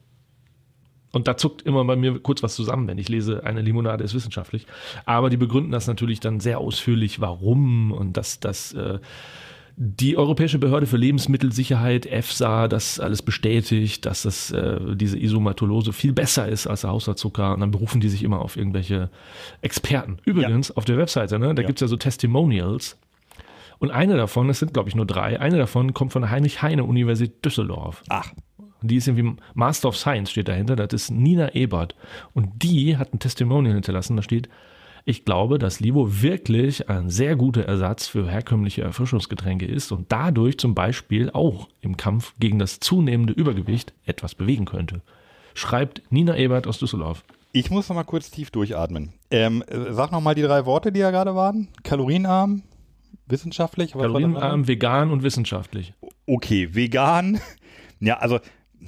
[1.12, 4.14] Und da zuckt immer bei mir kurz was zusammen, wenn ich lese, eine Limonade ist
[4.14, 4.66] wissenschaftlich.
[5.06, 9.00] Aber die begründen das natürlich dann sehr ausführlich, warum und dass das äh,
[9.82, 16.12] die Europäische Behörde für Lebensmittelsicherheit, EFSA, das alles bestätigt, dass das, äh, diese Isomatolose viel
[16.12, 17.54] besser ist als der Haushaltszucker.
[17.54, 19.08] Und dann berufen die sich immer auf irgendwelche
[19.62, 20.18] Experten.
[20.26, 20.76] Übrigens, ja.
[20.76, 21.66] auf der Webseite, ne, da ja.
[21.66, 22.98] gibt's ja so Testimonials.
[23.78, 27.42] Und eine davon, es sind glaube ich nur drei, eine davon kommt von der Heinrich-Heine-Universität
[27.42, 28.02] Düsseldorf.
[28.10, 28.30] Ach.
[28.82, 31.94] Die ist irgendwie Master of Science steht dahinter, das ist Nina Ebert.
[32.34, 34.50] Und die hat ein Testimonial hinterlassen, da steht,
[35.04, 40.58] ich glaube, dass Livo wirklich ein sehr guter Ersatz für herkömmliche Erfrischungsgetränke ist und dadurch
[40.58, 45.02] zum Beispiel auch im Kampf gegen das zunehmende Übergewicht etwas bewegen könnte.
[45.54, 47.24] Schreibt Nina Ebert aus Düsseldorf.
[47.52, 49.12] Ich muss noch mal kurz tief durchatmen.
[49.30, 51.68] Ähm, sag noch mal die drei Worte, die ja gerade waren.
[51.82, 52.62] Kalorienarm,
[53.26, 53.92] wissenschaftlich.
[53.92, 55.94] Kalorienarm, vegan und wissenschaftlich.
[56.26, 57.40] Okay, vegan.
[58.02, 58.38] Ja, also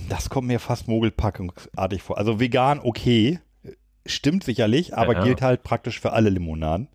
[0.09, 2.17] das kommt mir fast mogelpackungsartig vor.
[2.17, 3.41] Also vegan, okay,
[4.07, 5.25] stimmt sicherlich, aber ja.
[5.25, 6.89] gilt halt praktisch für alle Limonaden.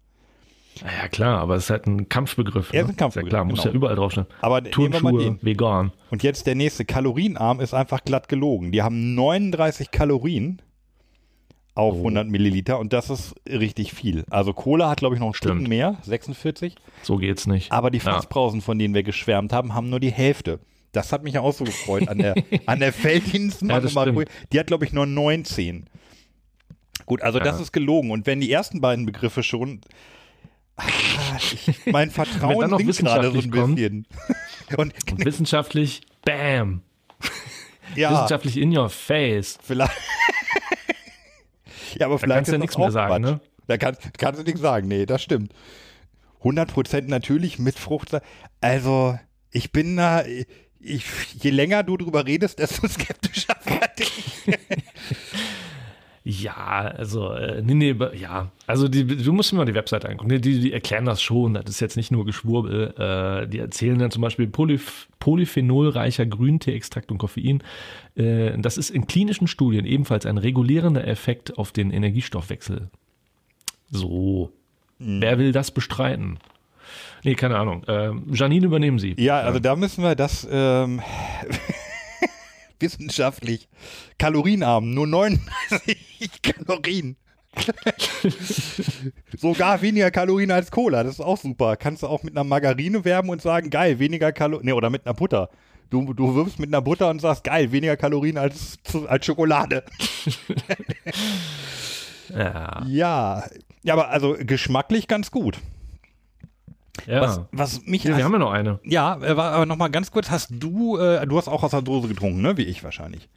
[0.81, 2.71] Ja, klar, aber es ist halt ein Kampfbegriff.
[2.71, 2.85] Ja, ne?
[2.85, 3.31] ist ein Kampfbegriff.
[3.31, 3.71] Ja, klar, muss genau.
[3.71, 4.27] ja überall draufstehen.
[4.41, 5.91] Aber Turnschuhe, vegan.
[6.11, 8.71] Und jetzt der nächste, kalorienarm ist einfach glatt gelogen.
[8.71, 10.61] Die haben 39 Kalorien
[11.77, 11.99] auf oh.
[11.99, 14.23] 100 Milliliter und das ist richtig viel.
[14.29, 16.75] Also Cola hat, glaube ich, noch ein Stück mehr, 46.
[17.03, 17.71] So geht's nicht.
[17.71, 18.65] Aber die Fassbrausen, ja.
[18.65, 20.59] von denen wir geschwärmt haben, haben nur die Hälfte.
[20.91, 22.35] Das hat mich ja auch so gefreut an der,
[22.65, 23.61] an der Felddienst.
[23.61, 25.85] ja, die hat, glaube ich, nur 19.
[27.07, 27.45] Gut, also ja.
[27.45, 28.11] das ist gelogen.
[28.11, 29.81] Und wenn die ersten beiden Begriffe schon.
[31.39, 34.07] Ich, mein Vertrauen dann noch sinkt gerade so ein bisschen.
[34.77, 36.81] Und, Und wissenschaftlich, bam.
[37.95, 38.11] Ja.
[38.11, 39.57] Wissenschaftlich in your face.
[39.61, 39.91] Vielleicht.
[41.95, 43.39] ja, aber da vielleicht kannst du ja nichts mehr sagen, ne?
[43.67, 45.53] Da kannst, kannst du nichts sagen, nee, das stimmt.
[46.43, 48.17] 100% natürlich mit Frucht.
[48.61, 49.17] Also,
[49.51, 50.23] ich bin da,
[50.79, 51.05] ich,
[51.39, 54.57] je länger du drüber redest, desto skeptischer werde ich.
[56.29, 58.51] Ja, also, äh, nee, nee, ja.
[58.65, 60.41] Also, die, du musst mir mal die Webseite angucken.
[60.41, 61.53] Die, die erklären das schon.
[61.53, 62.93] Das ist jetzt nicht nur Geschwurbel.
[62.97, 67.63] Äh, die erzählen dann zum Beispiel Polyph polyphenolreicher Grünteeextrakt und Koffein.
[68.15, 72.89] Äh, das ist in klinischen Studien ebenfalls ein regulierender Effekt auf den Energiestoffwechsel.
[73.89, 74.51] So.
[74.99, 75.21] Mhm.
[75.21, 76.39] Wer will das bestreiten?
[77.23, 77.85] Nee, keine Ahnung.
[77.87, 79.15] Ähm, Janine, übernehmen Sie.
[79.17, 80.45] Ja, also da müssen wir das.
[80.51, 81.01] Ähm
[82.81, 83.67] wissenschaftlich
[84.17, 85.97] kalorienarm, nur 39
[86.41, 87.17] Kalorien.
[89.37, 91.75] Sogar weniger Kalorien als Cola, das ist auch super.
[91.75, 95.05] Kannst du auch mit einer Margarine werben und sagen, geil, weniger Kalorien, nee, oder mit
[95.05, 95.49] einer Butter.
[95.89, 99.83] Du, du wirbst mit einer Butter und sagst, geil, weniger Kalorien als, als Schokolade.
[102.29, 102.85] ja.
[102.85, 103.43] ja.
[103.83, 105.59] Ja, aber also geschmacklich ganz gut.
[107.05, 107.21] Ja.
[107.21, 108.79] Was, was mich ja, wir haben ja noch eine.
[108.83, 112.07] Ja, äh, aber nochmal ganz kurz, hast du, äh, du hast auch aus der Dose
[112.07, 112.57] getrunken, ne?
[112.57, 113.29] Wie ich wahrscheinlich.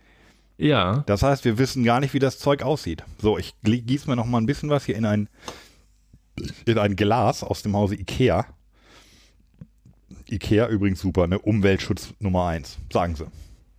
[0.57, 1.05] Ja.
[1.07, 3.03] Das heißt, wir wissen gar nicht, wie das Zeug aussieht.
[3.19, 5.29] So, ich gieße mir noch mal ein bisschen was hier in ein,
[6.67, 8.47] in ein Glas aus dem Hause Ikea.
[10.29, 11.39] Ikea übrigens super, ne?
[11.39, 13.27] Umweltschutz Nummer eins, sagen sie.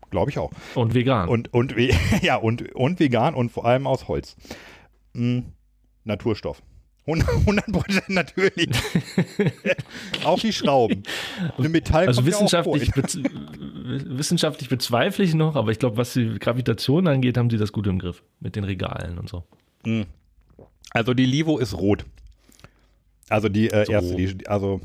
[0.10, 0.52] Glaube ich auch.
[0.76, 1.30] Und vegan.
[1.30, 1.76] Und, und,
[2.22, 4.36] ja, und, und vegan und vor allem aus Holz.
[5.14, 5.54] Hm,
[6.04, 6.62] Naturstoff.
[7.08, 8.70] 100 Prozent natürlich.
[10.24, 11.04] auch die Schrauben.
[11.58, 17.08] Eine Metall also wissenschaftlich, be wissenschaftlich bezweifle ich noch, aber ich glaube, was die Gravitation
[17.08, 19.44] angeht, haben sie das gut im Griff mit den Regalen und so.
[19.84, 20.06] Hm.
[20.92, 22.06] Also die Livo ist rot.
[23.30, 23.92] Also die äh, so.
[23.92, 24.82] erste, die, also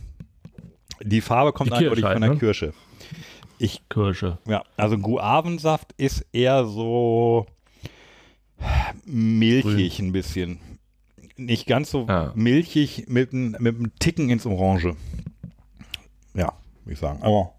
[1.03, 2.39] die Farbe kommt die eindeutig von der ne?
[2.39, 2.73] Kirsche.
[3.59, 4.39] Ich, Kirsche.
[4.47, 7.47] Ja, also Guavensaft ist eher so
[9.05, 10.09] milchig Grün.
[10.09, 10.61] ein bisschen
[11.37, 12.33] nicht ganz so ah.
[12.35, 14.97] milchig mit, mit einem Ticken ins Orange.
[16.35, 16.53] Ja,
[16.85, 17.23] würde ich sagen.
[17.23, 17.53] Aber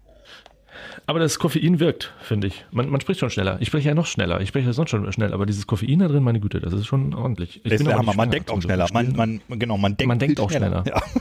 [1.06, 2.64] aber das Koffein wirkt, finde ich.
[2.70, 3.56] Man, man, spricht schon schneller.
[3.60, 4.40] Ich spreche ja noch schneller.
[4.40, 6.86] Ich spreche ja sonst schon schnell, aber dieses Koffein da drin, meine Güte, das ist
[6.86, 7.60] schon ordentlich.
[7.64, 8.14] Ich ist der Hammer.
[8.14, 8.86] Man denkt auch schneller.
[8.92, 10.82] Man, man, genau, man denkt, man denkt auch schneller.
[10.82, 11.02] schneller.
[11.02, 11.20] Ja.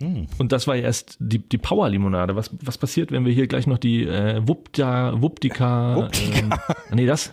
[0.38, 2.34] Und das war erst die, die Power-Limonade.
[2.36, 6.60] Was, was passiert, wenn wir hier gleich noch die äh, Wupta, Wuptika, Wuptika.
[6.90, 7.32] Äh, nee, das,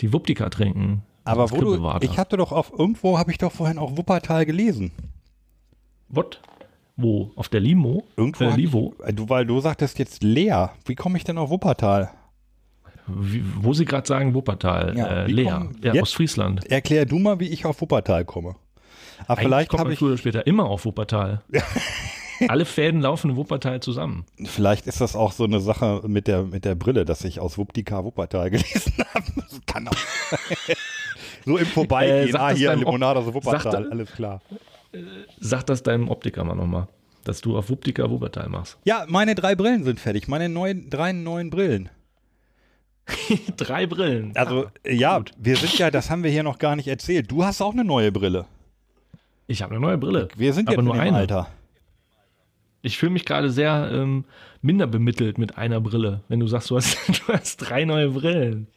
[0.00, 1.02] die Wuptika trinken?
[1.28, 4.92] Aber wo du, ich hatte doch auf, irgendwo habe ich doch vorhin auch Wuppertal gelesen.
[6.08, 6.40] What?
[6.96, 7.30] Wo?
[7.36, 8.04] Auf der Limo?
[8.16, 8.44] Irgendwo.
[8.44, 8.94] Äh, Livo?
[9.06, 10.72] Ich, du, weil du sagtest jetzt leer.
[10.84, 12.10] Wie komme ich denn auf Wuppertal?
[13.06, 15.70] Wie, wo Sie gerade sagen Wuppertal, ja, äh, leer.
[15.82, 16.66] Ja, aus Friesland.
[16.70, 18.56] Erklär du mal, wie ich auf Wuppertal komme.
[19.20, 21.42] Aber Eigentlich vielleicht kommt man früher oder später immer auf Wuppertal.
[22.48, 24.24] Alle Fäden laufen in Wuppertal zusammen.
[24.44, 27.58] Vielleicht ist das auch so eine Sache mit der, mit der Brille, dass ich aus
[27.58, 29.26] Wuptika Wuppertal gelesen habe.
[29.36, 29.94] Das kann auch
[31.44, 34.40] So im Vorbeigehen, äh, ah, hier Limonade aus Wuppertal, sag, alles klar.
[34.92, 34.98] Äh,
[35.40, 36.88] sag das deinem Optiker mal nochmal,
[37.24, 38.78] dass du auf Wuptika Wuppertal machst.
[38.84, 41.88] Ja, meine drei Brillen sind fertig, meine neuen, drei neuen Brillen.
[43.56, 44.32] Drei Brillen.
[44.36, 45.32] Also, Ah, ja, gut.
[45.38, 47.30] wir sind ja, das haben wir hier noch gar nicht erzählt.
[47.30, 48.44] Du hast auch eine neue Brille.
[49.46, 50.28] Ich habe eine neue Brille.
[50.36, 51.16] Wir sind aber jetzt nur in dem eine.
[51.16, 51.48] Alter.
[52.82, 54.24] Ich fühle mich gerade sehr ähm,
[54.60, 58.68] minder bemittelt mit einer Brille, wenn du sagst, du hast, du hast drei neue Brillen.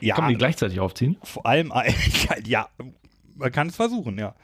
[0.00, 1.16] Ja, Kann man die gleichzeitig aufziehen?
[1.22, 1.72] vor allem,
[2.46, 2.68] ja,
[3.36, 4.34] man kann es versuchen, ja.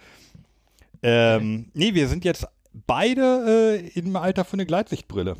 [1.03, 2.47] Ähm, nee, wir sind jetzt
[2.87, 5.37] beide äh, im Alter für eine Gleitsichtbrille.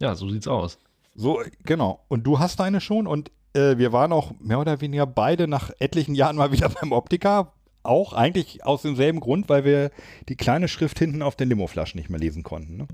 [0.00, 0.78] Ja, so sieht's aus.
[1.14, 2.04] So, genau.
[2.08, 5.70] Und du hast eine schon und äh, wir waren auch mehr oder weniger beide nach
[5.78, 7.52] etlichen Jahren mal wieder beim Optiker.
[7.82, 9.90] Auch eigentlich aus demselben Grund, weil wir
[10.28, 12.76] die kleine Schrift hinten auf den Limoflaschen nicht mehr lesen konnten.
[12.78, 12.88] Ne?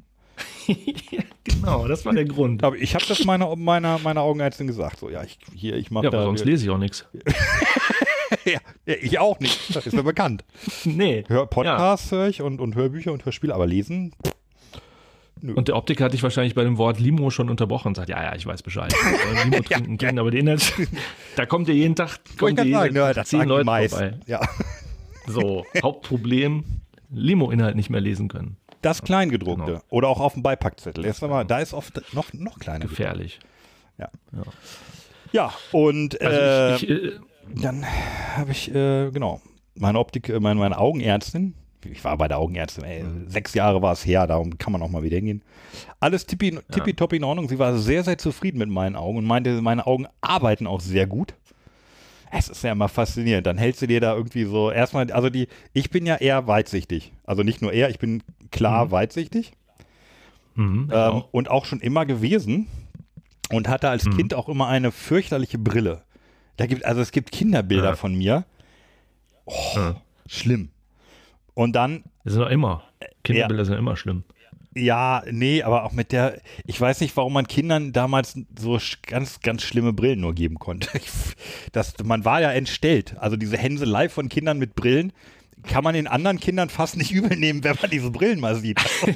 [0.66, 2.62] Ja, genau, das war der Grund.
[2.64, 5.00] Aber ich habe das meiner, meiner, meiner Augenärztin gesagt.
[5.00, 6.18] So, ja, ich, hier, ich mache Ja, da.
[6.18, 7.06] aber sonst lese ich auch nichts.
[8.44, 9.74] ja, ja, ich auch nicht.
[9.74, 10.44] Das ist mir bekannt.
[10.84, 11.24] Nee.
[11.28, 14.12] Hör Podcasts höre ich und, und Hörbücher und Hörspiele, aber lesen.
[15.42, 18.22] Und der Optiker hat dich wahrscheinlich bei dem Wort Limo schon unterbrochen und sagt, ja,
[18.22, 18.94] ja, ich weiß Bescheid.
[19.44, 20.72] Limo trinken kennen, aber den Inhalt,
[21.36, 24.18] da kommt ihr jeden Tag kommt ihr jeden sagen, Tag ne, das zehn Leute vorbei.
[24.26, 24.40] Ja.
[25.26, 26.64] So, Hauptproblem,
[27.10, 28.56] Limo-Inhalt nicht mehr lesen können.
[28.82, 29.64] Das Kleingedruckte.
[29.64, 29.82] Genau.
[29.90, 31.04] Oder auch auf dem Beipackzettel.
[31.04, 32.86] Erst einmal, da ist oft noch, noch kleiner.
[32.86, 33.40] Gefährlich.
[35.32, 37.12] Ja, und Also äh, ich, äh,
[37.54, 37.86] dann
[38.36, 39.40] habe ich, äh, genau,
[39.76, 41.54] meine Optik, äh, meine, meine Augenärztin,
[41.84, 44.90] ich war bei der Augenärztin, ey, sechs Jahre war es her, darum kann man auch
[44.90, 45.42] mal wieder hingehen.
[45.98, 47.48] Alles tippi, tippitoppi in Ordnung.
[47.48, 51.06] Sie war sehr, sehr zufrieden mit meinen Augen und meinte, meine Augen arbeiten auch sehr
[51.06, 51.34] gut.
[52.32, 53.46] Es ist ja immer faszinierend.
[53.46, 57.12] Dann hältst du dir da irgendwie so, erstmal, also die, ich bin ja eher weitsichtig.
[57.24, 59.52] Also nicht nur eher, ich bin klar weitsichtig.
[60.54, 61.28] mhm, Ähm, auch.
[61.32, 62.66] und auch schon immer gewesen
[63.50, 64.16] und hatte als Mhm.
[64.16, 66.02] Kind auch immer eine fürchterliche Brille.
[66.56, 67.96] Da gibt, also es gibt Kinderbilder Ja.
[67.96, 68.44] von mir.
[69.46, 70.00] Oh, Ja.
[70.26, 70.70] schlimm.
[71.54, 72.82] Und dann, Das sind doch immer.
[73.24, 74.24] Kinderbilder sind immer schlimm.
[74.74, 79.40] ja, nee, aber auch mit der, ich weiß nicht, warum man Kindern damals so ganz,
[79.40, 80.88] ganz schlimme Brillen nur geben konnte.
[81.72, 83.16] Das, man war ja entstellt.
[83.18, 85.12] Also diese Hänselei von Kindern mit Brillen
[85.62, 88.78] kann man den anderen Kindern fast nicht übel nehmen, wenn man diese Brillen mal sieht.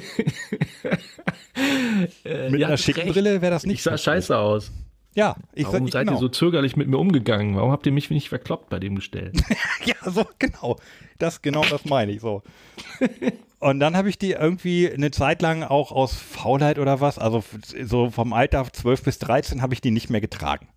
[2.49, 3.13] mit ihr einer schicken recht.
[3.13, 3.75] Brille wäre das nicht.
[3.75, 4.71] Ich sah scheiße aus.
[5.15, 6.17] Ja, ich Warum sag, seid genau.
[6.17, 7.55] ihr so zögerlich mit mir umgegangen?
[7.55, 9.31] Warum habt ihr mich nicht verkloppt bei dem Gestell?
[9.85, 10.77] Ja, so genau.
[11.19, 12.41] Das genau das meine ich so.
[13.59, 17.43] Und dann habe ich die irgendwie eine Zeit lang auch aus Faulheit oder was, also
[17.83, 20.67] so vom Alter 12 bis 13 habe ich die nicht mehr getragen.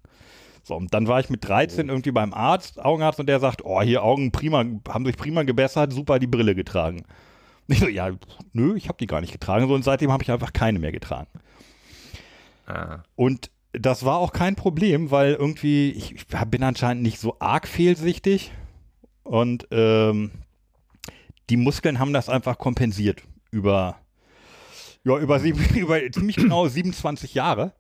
[0.69, 3.81] So, und dann war ich mit 13 irgendwie beim Arzt, Augenarzt, und der sagt, oh,
[3.81, 7.05] hier Augen prima, haben sich prima gebessert, super die Brille getragen.
[7.71, 8.09] Ich so, ja,
[8.55, 9.69] nö, ich habe die gar nicht getragen.
[9.69, 11.29] So, und seitdem habe ich einfach keine mehr getragen.
[12.67, 13.03] ah.
[13.15, 17.69] Und das war auch kein Problem, weil irgendwie, ich, ich bin anscheinend nicht so arg
[17.69, 18.53] fehlsichtig
[19.23, 20.31] und ähm,
[21.51, 23.97] die Muskeln haben das einfach kompensiert über,
[25.05, 27.75] ja, über, sieben, über ziemlich genau 27 Jahre.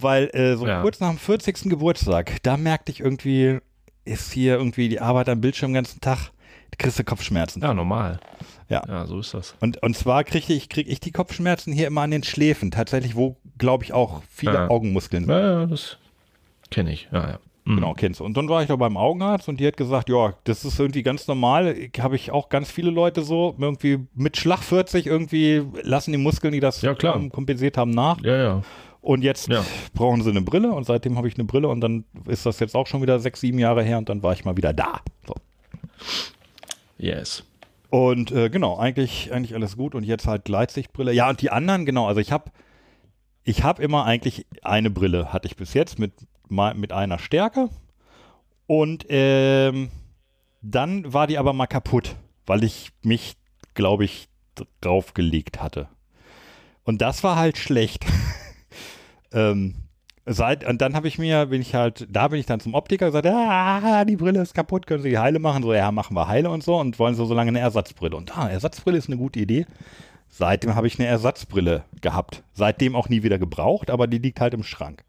[0.00, 0.82] Weil äh, so Ja.
[0.82, 1.68] kurz nach dem 40.
[1.70, 3.58] Geburtstag, da merkte ich irgendwie,
[4.04, 6.30] ist hier irgendwie die Arbeit am Bildschirm den ganzen Tag,
[6.78, 7.62] kriegst du Kopfschmerzen.
[7.62, 8.20] Ja, normal.
[8.68, 8.82] Ja.
[8.86, 9.56] Ja, so ist das.
[9.60, 13.16] Und, und zwar kriege ich, krieg ich die Kopfschmerzen hier immer an den Schläfen, tatsächlich,
[13.16, 14.68] wo, glaube ich, auch viele Ja.
[14.70, 15.34] Augenmuskeln sind.
[15.34, 15.96] Ja, ja das
[16.70, 17.08] kenne ich.
[17.10, 17.38] Ja, ja.
[17.64, 17.74] Mhm.
[17.76, 18.24] Genau, kennst du.
[18.24, 21.02] Und dann war ich da beim Augenarzt und die hat gesagt, ja, das ist irgendwie
[21.02, 21.74] ganz normal.
[21.98, 26.52] Habe ich auch ganz viele Leute so, irgendwie mit Schlag 40 irgendwie lassen die Muskeln,
[26.52, 27.20] die das Ja, klar.
[27.30, 28.20] kompensiert haben, nach.
[28.22, 28.62] Ja, ja.
[29.08, 29.64] Und jetzt Ja.
[29.94, 32.74] brauchen sie eine Brille und seitdem habe ich eine Brille und dann ist das jetzt
[32.74, 35.00] auch schon wieder sechs, sieben Jahre her und dann war ich mal wieder da.
[35.26, 35.34] So.
[36.98, 37.42] Yes.
[37.88, 41.14] Und äh, genau, eigentlich, eigentlich alles gut und jetzt halt Gleitsichtbrille.
[41.14, 42.50] Ja, und die anderen, genau, also ich habe
[43.44, 46.12] ich habe immer eigentlich eine Brille, hatte ich bis jetzt mit,
[46.50, 47.70] mit einer Stärke.
[48.66, 49.88] Und ähm,
[50.60, 52.14] dann war die aber mal kaputt,
[52.44, 53.38] weil ich mich,
[53.72, 54.28] glaube ich,
[54.82, 55.88] draufgelegt hatte.
[56.84, 58.04] Und das war halt schlecht.
[59.32, 59.74] ähm,
[60.26, 63.06] seit, und dann habe ich mir, bin ich halt, da bin ich dann zum Optiker
[63.06, 65.62] gesagt, ah, die Brille ist kaputt, können Sie die heile machen?
[65.62, 68.16] So, ja, machen wir heile und so und wollen so, so lange eine Ersatzbrille.
[68.16, 69.66] Und ah, Ersatzbrille ist eine gute Idee.
[70.28, 72.44] Seitdem habe ich eine Ersatzbrille gehabt.
[72.52, 75.04] Seitdem auch nie wieder gebraucht, aber die liegt halt im Schrank.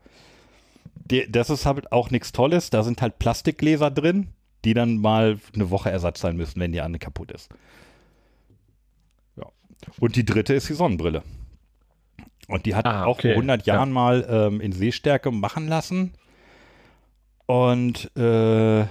[0.96, 2.70] Die, das ist halt auch nichts Tolles.
[2.70, 4.30] Da sind halt Plastikgläser drin,
[4.64, 7.50] die dann mal eine Woche Ersatz sein müssen, wenn die eine kaputt ist.
[9.36, 9.48] Ja.
[10.00, 11.24] Und die dritte ist die Sonnenbrille.
[12.50, 13.34] Und die hat Ah, auch okay.
[13.34, 13.76] vor 100 Ja.
[13.76, 16.14] Jahren mal ähm, in Sehstärke machen lassen.
[17.46, 18.86] Und äh,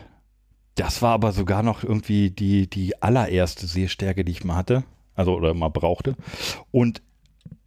[0.74, 4.84] das war aber sogar noch irgendwie die, die allererste Sehstärke, die ich mal hatte.
[5.14, 6.14] Also oder mal brauchte.
[6.70, 7.02] Und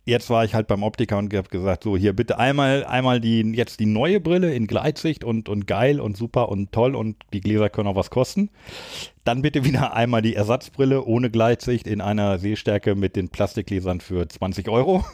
[0.05, 3.41] jetzt war ich halt beim Optiker und habe gesagt, so hier bitte einmal, einmal die,
[3.53, 7.41] jetzt die neue Brille in Gleitsicht und, und geil und super und toll und die
[7.41, 8.49] Gläser können auch was kosten.
[9.25, 14.27] Dann bitte wieder einmal die Ersatzbrille ohne Gleitsicht in einer Sehstärke mit den Plastikgläsern für
[14.27, 15.05] 20 Euro.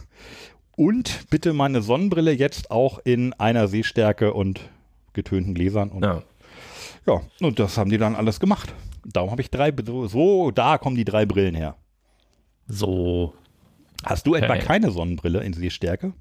[0.77, 4.61] Und bitte meine Sonnenbrille jetzt auch in einer Sehstärke und
[5.13, 5.89] getönten Gläsern.
[5.89, 6.21] Und Ja.
[7.07, 8.73] ja, und das haben die dann alles gemacht.
[9.03, 11.75] Darum habe ich drei, so, so, da kommen die drei Brillen her.
[12.67, 13.33] So.
[14.05, 14.63] Hast du etwa Okay.
[14.65, 16.13] keine Sonnenbrille in Sehstärke?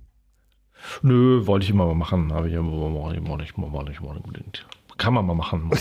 [1.02, 2.32] Nö, wollte ich immer mal machen.
[2.32, 3.58] Habe ich immer mal nicht, mal nicht,
[4.00, 4.66] mal nicht, nicht.
[4.96, 5.70] Kann man mal machen.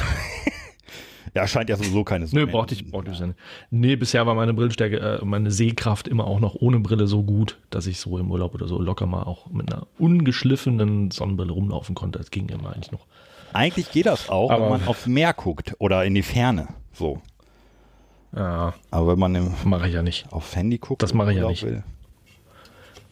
[1.35, 2.47] Ja, scheint ja sowieso keine Nö, Sonne.
[2.47, 3.39] brauchte ich, brauchte ich ja nicht.
[3.69, 7.57] Nee, bisher war meine Brillenstärke, äh, meine Sehkraft immer auch noch ohne Brille so gut,
[7.69, 11.93] dass ich so im Urlaub oder so locker mal auch mit einer ungeschliffenen Sonnenbrille rumlaufen
[11.93, 12.19] konnte.
[12.19, 13.05] Das ging immer eigentlich noch.
[13.51, 16.69] Eigentlich geht das auch, Aber- wenn man aufs Meer guckt oder in die Ferne.
[16.93, 17.21] So.
[18.35, 20.31] Ja, Aber wenn man im, mache ich ja nicht.
[20.31, 21.63] aufs Handy guckt, Das mache ich ja nicht.
[21.63, 21.83] will-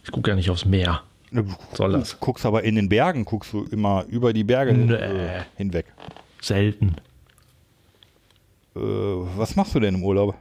[0.04, 1.02] Ich gucke ja nicht aufs Meer.
[1.32, 2.20] Du Soll das?
[2.20, 5.44] guckst aber in den Bergen, guckst du immer über die Berge Nee.
[5.58, 5.86] hinweg.
[6.42, 6.96] Selten.
[8.76, 10.36] Äh, was machst du denn im Urlaub?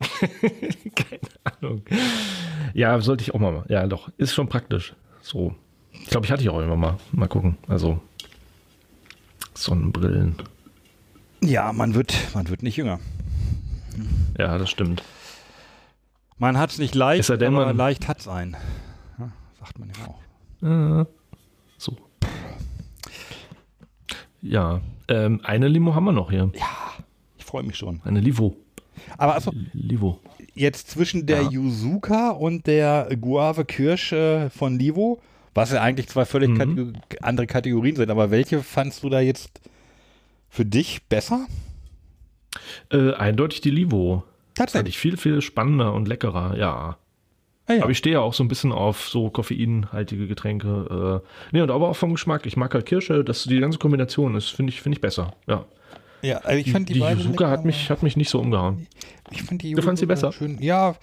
[0.94, 1.82] Keine Ahnung.
[2.74, 3.52] Ja, sollte ich auch mal.
[3.52, 3.66] machen.
[3.68, 4.10] Ja, doch.
[4.18, 4.94] Ist schon praktisch.
[5.20, 5.54] So.
[5.92, 6.98] Ich glaube, ich hatte ich auch immer mal.
[7.12, 7.56] Mal gucken.
[7.68, 8.00] Also.
[9.54, 10.36] Sonnenbrillen.
[11.42, 13.00] Ja, man wird, man wird nicht jünger.
[14.38, 15.02] Ja, das stimmt.
[16.38, 18.54] Man hat es nicht leicht, denn, aber man- leicht hat es einen.
[19.18, 21.02] Ja, sagt man ja auch.
[21.02, 21.06] Äh,
[21.78, 21.96] so.
[24.42, 24.80] Ja.
[25.08, 26.50] Ähm, eine Limo haben wir noch hier.
[26.52, 26.60] Ich
[27.46, 28.00] freue mich schon.
[28.04, 28.56] Eine Livo.
[29.18, 30.20] Aber also Livo.
[30.54, 31.50] jetzt zwischen der Ja.
[31.50, 35.20] Yuzuka und der Guave Kirsche von Livo,
[35.54, 36.58] was ja eigentlich zwei völlig Mhm.
[36.58, 39.60] Kate- andere Kategorien sind, aber welche fandst du da jetzt
[40.48, 41.46] für dich besser?
[42.90, 44.24] Äh, eindeutig die Livo.
[44.56, 44.94] Fand Tatsächlich.
[44.94, 46.96] ich viel, viel spannender und leckerer, ja.
[47.66, 47.82] Ah, ja.
[47.82, 51.22] Aber ich stehe ja auch so ein bisschen auf so koffeinhaltige Getränke.
[51.22, 52.46] Äh, nee, und aber auch vom Geschmack.
[52.46, 55.34] Ich mag halt Kirsche, das, die ganze Kombination ist, finde ich, finde ich besser.
[55.48, 55.64] Ja.
[56.26, 58.86] Ja, also ich fand die, Die beiden Yuzuka hat mich, hat mich nicht so umgehauen.
[59.30, 60.32] Ich fand die Du fandst sie besser?
[60.32, 60.96] Schön, ja,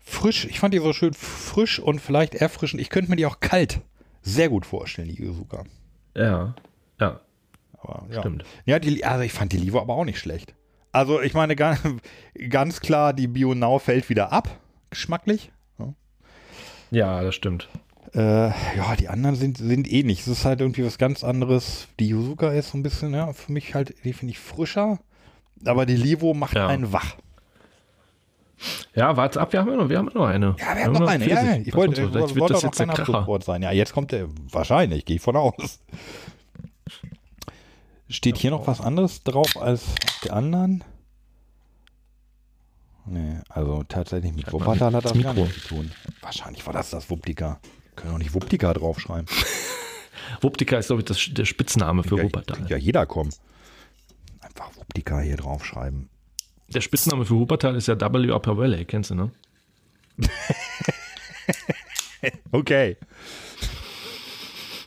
[0.00, 0.46] frisch.
[0.46, 2.80] Ich fand die so schön frisch und vielleicht erfrischend.
[2.80, 3.80] Ich könnte mir die auch kalt
[4.22, 5.64] sehr gut vorstellen, die Yuzuka.
[6.16, 6.54] Ja,
[7.00, 7.20] ja,
[7.78, 8.20] Aber, ja.
[8.20, 8.44] stimmt.
[8.66, 10.54] Ja, die, also ich fand die Livo aber auch nicht schlecht.
[10.92, 11.80] Also ich meine ganz,
[12.48, 14.48] ganz klar, die Bio-Now fällt wieder ab,
[14.90, 15.52] geschmacklich.
[16.90, 17.68] Ja, das stimmt.
[18.14, 20.20] Äh, ja, die anderen sind, sind ähnlich.
[20.20, 21.88] Es ist halt irgendwie was ganz anderes.
[22.00, 24.98] Die Yuzuka ist so ein bisschen, ja, für mich halt, die finde ich frischer.
[25.66, 26.68] Aber die Livo macht Ja.
[26.68, 27.16] einen wach.
[28.94, 30.56] Ja, warte ab, wir haben ja noch, wir haben noch eine.
[30.58, 31.28] Ja, wir haben noch eine.
[31.28, 33.38] Ja, ich wollte, wollte, Jetzt wird das jetzt der Kracher.
[33.42, 33.62] Sein.
[33.62, 35.80] Ja, jetzt kommt der, wahrscheinlich, gehe ich von aus.
[38.08, 39.84] Steht hier noch was anderes drauf als
[40.24, 40.82] der anderen?
[43.06, 45.46] Nee, also tatsächlich mit Wuppertal hat das das gar Mikro.
[45.46, 45.90] nichts zu tun.
[46.20, 47.60] Wahrscheinlich war das das Wuptika.
[48.00, 49.26] Können auch nicht Wuptika draufschreiben.
[50.40, 52.66] Wuptika ist, glaube ich, das, der Spitzname für ja, Wuppertal.
[52.68, 53.32] ja jeder kommen.
[54.40, 56.08] Einfach Wuptika hier draufschreiben.
[56.68, 59.30] Der Spitzname für Wuppertal ist ja W Upper Valley, kennst du, ne?
[62.50, 62.96] Okay.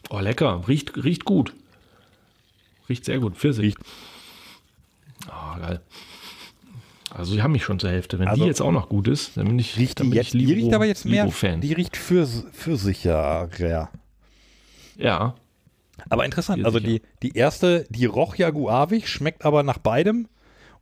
[0.10, 0.68] Oh, lecker.
[0.68, 1.54] Riecht, riecht gut.
[2.90, 3.38] Riecht sehr gut.
[3.38, 3.76] Pfirsich.
[5.28, 5.82] Oh, geil.
[7.14, 8.20] Also, die haben mich schon zur Hälfte.
[8.20, 10.18] Wenn Also, die jetzt auch noch gut ist, dann bin ich, Riecht dann die bin
[10.18, 11.60] jetzt, ich Libo, die riecht aber jetzt mehr, Libo-Fan.
[11.62, 13.50] die riecht für, für sicher.
[14.98, 15.36] Ja,
[16.10, 16.90] Aber interessant, also sicher.
[16.90, 20.28] die, die erste, die roch ja guavig, schmeckt aber nach beidem.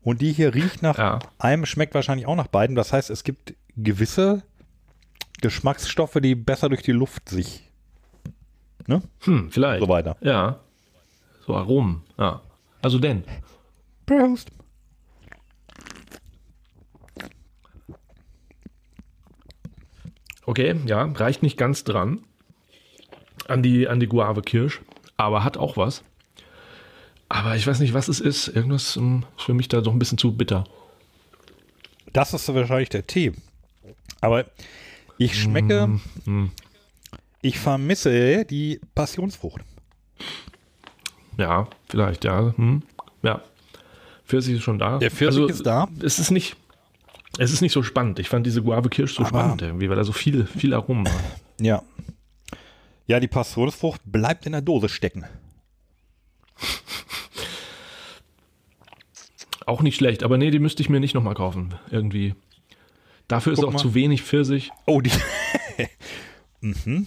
[0.02, 1.20] Und die hier riecht nach Ja.
[1.40, 2.76] einem, schmeckt wahrscheinlich auch nach beidem.
[2.76, 4.44] Das heißt, es gibt gewisse
[5.42, 7.64] Geschmacksstoffe, die besser durch die Luft sich.
[8.88, 9.02] Ne?
[9.22, 9.82] hm, vielleicht.
[9.82, 10.16] So weiter.
[10.22, 10.60] Ja.
[11.46, 12.04] So Aromen.
[12.18, 12.42] Ja.
[12.82, 13.24] Also denn.
[14.06, 14.52] Prost.
[20.50, 22.24] Okay, ja, reicht nicht ganz dran
[23.48, 24.82] an die, an die Guave Kirsch,
[25.16, 26.04] aber hat auch was.
[27.30, 28.48] Aber ich weiß nicht, was es ist.
[28.48, 30.64] Irgendwas ähm, ist für mich da doch ein bisschen zu bitter.
[32.14, 33.34] Das ist wahrscheinlich der Tee.
[34.22, 34.46] Aber
[35.20, 36.46] ich schmecke, mm.
[37.44, 39.62] ich vermisse die Passionsfrucht.
[41.38, 42.56] Ja, vielleicht, ja.
[42.58, 42.82] Hm.
[43.22, 43.44] Ja.
[44.26, 44.94] Pfirsich ist schon da.
[44.94, 45.88] Also, Der Pfirsich ist da.
[46.02, 46.56] Es ist nicht,
[47.40, 48.20] es ist nicht so spannend.
[48.20, 51.06] Ich fand diese Guave Kirsch so Aber- spannend irgendwie, weil da so viel, viel Aromen
[51.06, 51.14] war.
[51.62, 51.82] Ja.
[53.08, 55.26] Ja, die Passionsfrucht bleibt in der Dose stecken.
[59.66, 61.76] Auch nicht schlecht, aber nee, die müsste ich mir nicht nochmal kaufen.
[61.92, 62.34] Irgendwie.
[63.28, 63.80] Dafür ist Guck auch mal.
[63.80, 64.72] zu wenig Pfirsich.
[64.86, 65.12] Oh, die.
[66.62, 67.06] mhm.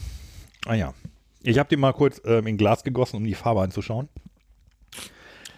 [0.66, 0.94] Ah ja.
[1.42, 4.08] Ich habe die mal kurz ähm, in Glas gegossen, um die Farbe anzuschauen.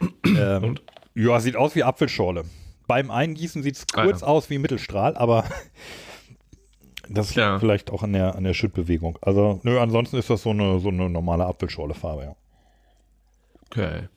[0.24, 0.82] ähm, Und?
[1.14, 2.44] Ja, sieht aus wie Apfelschorle.
[2.86, 4.26] Beim Eingießen sieht es Ah, kurz ja.
[4.26, 5.44] aus wie Mittelstrahl, aber
[7.08, 7.58] das liegt Ja.
[7.58, 9.18] vielleicht auch an der, an der Schüttbewegung.
[9.22, 12.36] Also, nö, ansonsten ist das so eine, so eine normale Apfelschorle-Farbe, ja.
[13.70, 14.08] Okay.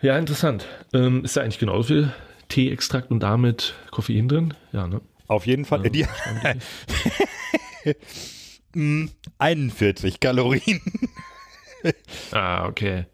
[0.00, 0.66] Ja, interessant.
[0.92, 2.12] Ähm, ist da eigentlich genauso viel
[2.48, 4.54] Teeextrakt und damit Koffein drin?
[4.72, 5.00] Ja, ne?
[5.26, 5.82] Auf jeden Fall.
[5.84, 6.06] Ja, die,
[9.38, 10.80] 41 Kalorien.
[12.32, 13.06] Ah, okay.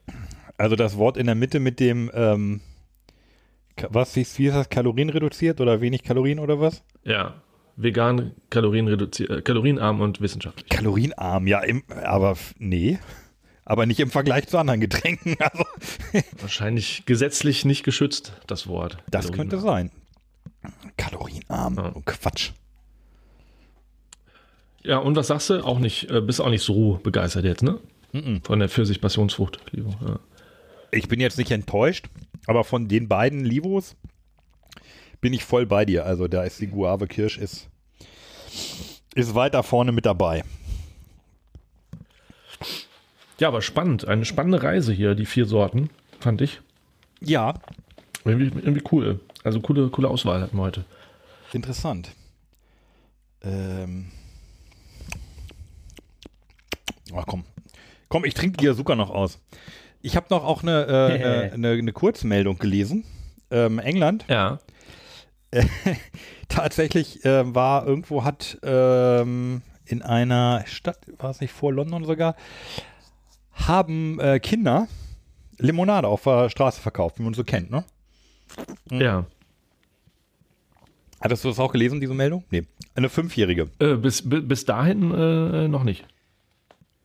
[0.57, 2.61] Also das Wort in der Mitte mit dem, ähm,
[3.91, 6.83] was hieß, wie ist das, Kalorien reduziert oder wenig Kalorien oder was?
[7.05, 7.35] Ja.
[7.77, 10.69] Vegan, kalorienreduziert, äh, kalorienarm und wissenschaftlich.
[10.69, 12.99] Kalorienarm, ja, im, aber nee.
[13.65, 15.37] Aber nicht im Vergleich zu anderen Getränken.
[15.41, 15.65] Also,
[16.41, 18.99] Wahrscheinlich gesetzlich nicht geschützt, das Wort.
[19.11, 19.91] das könnte sein.
[20.97, 21.93] Kalorienarm, Ja.
[21.95, 22.51] oh, Quatsch.
[24.83, 25.65] Ja, und was sagst du?
[25.65, 27.79] Auch nicht, äh, bist auch nicht so begeistert jetzt, ne?
[28.45, 29.93] Von der Pfirsich-Passionsfrucht, Livo.
[30.07, 30.21] Ja.
[30.93, 32.07] Ich bin jetzt nicht enttäuscht,
[32.47, 33.97] aber von den beiden Livos
[35.21, 36.05] bin ich voll bei dir.
[36.07, 37.69] Also da ist die Guave Kirsch ist,
[39.15, 40.45] ist weiter vorne mit dabei.
[43.39, 44.07] ja, aber spannend.
[44.07, 45.91] Eine spannende Reise hier, die vier Sorten,
[46.21, 46.61] fand ich.
[47.21, 47.55] Ja,
[48.25, 49.21] Irgendwie, irgendwie cool.
[49.43, 50.85] Also coole, coole Auswahl hatten wir heute.
[51.53, 52.11] interessant.
[53.43, 54.11] Ähm.
[57.15, 57.45] Ach komm.
[58.09, 59.39] Komm, ich trinke die Azuka noch aus.
[60.05, 63.05] Ich habe noch auch eine, äh, eine, eine, eine Kurzmeldung gelesen.
[63.51, 64.59] Ähm, England Ja.
[66.49, 72.35] tatsächlich äh, war irgendwo hat ähm, in einer Stadt, war es nicht vor London sogar,
[73.53, 74.89] haben äh, Kinder
[75.59, 77.85] Limonade auf der Straße verkauft, wie man so kennt, ne?
[78.91, 79.25] Ja.
[81.21, 82.45] Hattest du das auch gelesen, diese Meldung?
[82.51, 82.65] Nee.
[82.97, 83.71] Eine Fünfjährige.
[83.79, 86.05] Äh, bis, bi- bis dahin äh, noch nicht.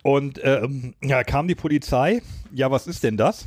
[0.04, 2.22] Und ähm, ja, kam die Polizei.
[2.54, 3.46] Ja, was ist denn das?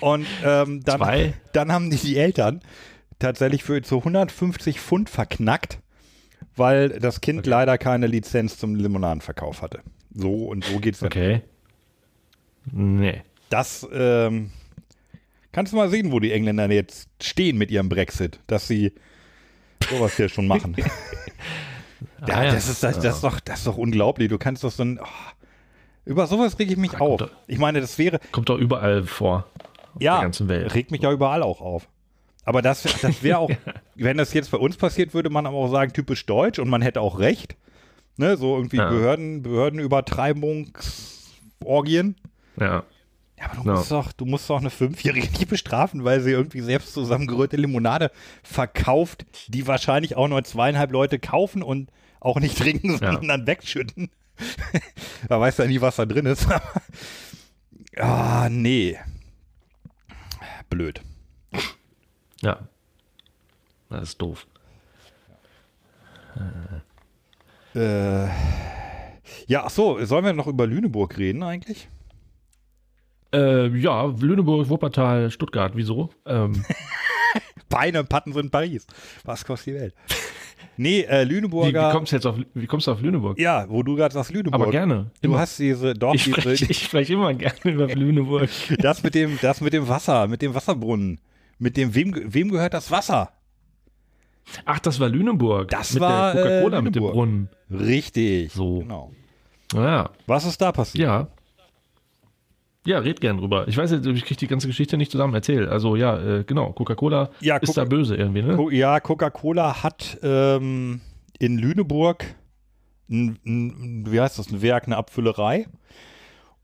[0.00, 1.34] Und ähm, dann, Zwei.
[1.52, 2.60] dann haben die, die Eltern
[3.18, 5.80] tatsächlich für so 150 Pfund verknackt,
[6.56, 9.80] weil das Kind leider keine Lizenz zum Limonadenverkauf hatte.
[10.14, 11.08] So und so geht's dann.
[11.08, 11.42] Okay.
[12.70, 13.22] Nee.
[13.50, 14.50] Das ähm,
[15.52, 18.92] kannst du mal sehen, wo die Engländer jetzt stehen mit ihrem Brexit, dass sie
[19.90, 20.76] sowas hier schon machen.
[22.26, 22.52] ja, Ah, ja.
[22.52, 24.28] Das, ist, das, das, ist doch, das ist doch unglaublich.
[24.28, 24.98] Du kannst doch so ein.
[25.02, 25.06] Oh,
[26.04, 27.18] über sowas reg ich mich auf.
[27.18, 28.18] kommt doch- Ich meine, das wäre.
[28.32, 29.46] Kommt doch überall vor.
[29.94, 30.74] Auf Ja, der ganzen Welt.
[30.74, 31.88] regt mich ja überall auch auf.
[32.44, 33.50] Aber das, das wäre auch,
[33.94, 36.80] wenn das jetzt bei uns passiert, würde man aber auch sagen, typisch deutsch und man
[36.82, 37.56] hätte auch recht.
[38.16, 38.88] Ne, so irgendwie Ja.
[38.88, 42.16] Behörden, Behördenübertreibungsorgien.
[42.58, 42.82] Ja.
[43.38, 43.74] Ja, aber du Ja.
[43.76, 48.10] musst doch, du musst doch eine Fünfjährige nicht bestrafen, weil sie irgendwie selbst zusammengerührte Limonade
[48.42, 51.90] verkauft, die wahrscheinlich auch nur zweieinhalb Leute kaufen und
[52.20, 54.10] auch nicht trinken, sondern dann wegschütten.
[55.28, 56.46] da weiß ja nie, was da drin ist.
[57.96, 58.98] ah, nee.
[60.70, 61.00] Blöd.
[62.40, 62.60] Ja.
[63.88, 64.46] Das ist doof.
[67.74, 68.26] Äh,
[69.46, 71.88] ja, ach so, sollen wir noch über Lüneburg reden eigentlich?
[73.32, 76.10] Äh, ja, Lüneburg, Wuppertal, Stuttgart, wieso?
[76.26, 76.64] Ähm,
[77.68, 78.86] Beine Patten sind Paris.
[79.24, 79.94] Was kostet die Welt?
[80.76, 81.90] Nee, äh, wie, wie, Lüneburger.
[81.92, 83.38] kommst du jetzt auf, wie kommst du auf Lüneburg?
[83.38, 84.62] ja, wo du gerade sagst Lüneburg.
[84.62, 85.10] Aber gerne.
[85.20, 85.40] Du Immer.
[85.40, 88.48] hast diese, doch, ich spreche sprech immer gerne über Lüneburg.
[88.78, 91.20] das mit dem, das mit dem Wasser, mit dem Wasserbrunnen.
[91.58, 93.32] Mit dem, wem, wem gehört das Wasser?
[94.64, 95.68] Ach, das war Lüneburg.
[95.68, 97.02] Das mit war, der Coca-Cola äh, mit dem.
[97.02, 97.48] Brunnen.
[97.70, 98.52] Richtig.
[98.52, 98.80] So.
[98.80, 99.12] Genau.
[99.74, 100.10] Ja.
[100.26, 101.02] Was ist da passiert?
[101.08, 101.28] Ja.
[102.88, 103.68] Ja, red gern drüber.
[103.68, 105.68] Ich weiß jetzt, ich kriege die ganze Geschichte nicht zusammen erzählt.
[105.68, 108.56] Also ja, äh, genau, Coca-Cola Ja, ist Coca- da böse irgendwie, ne?
[108.56, 111.02] Co ja, Coca-Cola hat ähm,
[111.38, 112.24] in Lüneburg
[113.10, 115.66] ein, ein, wie heißt das, ein Werk, eine Abfüllerei.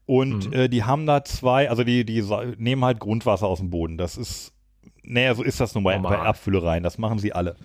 [0.07, 2.25] Und äh, die haben da zwei, also die, die
[2.57, 3.99] nehmen halt Grundwasser aus dem Boden.
[3.99, 4.55] Das ist,
[5.03, 6.19] naja, so ist das nun mal bei.
[6.19, 6.83] Abfüllereien.
[6.83, 7.57] Das machen sie alle.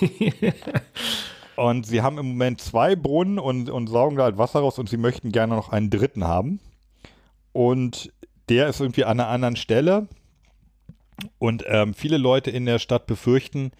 [1.56, 4.90] und sie haben im Moment zwei Brunnen und, und saugen da halt Wasser raus und
[4.90, 6.60] sie möchten gerne noch einen dritten haben.
[7.54, 8.12] Und
[8.50, 10.08] der ist irgendwie an einer anderen Stelle.
[11.38, 13.70] Und ähm, viele Leute in der Stadt befürchten,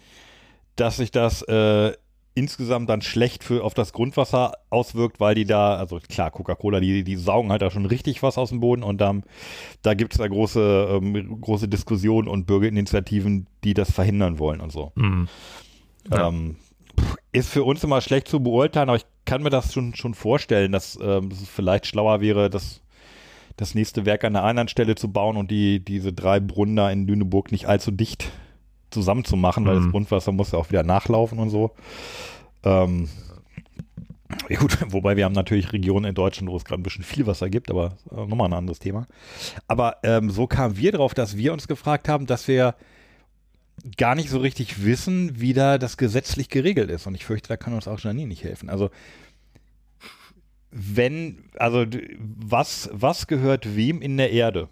[0.77, 1.93] dass sich das äh,
[2.33, 7.03] insgesamt dann schlecht für, auf das Grundwasser auswirkt, weil die da, also klar, Coca-Cola, die,
[7.03, 9.23] die saugen halt da schon richtig was aus dem Boden und dann,
[9.81, 14.71] da gibt es da große, ähm, große Diskussionen und Bürgerinitiativen, die das verhindern wollen und
[14.71, 14.91] so.
[14.95, 15.27] Hm.
[16.11, 16.29] Ja.
[16.29, 16.55] Ähm,
[17.31, 20.71] ist für uns immer schlecht zu beurteilen, aber ich kann mir das schon, schon vorstellen,
[20.71, 22.81] dass, ähm, es vielleicht schlauer wäre, das,
[23.57, 26.91] das nächste Werk an einer anderen Stelle zu bauen und die, diese drei Brunnen da
[26.91, 28.31] in Lüneburg nicht allzu dicht
[28.91, 29.83] zusammenzumachen, weil Mhm.
[29.83, 31.71] das Grundwasser muss ja auch wieder nachlaufen und so.
[32.63, 33.09] Ähm,
[34.49, 37.27] ja gut, wobei wir haben natürlich Regionen in Deutschland, wo es gerade ein bisschen viel
[37.27, 39.07] Wasser gibt, aber äh, nochmal ein anderes Thema.
[39.67, 42.75] Aber ähm, so kamen wir drauf, dass wir uns gefragt haben, dass wir
[43.97, 47.07] gar nicht so richtig wissen, wie da das gesetzlich geregelt ist.
[47.07, 48.69] Und ich fürchte, da kann uns auch Janine nicht helfen.
[48.69, 48.89] Also
[50.71, 51.85] wenn, also
[52.17, 54.67] was, was gehört wem in der Erde?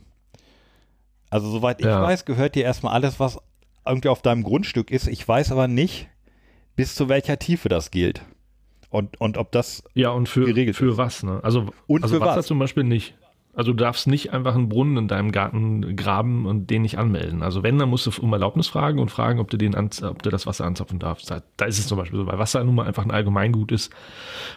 [1.29, 2.01] Also soweit ich Ja.
[2.01, 3.39] weiß, gehört dir erstmal alles, was
[3.85, 5.07] irgendwie auf deinem Grundstück ist.
[5.07, 6.07] Ich weiß aber nicht,
[6.75, 8.21] bis zu welcher Tiefe das gilt.
[8.89, 10.97] Und, und ob das Ja, und für, geregelt für ist.
[10.97, 11.39] was, ne?
[11.43, 12.45] Also, Und also für Wasser was?
[12.47, 13.15] zum Beispiel nicht.
[13.55, 17.43] Also du darfst nicht einfach einen Brunnen in deinem Garten graben und den nicht anmelden.
[17.43, 20.23] Also wenn, dann musst du um Erlaubnis fragen und fragen, ob du, den an, ob
[20.23, 21.29] du das Wasser anzapfen darfst.
[21.29, 23.91] Da, da ist es zum Beispiel so, weil Wasser nun mal einfach ein Allgemeingut ist,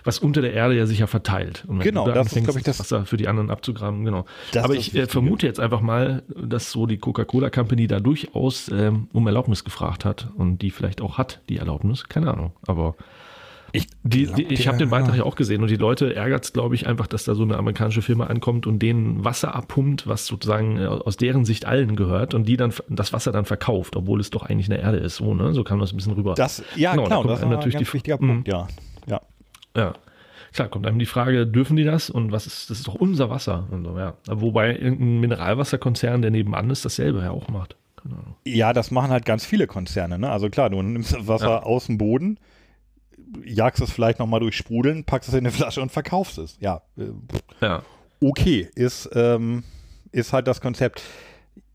[0.05, 1.65] was unter der Erde ja sicher verteilt.
[1.69, 3.51] Und wenn Genau, du da das ist, anfängst, glaub ich, das- Wasser für die anderen
[3.51, 4.25] abzugraben, genau.
[4.57, 8.71] Aber ist ich äh, vermute jetzt einfach mal, dass so die Coca-Cola Company da durchaus
[8.71, 12.09] ähm, um Erlaubnis gefragt hat und die vielleicht auch hat, die Erlaubnis.
[12.09, 12.53] Keine Ahnung.
[12.67, 12.95] Aber
[13.77, 16.53] Ich, die, die, ich habe den Beitrag ja auch gesehen und die Leute ärgert es,
[16.53, 20.27] glaube ich, einfach, dass da so eine amerikanische Firma ankommt und denen Wasser abpumpt, was
[20.27, 24.21] sozusagen äh, aus deren Sicht allen gehört und die dann das Wasser dann verkauft, obwohl
[24.21, 25.17] es doch eigentlich eine Erde ist.
[25.17, 25.53] So, ne?
[25.55, 26.35] so kann man es ein bisschen rüber.
[26.35, 28.19] Das, ja, Genau, da klar, kommt das ist natürlich ein ganz die- wichtiger.
[28.19, 28.67] Punkt, ja.
[29.07, 29.21] ja.
[29.77, 29.93] Ja.
[30.53, 32.09] Klar, kommt einem die Frage, dürfen die das?
[32.09, 33.67] Und was ist, das ist doch unser Wasser.
[33.71, 34.15] Und so, ja.
[34.29, 37.77] Wobei irgendein Mineralwasserkonzern, der nebenan ist, dasselbe ja auch macht.
[38.05, 38.37] Ahnung.
[38.47, 40.19] Ja, das machen halt ganz viele Konzerne.
[40.19, 40.31] Ne?
[40.31, 41.63] Also klar, du nimmst das Wasser Ja.
[41.65, 42.39] aus dem Boden,
[43.45, 46.57] jagst es vielleicht nochmal durch Sprudeln, packst es in eine Flasche und verkaufst es.
[46.61, 47.05] Ja, äh,
[47.61, 47.83] Ja.
[48.23, 49.65] okay, ist, ähm,
[50.13, 51.03] ist halt das Konzept.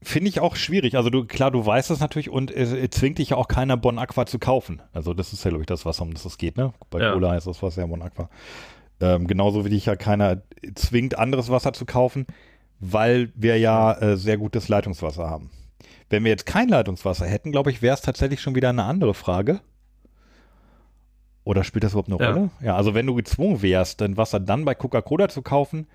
[0.04, 0.96] Finde ich auch schwierig.
[0.98, 3.78] Also du, klar, du weißt es natürlich und es es zwingt dich ja auch keiner
[3.78, 4.82] Bon Aqua zu kaufen.
[4.94, 6.74] Also das ist ja, glaube ich, das Wasser, um das es geht, ne?
[6.90, 7.14] Bei Ja.
[7.14, 8.30] Cola heißt das Wasser ja Bon Aqua.
[9.00, 10.42] Ähm, genauso wie dich ja keiner
[10.76, 12.26] zwingt, anderes Wasser zu kaufen,
[12.80, 15.52] weil wir ja äh, sehr gutes Leitungswasser haben.
[16.10, 19.14] Wenn wir jetzt kein Leitungswasser hätten, glaube ich, wäre es tatsächlich schon wieder eine andere
[19.14, 19.62] Frage.
[21.44, 22.32] Oder spielt das überhaupt eine Ja.
[22.32, 22.50] Rolle?
[22.62, 25.88] Ja, also wenn du gezwungen wärst, dein Wasser dann bei Coca-Cola zu kaufen,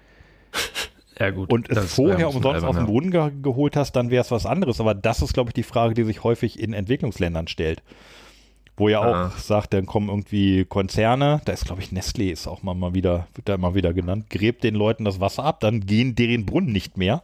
[1.18, 1.50] Ja, gut.
[1.52, 4.80] und es vorher umsonst aus dem Boden ge geholt hast, dann wäre es was anderes.
[4.80, 7.82] Aber das ist, glaube ich, die Frage, die sich häufig in Entwicklungsländern stellt.
[8.76, 9.32] Wo ja auch Ah.
[9.38, 13.26] sagt, dann kommen irgendwie Konzerne, da ist, glaube ich, Nestlé ist auch mal, mal wieder,
[13.34, 16.72] wird da immer wieder genannt, gräbt den Leuten das Wasser ab, dann gehen deren Brunnen
[16.72, 17.22] nicht mehr.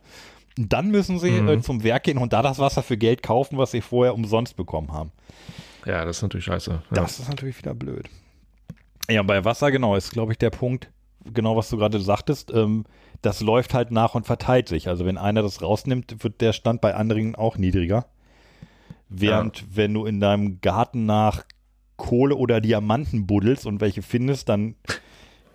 [0.56, 1.48] Dann müssen sie Mhm.
[1.48, 4.56] äh, zum Werk gehen und da das Wasser für Geld kaufen, was sie vorher umsonst
[4.56, 5.12] bekommen haben.
[5.84, 5.92] Ja.
[5.92, 6.70] ja, das ist natürlich scheiße.
[6.70, 6.80] Ja.
[6.90, 8.08] Das ist natürlich wieder blöd.
[9.08, 10.90] Ja, bei Wasser, genau, ist, glaube ich, der Punkt,
[11.32, 12.84] genau was du gerade sagtest, ähm,
[13.20, 14.88] das läuft halt nach und verteilt sich.
[14.88, 18.06] Also wenn einer das rausnimmt, wird der Stand bei anderen auch niedriger.
[19.08, 21.44] Während wenn du in deinem Garten nach
[21.96, 24.74] Kohle oder Diamanten buddelst und welche findest, dann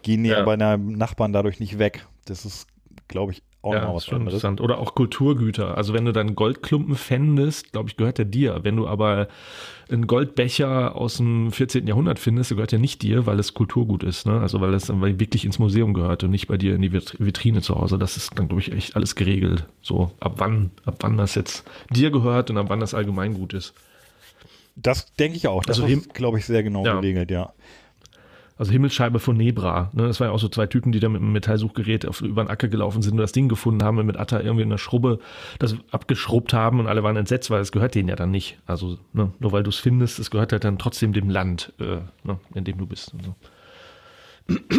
[0.04, 0.40] gehen die ja.
[0.40, 0.46] Ja.
[0.46, 2.06] bei deinem Nachbarn dadurch nicht weg.
[2.26, 2.68] Das ist,
[3.08, 4.34] glaube ich, auch Ja, noch das was anderes.
[4.34, 4.62] interessant.
[4.62, 5.78] Oder auch Kulturgüter.
[5.78, 8.60] Also wenn du dann Goldklumpen fändest, glaube ich, gehört der dir.
[8.64, 9.28] Wenn du aber
[9.90, 11.88] einen Goldbecher aus dem 14.
[11.88, 14.26] Jahrhundert findest, der gehört ja nicht dir, weil es Kulturgut ist.
[14.26, 14.40] Ne?
[14.40, 17.16] Also weil es dann wirklich ins Museum gehört und nicht bei dir in die Vit-
[17.20, 17.98] Vitrine zu Hause.
[17.98, 19.66] Das ist dann, glaube ich, echt alles geregelt.
[19.82, 23.74] So ab wann, ab wann das jetzt dir gehört und ab wann das Allgemeingut ist.
[24.76, 25.64] Das denke ich auch.
[25.64, 26.96] Das Also ist, glaube ich, sehr genau Ja.
[27.00, 27.54] geregelt, ja.
[28.58, 29.92] Also Himmelsscheibe von Nebra.
[29.94, 30.08] Ne?
[30.08, 32.50] Das waren ja auch so zwei Typen, die da mit einem Metallsuchgerät auf, über den
[32.50, 35.20] Acker gelaufen sind und das Ding gefunden haben und mit Atta irgendwie in der Schrubbe
[35.60, 38.58] das abgeschrubbt haben und alle waren entsetzt, weil es gehört denen ja dann nicht.
[38.66, 39.32] Also ne?
[39.40, 42.40] nur weil du es findest, es gehört halt dann trotzdem dem Land, äh, ne?
[42.56, 43.14] in dem du bist.
[43.24, 43.36] So.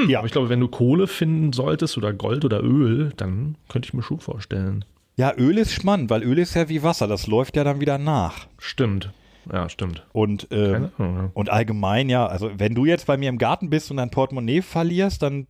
[0.09, 0.19] Ja.
[0.19, 3.95] Aber ich glaube, wenn du Kohle finden solltest oder Gold oder Öl, dann könnte ich
[3.95, 4.85] mir schon vorstellen.
[5.17, 7.99] Ja, Öl ist spannend, weil Öl ist ja wie Wasser, das läuft ja dann wieder
[7.99, 8.47] nach.
[8.59, 9.11] Stimmt.
[9.53, 10.07] Ja, stimmt.
[10.13, 13.91] Und, ähm, Ahnung, und allgemein, ja, also wenn du jetzt bei mir im Garten bist
[13.91, 15.47] und dein Portemonnaie verlierst, dann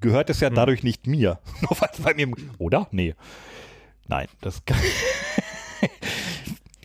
[0.00, 0.54] gehört es ja Hm.
[0.54, 1.38] dadurch nicht mir.
[1.62, 2.88] Nur weil es bei mir im, oder?
[2.90, 3.14] Nee.
[4.06, 4.76] Nein, das kann,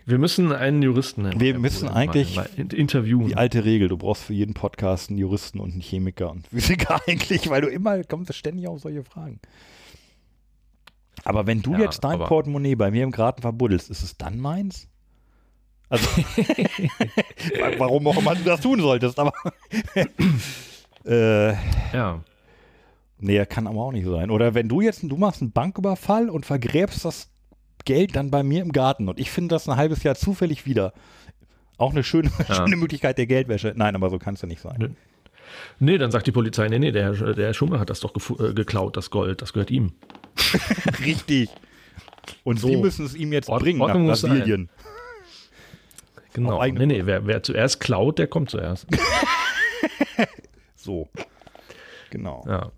[0.05, 3.27] Wir müssen einen Juristen Wir müssen eigentlich mal in- interviewen.
[3.27, 6.99] die alte Regel, du brauchst für jeden Podcast einen Juristen und einen Chemiker und Physiker
[7.07, 9.39] eigentlich, weil du immer kommst ständig auf solche Fragen.
[11.26, 14.39] Aber wenn du Ja, jetzt dein Portemonnaie bei mir im Garten verbuddelst, ist es dann
[14.39, 14.88] meins?
[15.89, 16.07] Also,
[17.77, 19.33] warum auch immer du das tun solltest, aber
[21.05, 21.51] äh,
[21.93, 22.21] ja.
[23.19, 24.29] nee, kann aber auch nicht sein.
[24.29, 27.29] Oder wenn du jetzt, du machst einen Banküberfall und vergräbst das
[27.85, 30.93] Geld dann bei mir im Garten und ich finde das ein halbes Jahr zufällig wieder.
[31.77, 32.55] Auch eine schöne, Ja.
[32.55, 33.73] schöne Möglichkeit der Geldwäsche.
[33.75, 34.75] Nein, aber so kann es ja nicht sein.
[34.77, 34.89] Nö.
[35.79, 38.13] Nee, dann sagt die Polizei, nee, nee, der, Herr- der Herr Schumer hat das doch
[38.39, 39.93] äh, geklaut, das Gold, das gehört ihm.
[41.05, 41.49] Richtig.
[42.43, 42.67] Und So.
[42.67, 44.11] sie müssen es ihm jetzt Ord- bringen Ordnung nach.
[44.21, 44.69] Brasilien.
[46.45, 46.63] Genau.
[46.63, 48.87] Nee, nee, wer, wer zuerst klaut, der kommt zuerst.
[50.79, 51.09] So.
[52.09, 52.43] Genau.
[52.47, 52.71] Ja.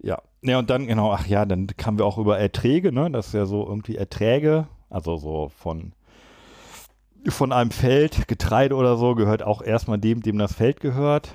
[0.00, 0.22] Ja.
[0.42, 3.10] Ja, und dann, genau, ach ja, dann kamen wir auch über Erträge, ne?
[3.10, 5.92] Das ist ja so irgendwie Erträge, also so von,
[7.28, 11.34] von einem Feld, Getreide oder so, gehört auch erstmal dem, dem das Feld gehört.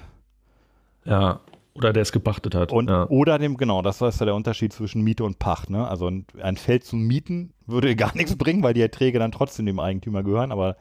[1.04, 1.42] Ja.
[1.74, 2.72] Oder der es gepachtet hat.
[2.72, 3.08] Und, ja.
[3.10, 5.88] Oder dem, genau, das ist ja der Unterschied zwischen Miete und Pacht, ne?
[5.88, 9.66] Also ein, ein Feld zu mieten würde gar nichts bringen, weil die Erträge dann trotzdem
[9.66, 10.78] dem Eigentümer gehören, aber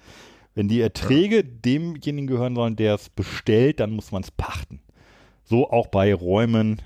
[0.55, 4.81] wenn die Erträge demjenigen gehören sollen, der es bestellt, dann muss man es pachten.
[5.45, 6.83] So auch bei Räumen,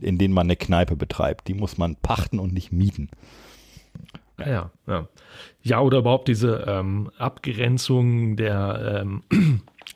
[0.00, 1.48] in denen man eine Kneipe betreibt.
[1.48, 3.10] Die muss man pachten und nicht mieten.
[4.38, 5.08] Ja, ja,
[5.62, 5.80] ja.
[5.80, 9.22] Oder überhaupt diese ähm, Abgrenzung der, ähm,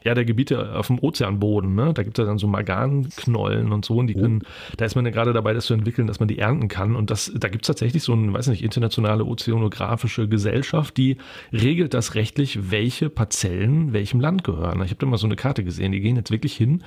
[0.03, 1.93] ja, der Gebiete auf dem Ozeanboden, ne?
[1.95, 4.75] Da gibt es ja dann so Marganknollen und so, und die können, oh.
[4.77, 6.95] da ist man ja gerade dabei, das zu entwickeln, dass man die ernten kann.
[6.95, 11.17] Und das, da gibt es tatsächlich so eine, weiß nicht, internationale ozeanografische Gesellschaft, die
[11.53, 14.83] regelt das rechtlich, welche Parzellen welchem Land gehören.
[14.83, 16.83] Ich habe da mal so eine Karte gesehen, die gehen jetzt wirklich hin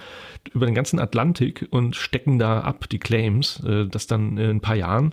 [0.53, 4.61] über den ganzen Atlantik und stecken da ab die Claims, äh, dass dann in ein
[4.61, 5.05] paar Jahren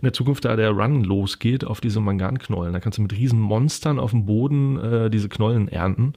[0.00, 2.72] in der Zukunft da der Run losgeht auf diese Manganknollen.
[2.72, 6.14] Da kannst du mit riesen Monstern auf dem Boden äh, diese Knollen ernten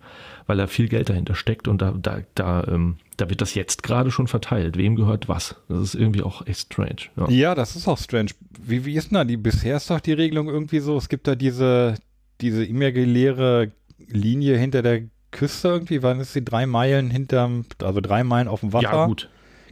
[0.47, 3.83] weil da viel Geld dahinter steckt und da, da, da, ähm, da wird das jetzt
[3.83, 4.77] gerade schon verteilt.
[4.77, 5.55] Wem gehört was?
[5.69, 7.09] Das ist irgendwie auch echt strange.
[7.15, 8.31] Ja, ja das ist auch strange.
[8.61, 11.27] Wie, wie ist denn da die, bisher ist doch die Regelung irgendwie so, es gibt
[11.27, 11.95] da diese,
[12.41, 13.71] diese imaginäre
[14.07, 18.59] Linie hinter der Küste irgendwie, wann ist sie drei Meilen hinterm, also drei Meilen auf
[18.59, 18.91] dem Wasser?
[18.91, 19.29] Ja, gut.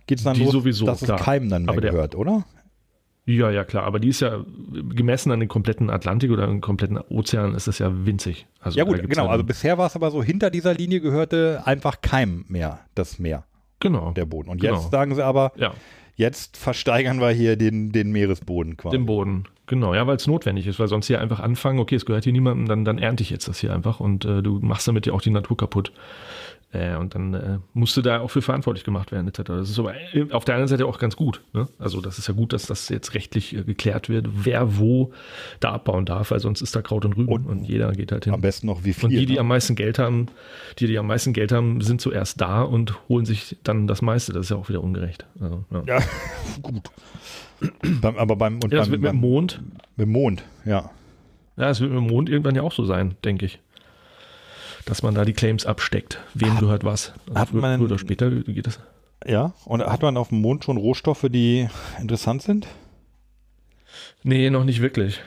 [0.07, 2.45] Geht es dann die los, sowieso, dass es keinem dann mehr gehört, oder?
[3.25, 3.83] Ja, ja, klar.
[3.83, 4.43] Aber die ist ja
[4.89, 8.47] gemessen an den kompletten Atlantik oder den kompletten Ozean ist das ja winzig.
[8.59, 9.27] Also, ja, gut, genau.
[9.27, 13.45] Also bisher war es aber so, hinter dieser Linie gehörte einfach keinem mehr das Meer.
[13.79, 14.11] Genau.
[14.11, 14.49] Der Boden.
[14.49, 14.75] Und genau.
[14.75, 15.73] jetzt sagen sie aber, ja.
[16.15, 18.97] jetzt versteigern wir hier den, den Meeresboden quasi.
[18.97, 19.93] Den Boden, genau.
[19.93, 22.67] Ja, weil es notwendig ist, weil sonst hier einfach anfangen, okay, es gehört hier niemandem,
[22.67, 25.21] dann, dann ernte ich jetzt das hier einfach und äh, du machst damit ja auch
[25.21, 25.91] die Natur kaputt.
[26.73, 29.41] Äh, und dann äh, musste da auch für verantwortlich gemacht werden, etc.
[29.43, 31.41] Das ist aber äh, auf der anderen Seite auch ganz gut.
[31.51, 31.67] Ne?
[31.79, 35.11] Also das ist ja gut, dass das jetzt rechtlich äh, geklärt wird, wer wo
[35.59, 38.23] da abbauen darf, weil sonst ist da Kraut und Rüben und, und jeder geht halt
[38.23, 38.33] hin.
[38.33, 39.05] Am besten noch wie viel.
[39.05, 39.39] Und die, die ne?
[39.41, 40.27] am meisten Geld haben,
[40.79, 44.31] die, die am meisten Geld haben, sind zuerst da und holen sich dann das meiste.
[44.31, 45.25] Das ist ja auch wieder ungerecht.
[45.41, 45.83] Also, ja.
[45.85, 45.99] ja,
[46.61, 46.89] gut.
[48.01, 49.61] beim, aber beim, und ja, das beim, wird mit dem Mond.
[49.97, 50.89] Mit dem Mond, ja.
[51.57, 53.59] Ja, es wird mit dem Mond irgendwann ja auch so sein, denke ich
[54.85, 56.19] dass man da die Claims absteckt.
[56.33, 57.13] Wem hat, gehört was?
[57.27, 58.79] Also hat früher, man, früher oder später geht das.
[59.25, 61.67] Ja, und hat man auf dem Mond schon Rohstoffe, die
[61.99, 62.67] interessant sind?
[64.23, 65.21] Nee, noch nicht wirklich.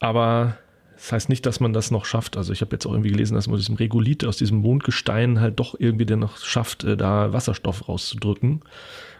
[0.00, 0.56] Aber
[0.94, 2.36] das heißt nicht, dass man das noch schafft.
[2.36, 5.40] Also ich habe jetzt auch irgendwie gelesen, dass man aus diesem Regolith, aus diesem Mondgestein
[5.40, 8.62] halt doch irgendwie dann noch schafft, äh, da Wasserstoff rauszudrücken.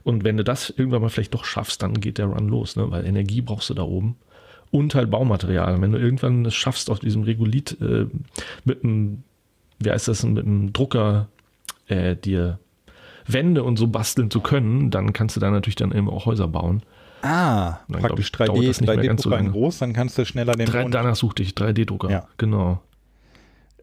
[0.02, 2.90] Und wenn du das irgendwann mal vielleicht doch schaffst, dann geht der Run los, ne?
[2.90, 4.16] weil Energie brauchst du da oben.
[4.70, 5.80] Und halt Baumaterial.
[5.80, 8.06] Wenn du irgendwann es schaffst, auf diesem Regolith äh,
[8.64, 9.22] mit einem
[9.78, 11.28] wie heißt das, mit einem Drucker
[11.86, 12.58] äh, dir
[13.26, 16.48] Wände und so basteln zu können, dann kannst du da natürlich dann eben auch Häuser
[16.48, 16.82] bauen.
[17.22, 21.42] Ah, dann, praktisch 3D, 3D-Drucker so groß, dann kannst du schneller den 3, Danach suchte
[21.42, 22.28] ich 3D-Drucker, ja.
[22.36, 22.82] genau.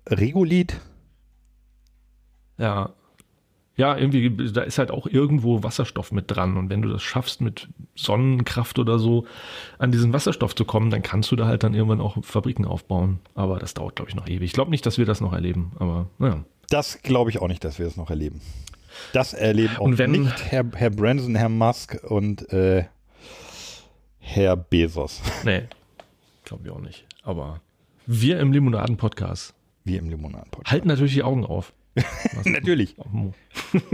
[0.07, 0.80] Regolith?
[2.59, 2.91] Ja.
[3.82, 6.56] Ja, irgendwie, da ist halt auch irgendwo Wasserstoff mit dran.
[6.56, 9.26] Und wenn du das schaffst, mit Sonnenkraft oder so
[9.80, 13.18] an diesen Wasserstoff zu kommen, dann kannst du da halt dann irgendwann auch Fabriken aufbauen.
[13.34, 14.44] Aber das dauert, glaube ich, noch ewig.
[14.44, 16.44] Ich glaube nicht, dass wir das noch erleben, aber naja.
[16.70, 18.40] Das glaube ich auch nicht, dass wir das noch erleben.
[19.14, 22.86] Das erleben auch und wenn, nicht Herr, Herr Branson, Herr Musk und äh,
[24.20, 25.24] Herr Bezos.
[25.44, 25.64] Nee,
[26.45, 27.08] glaube ich auch nicht.
[27.24, 27.62] Aber
[28.06, 29.56] wir im Limonaden-Podcast.
[29.86, 30.72] Wir im Limonaden-Podcast.
[30.72, 31.74] Halten natürlich die Augen auf.
[32.45, 32.95] Natürlich.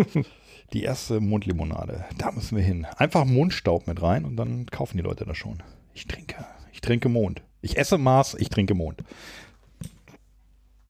[0.73, 2.05] die erste Mondlimonade.
[2.17, 2.85] Da müssen wir hin.
[2.97, 5.63] Einfach Mondstaub mit rein und dann kaufen die Leute das schon.
[5.93, 6.45] Ich trinke.
[6.73, 7.41] Ich trinke Mond.
[7.61, 9.03] Ich esse Mars, ich trinke Mond.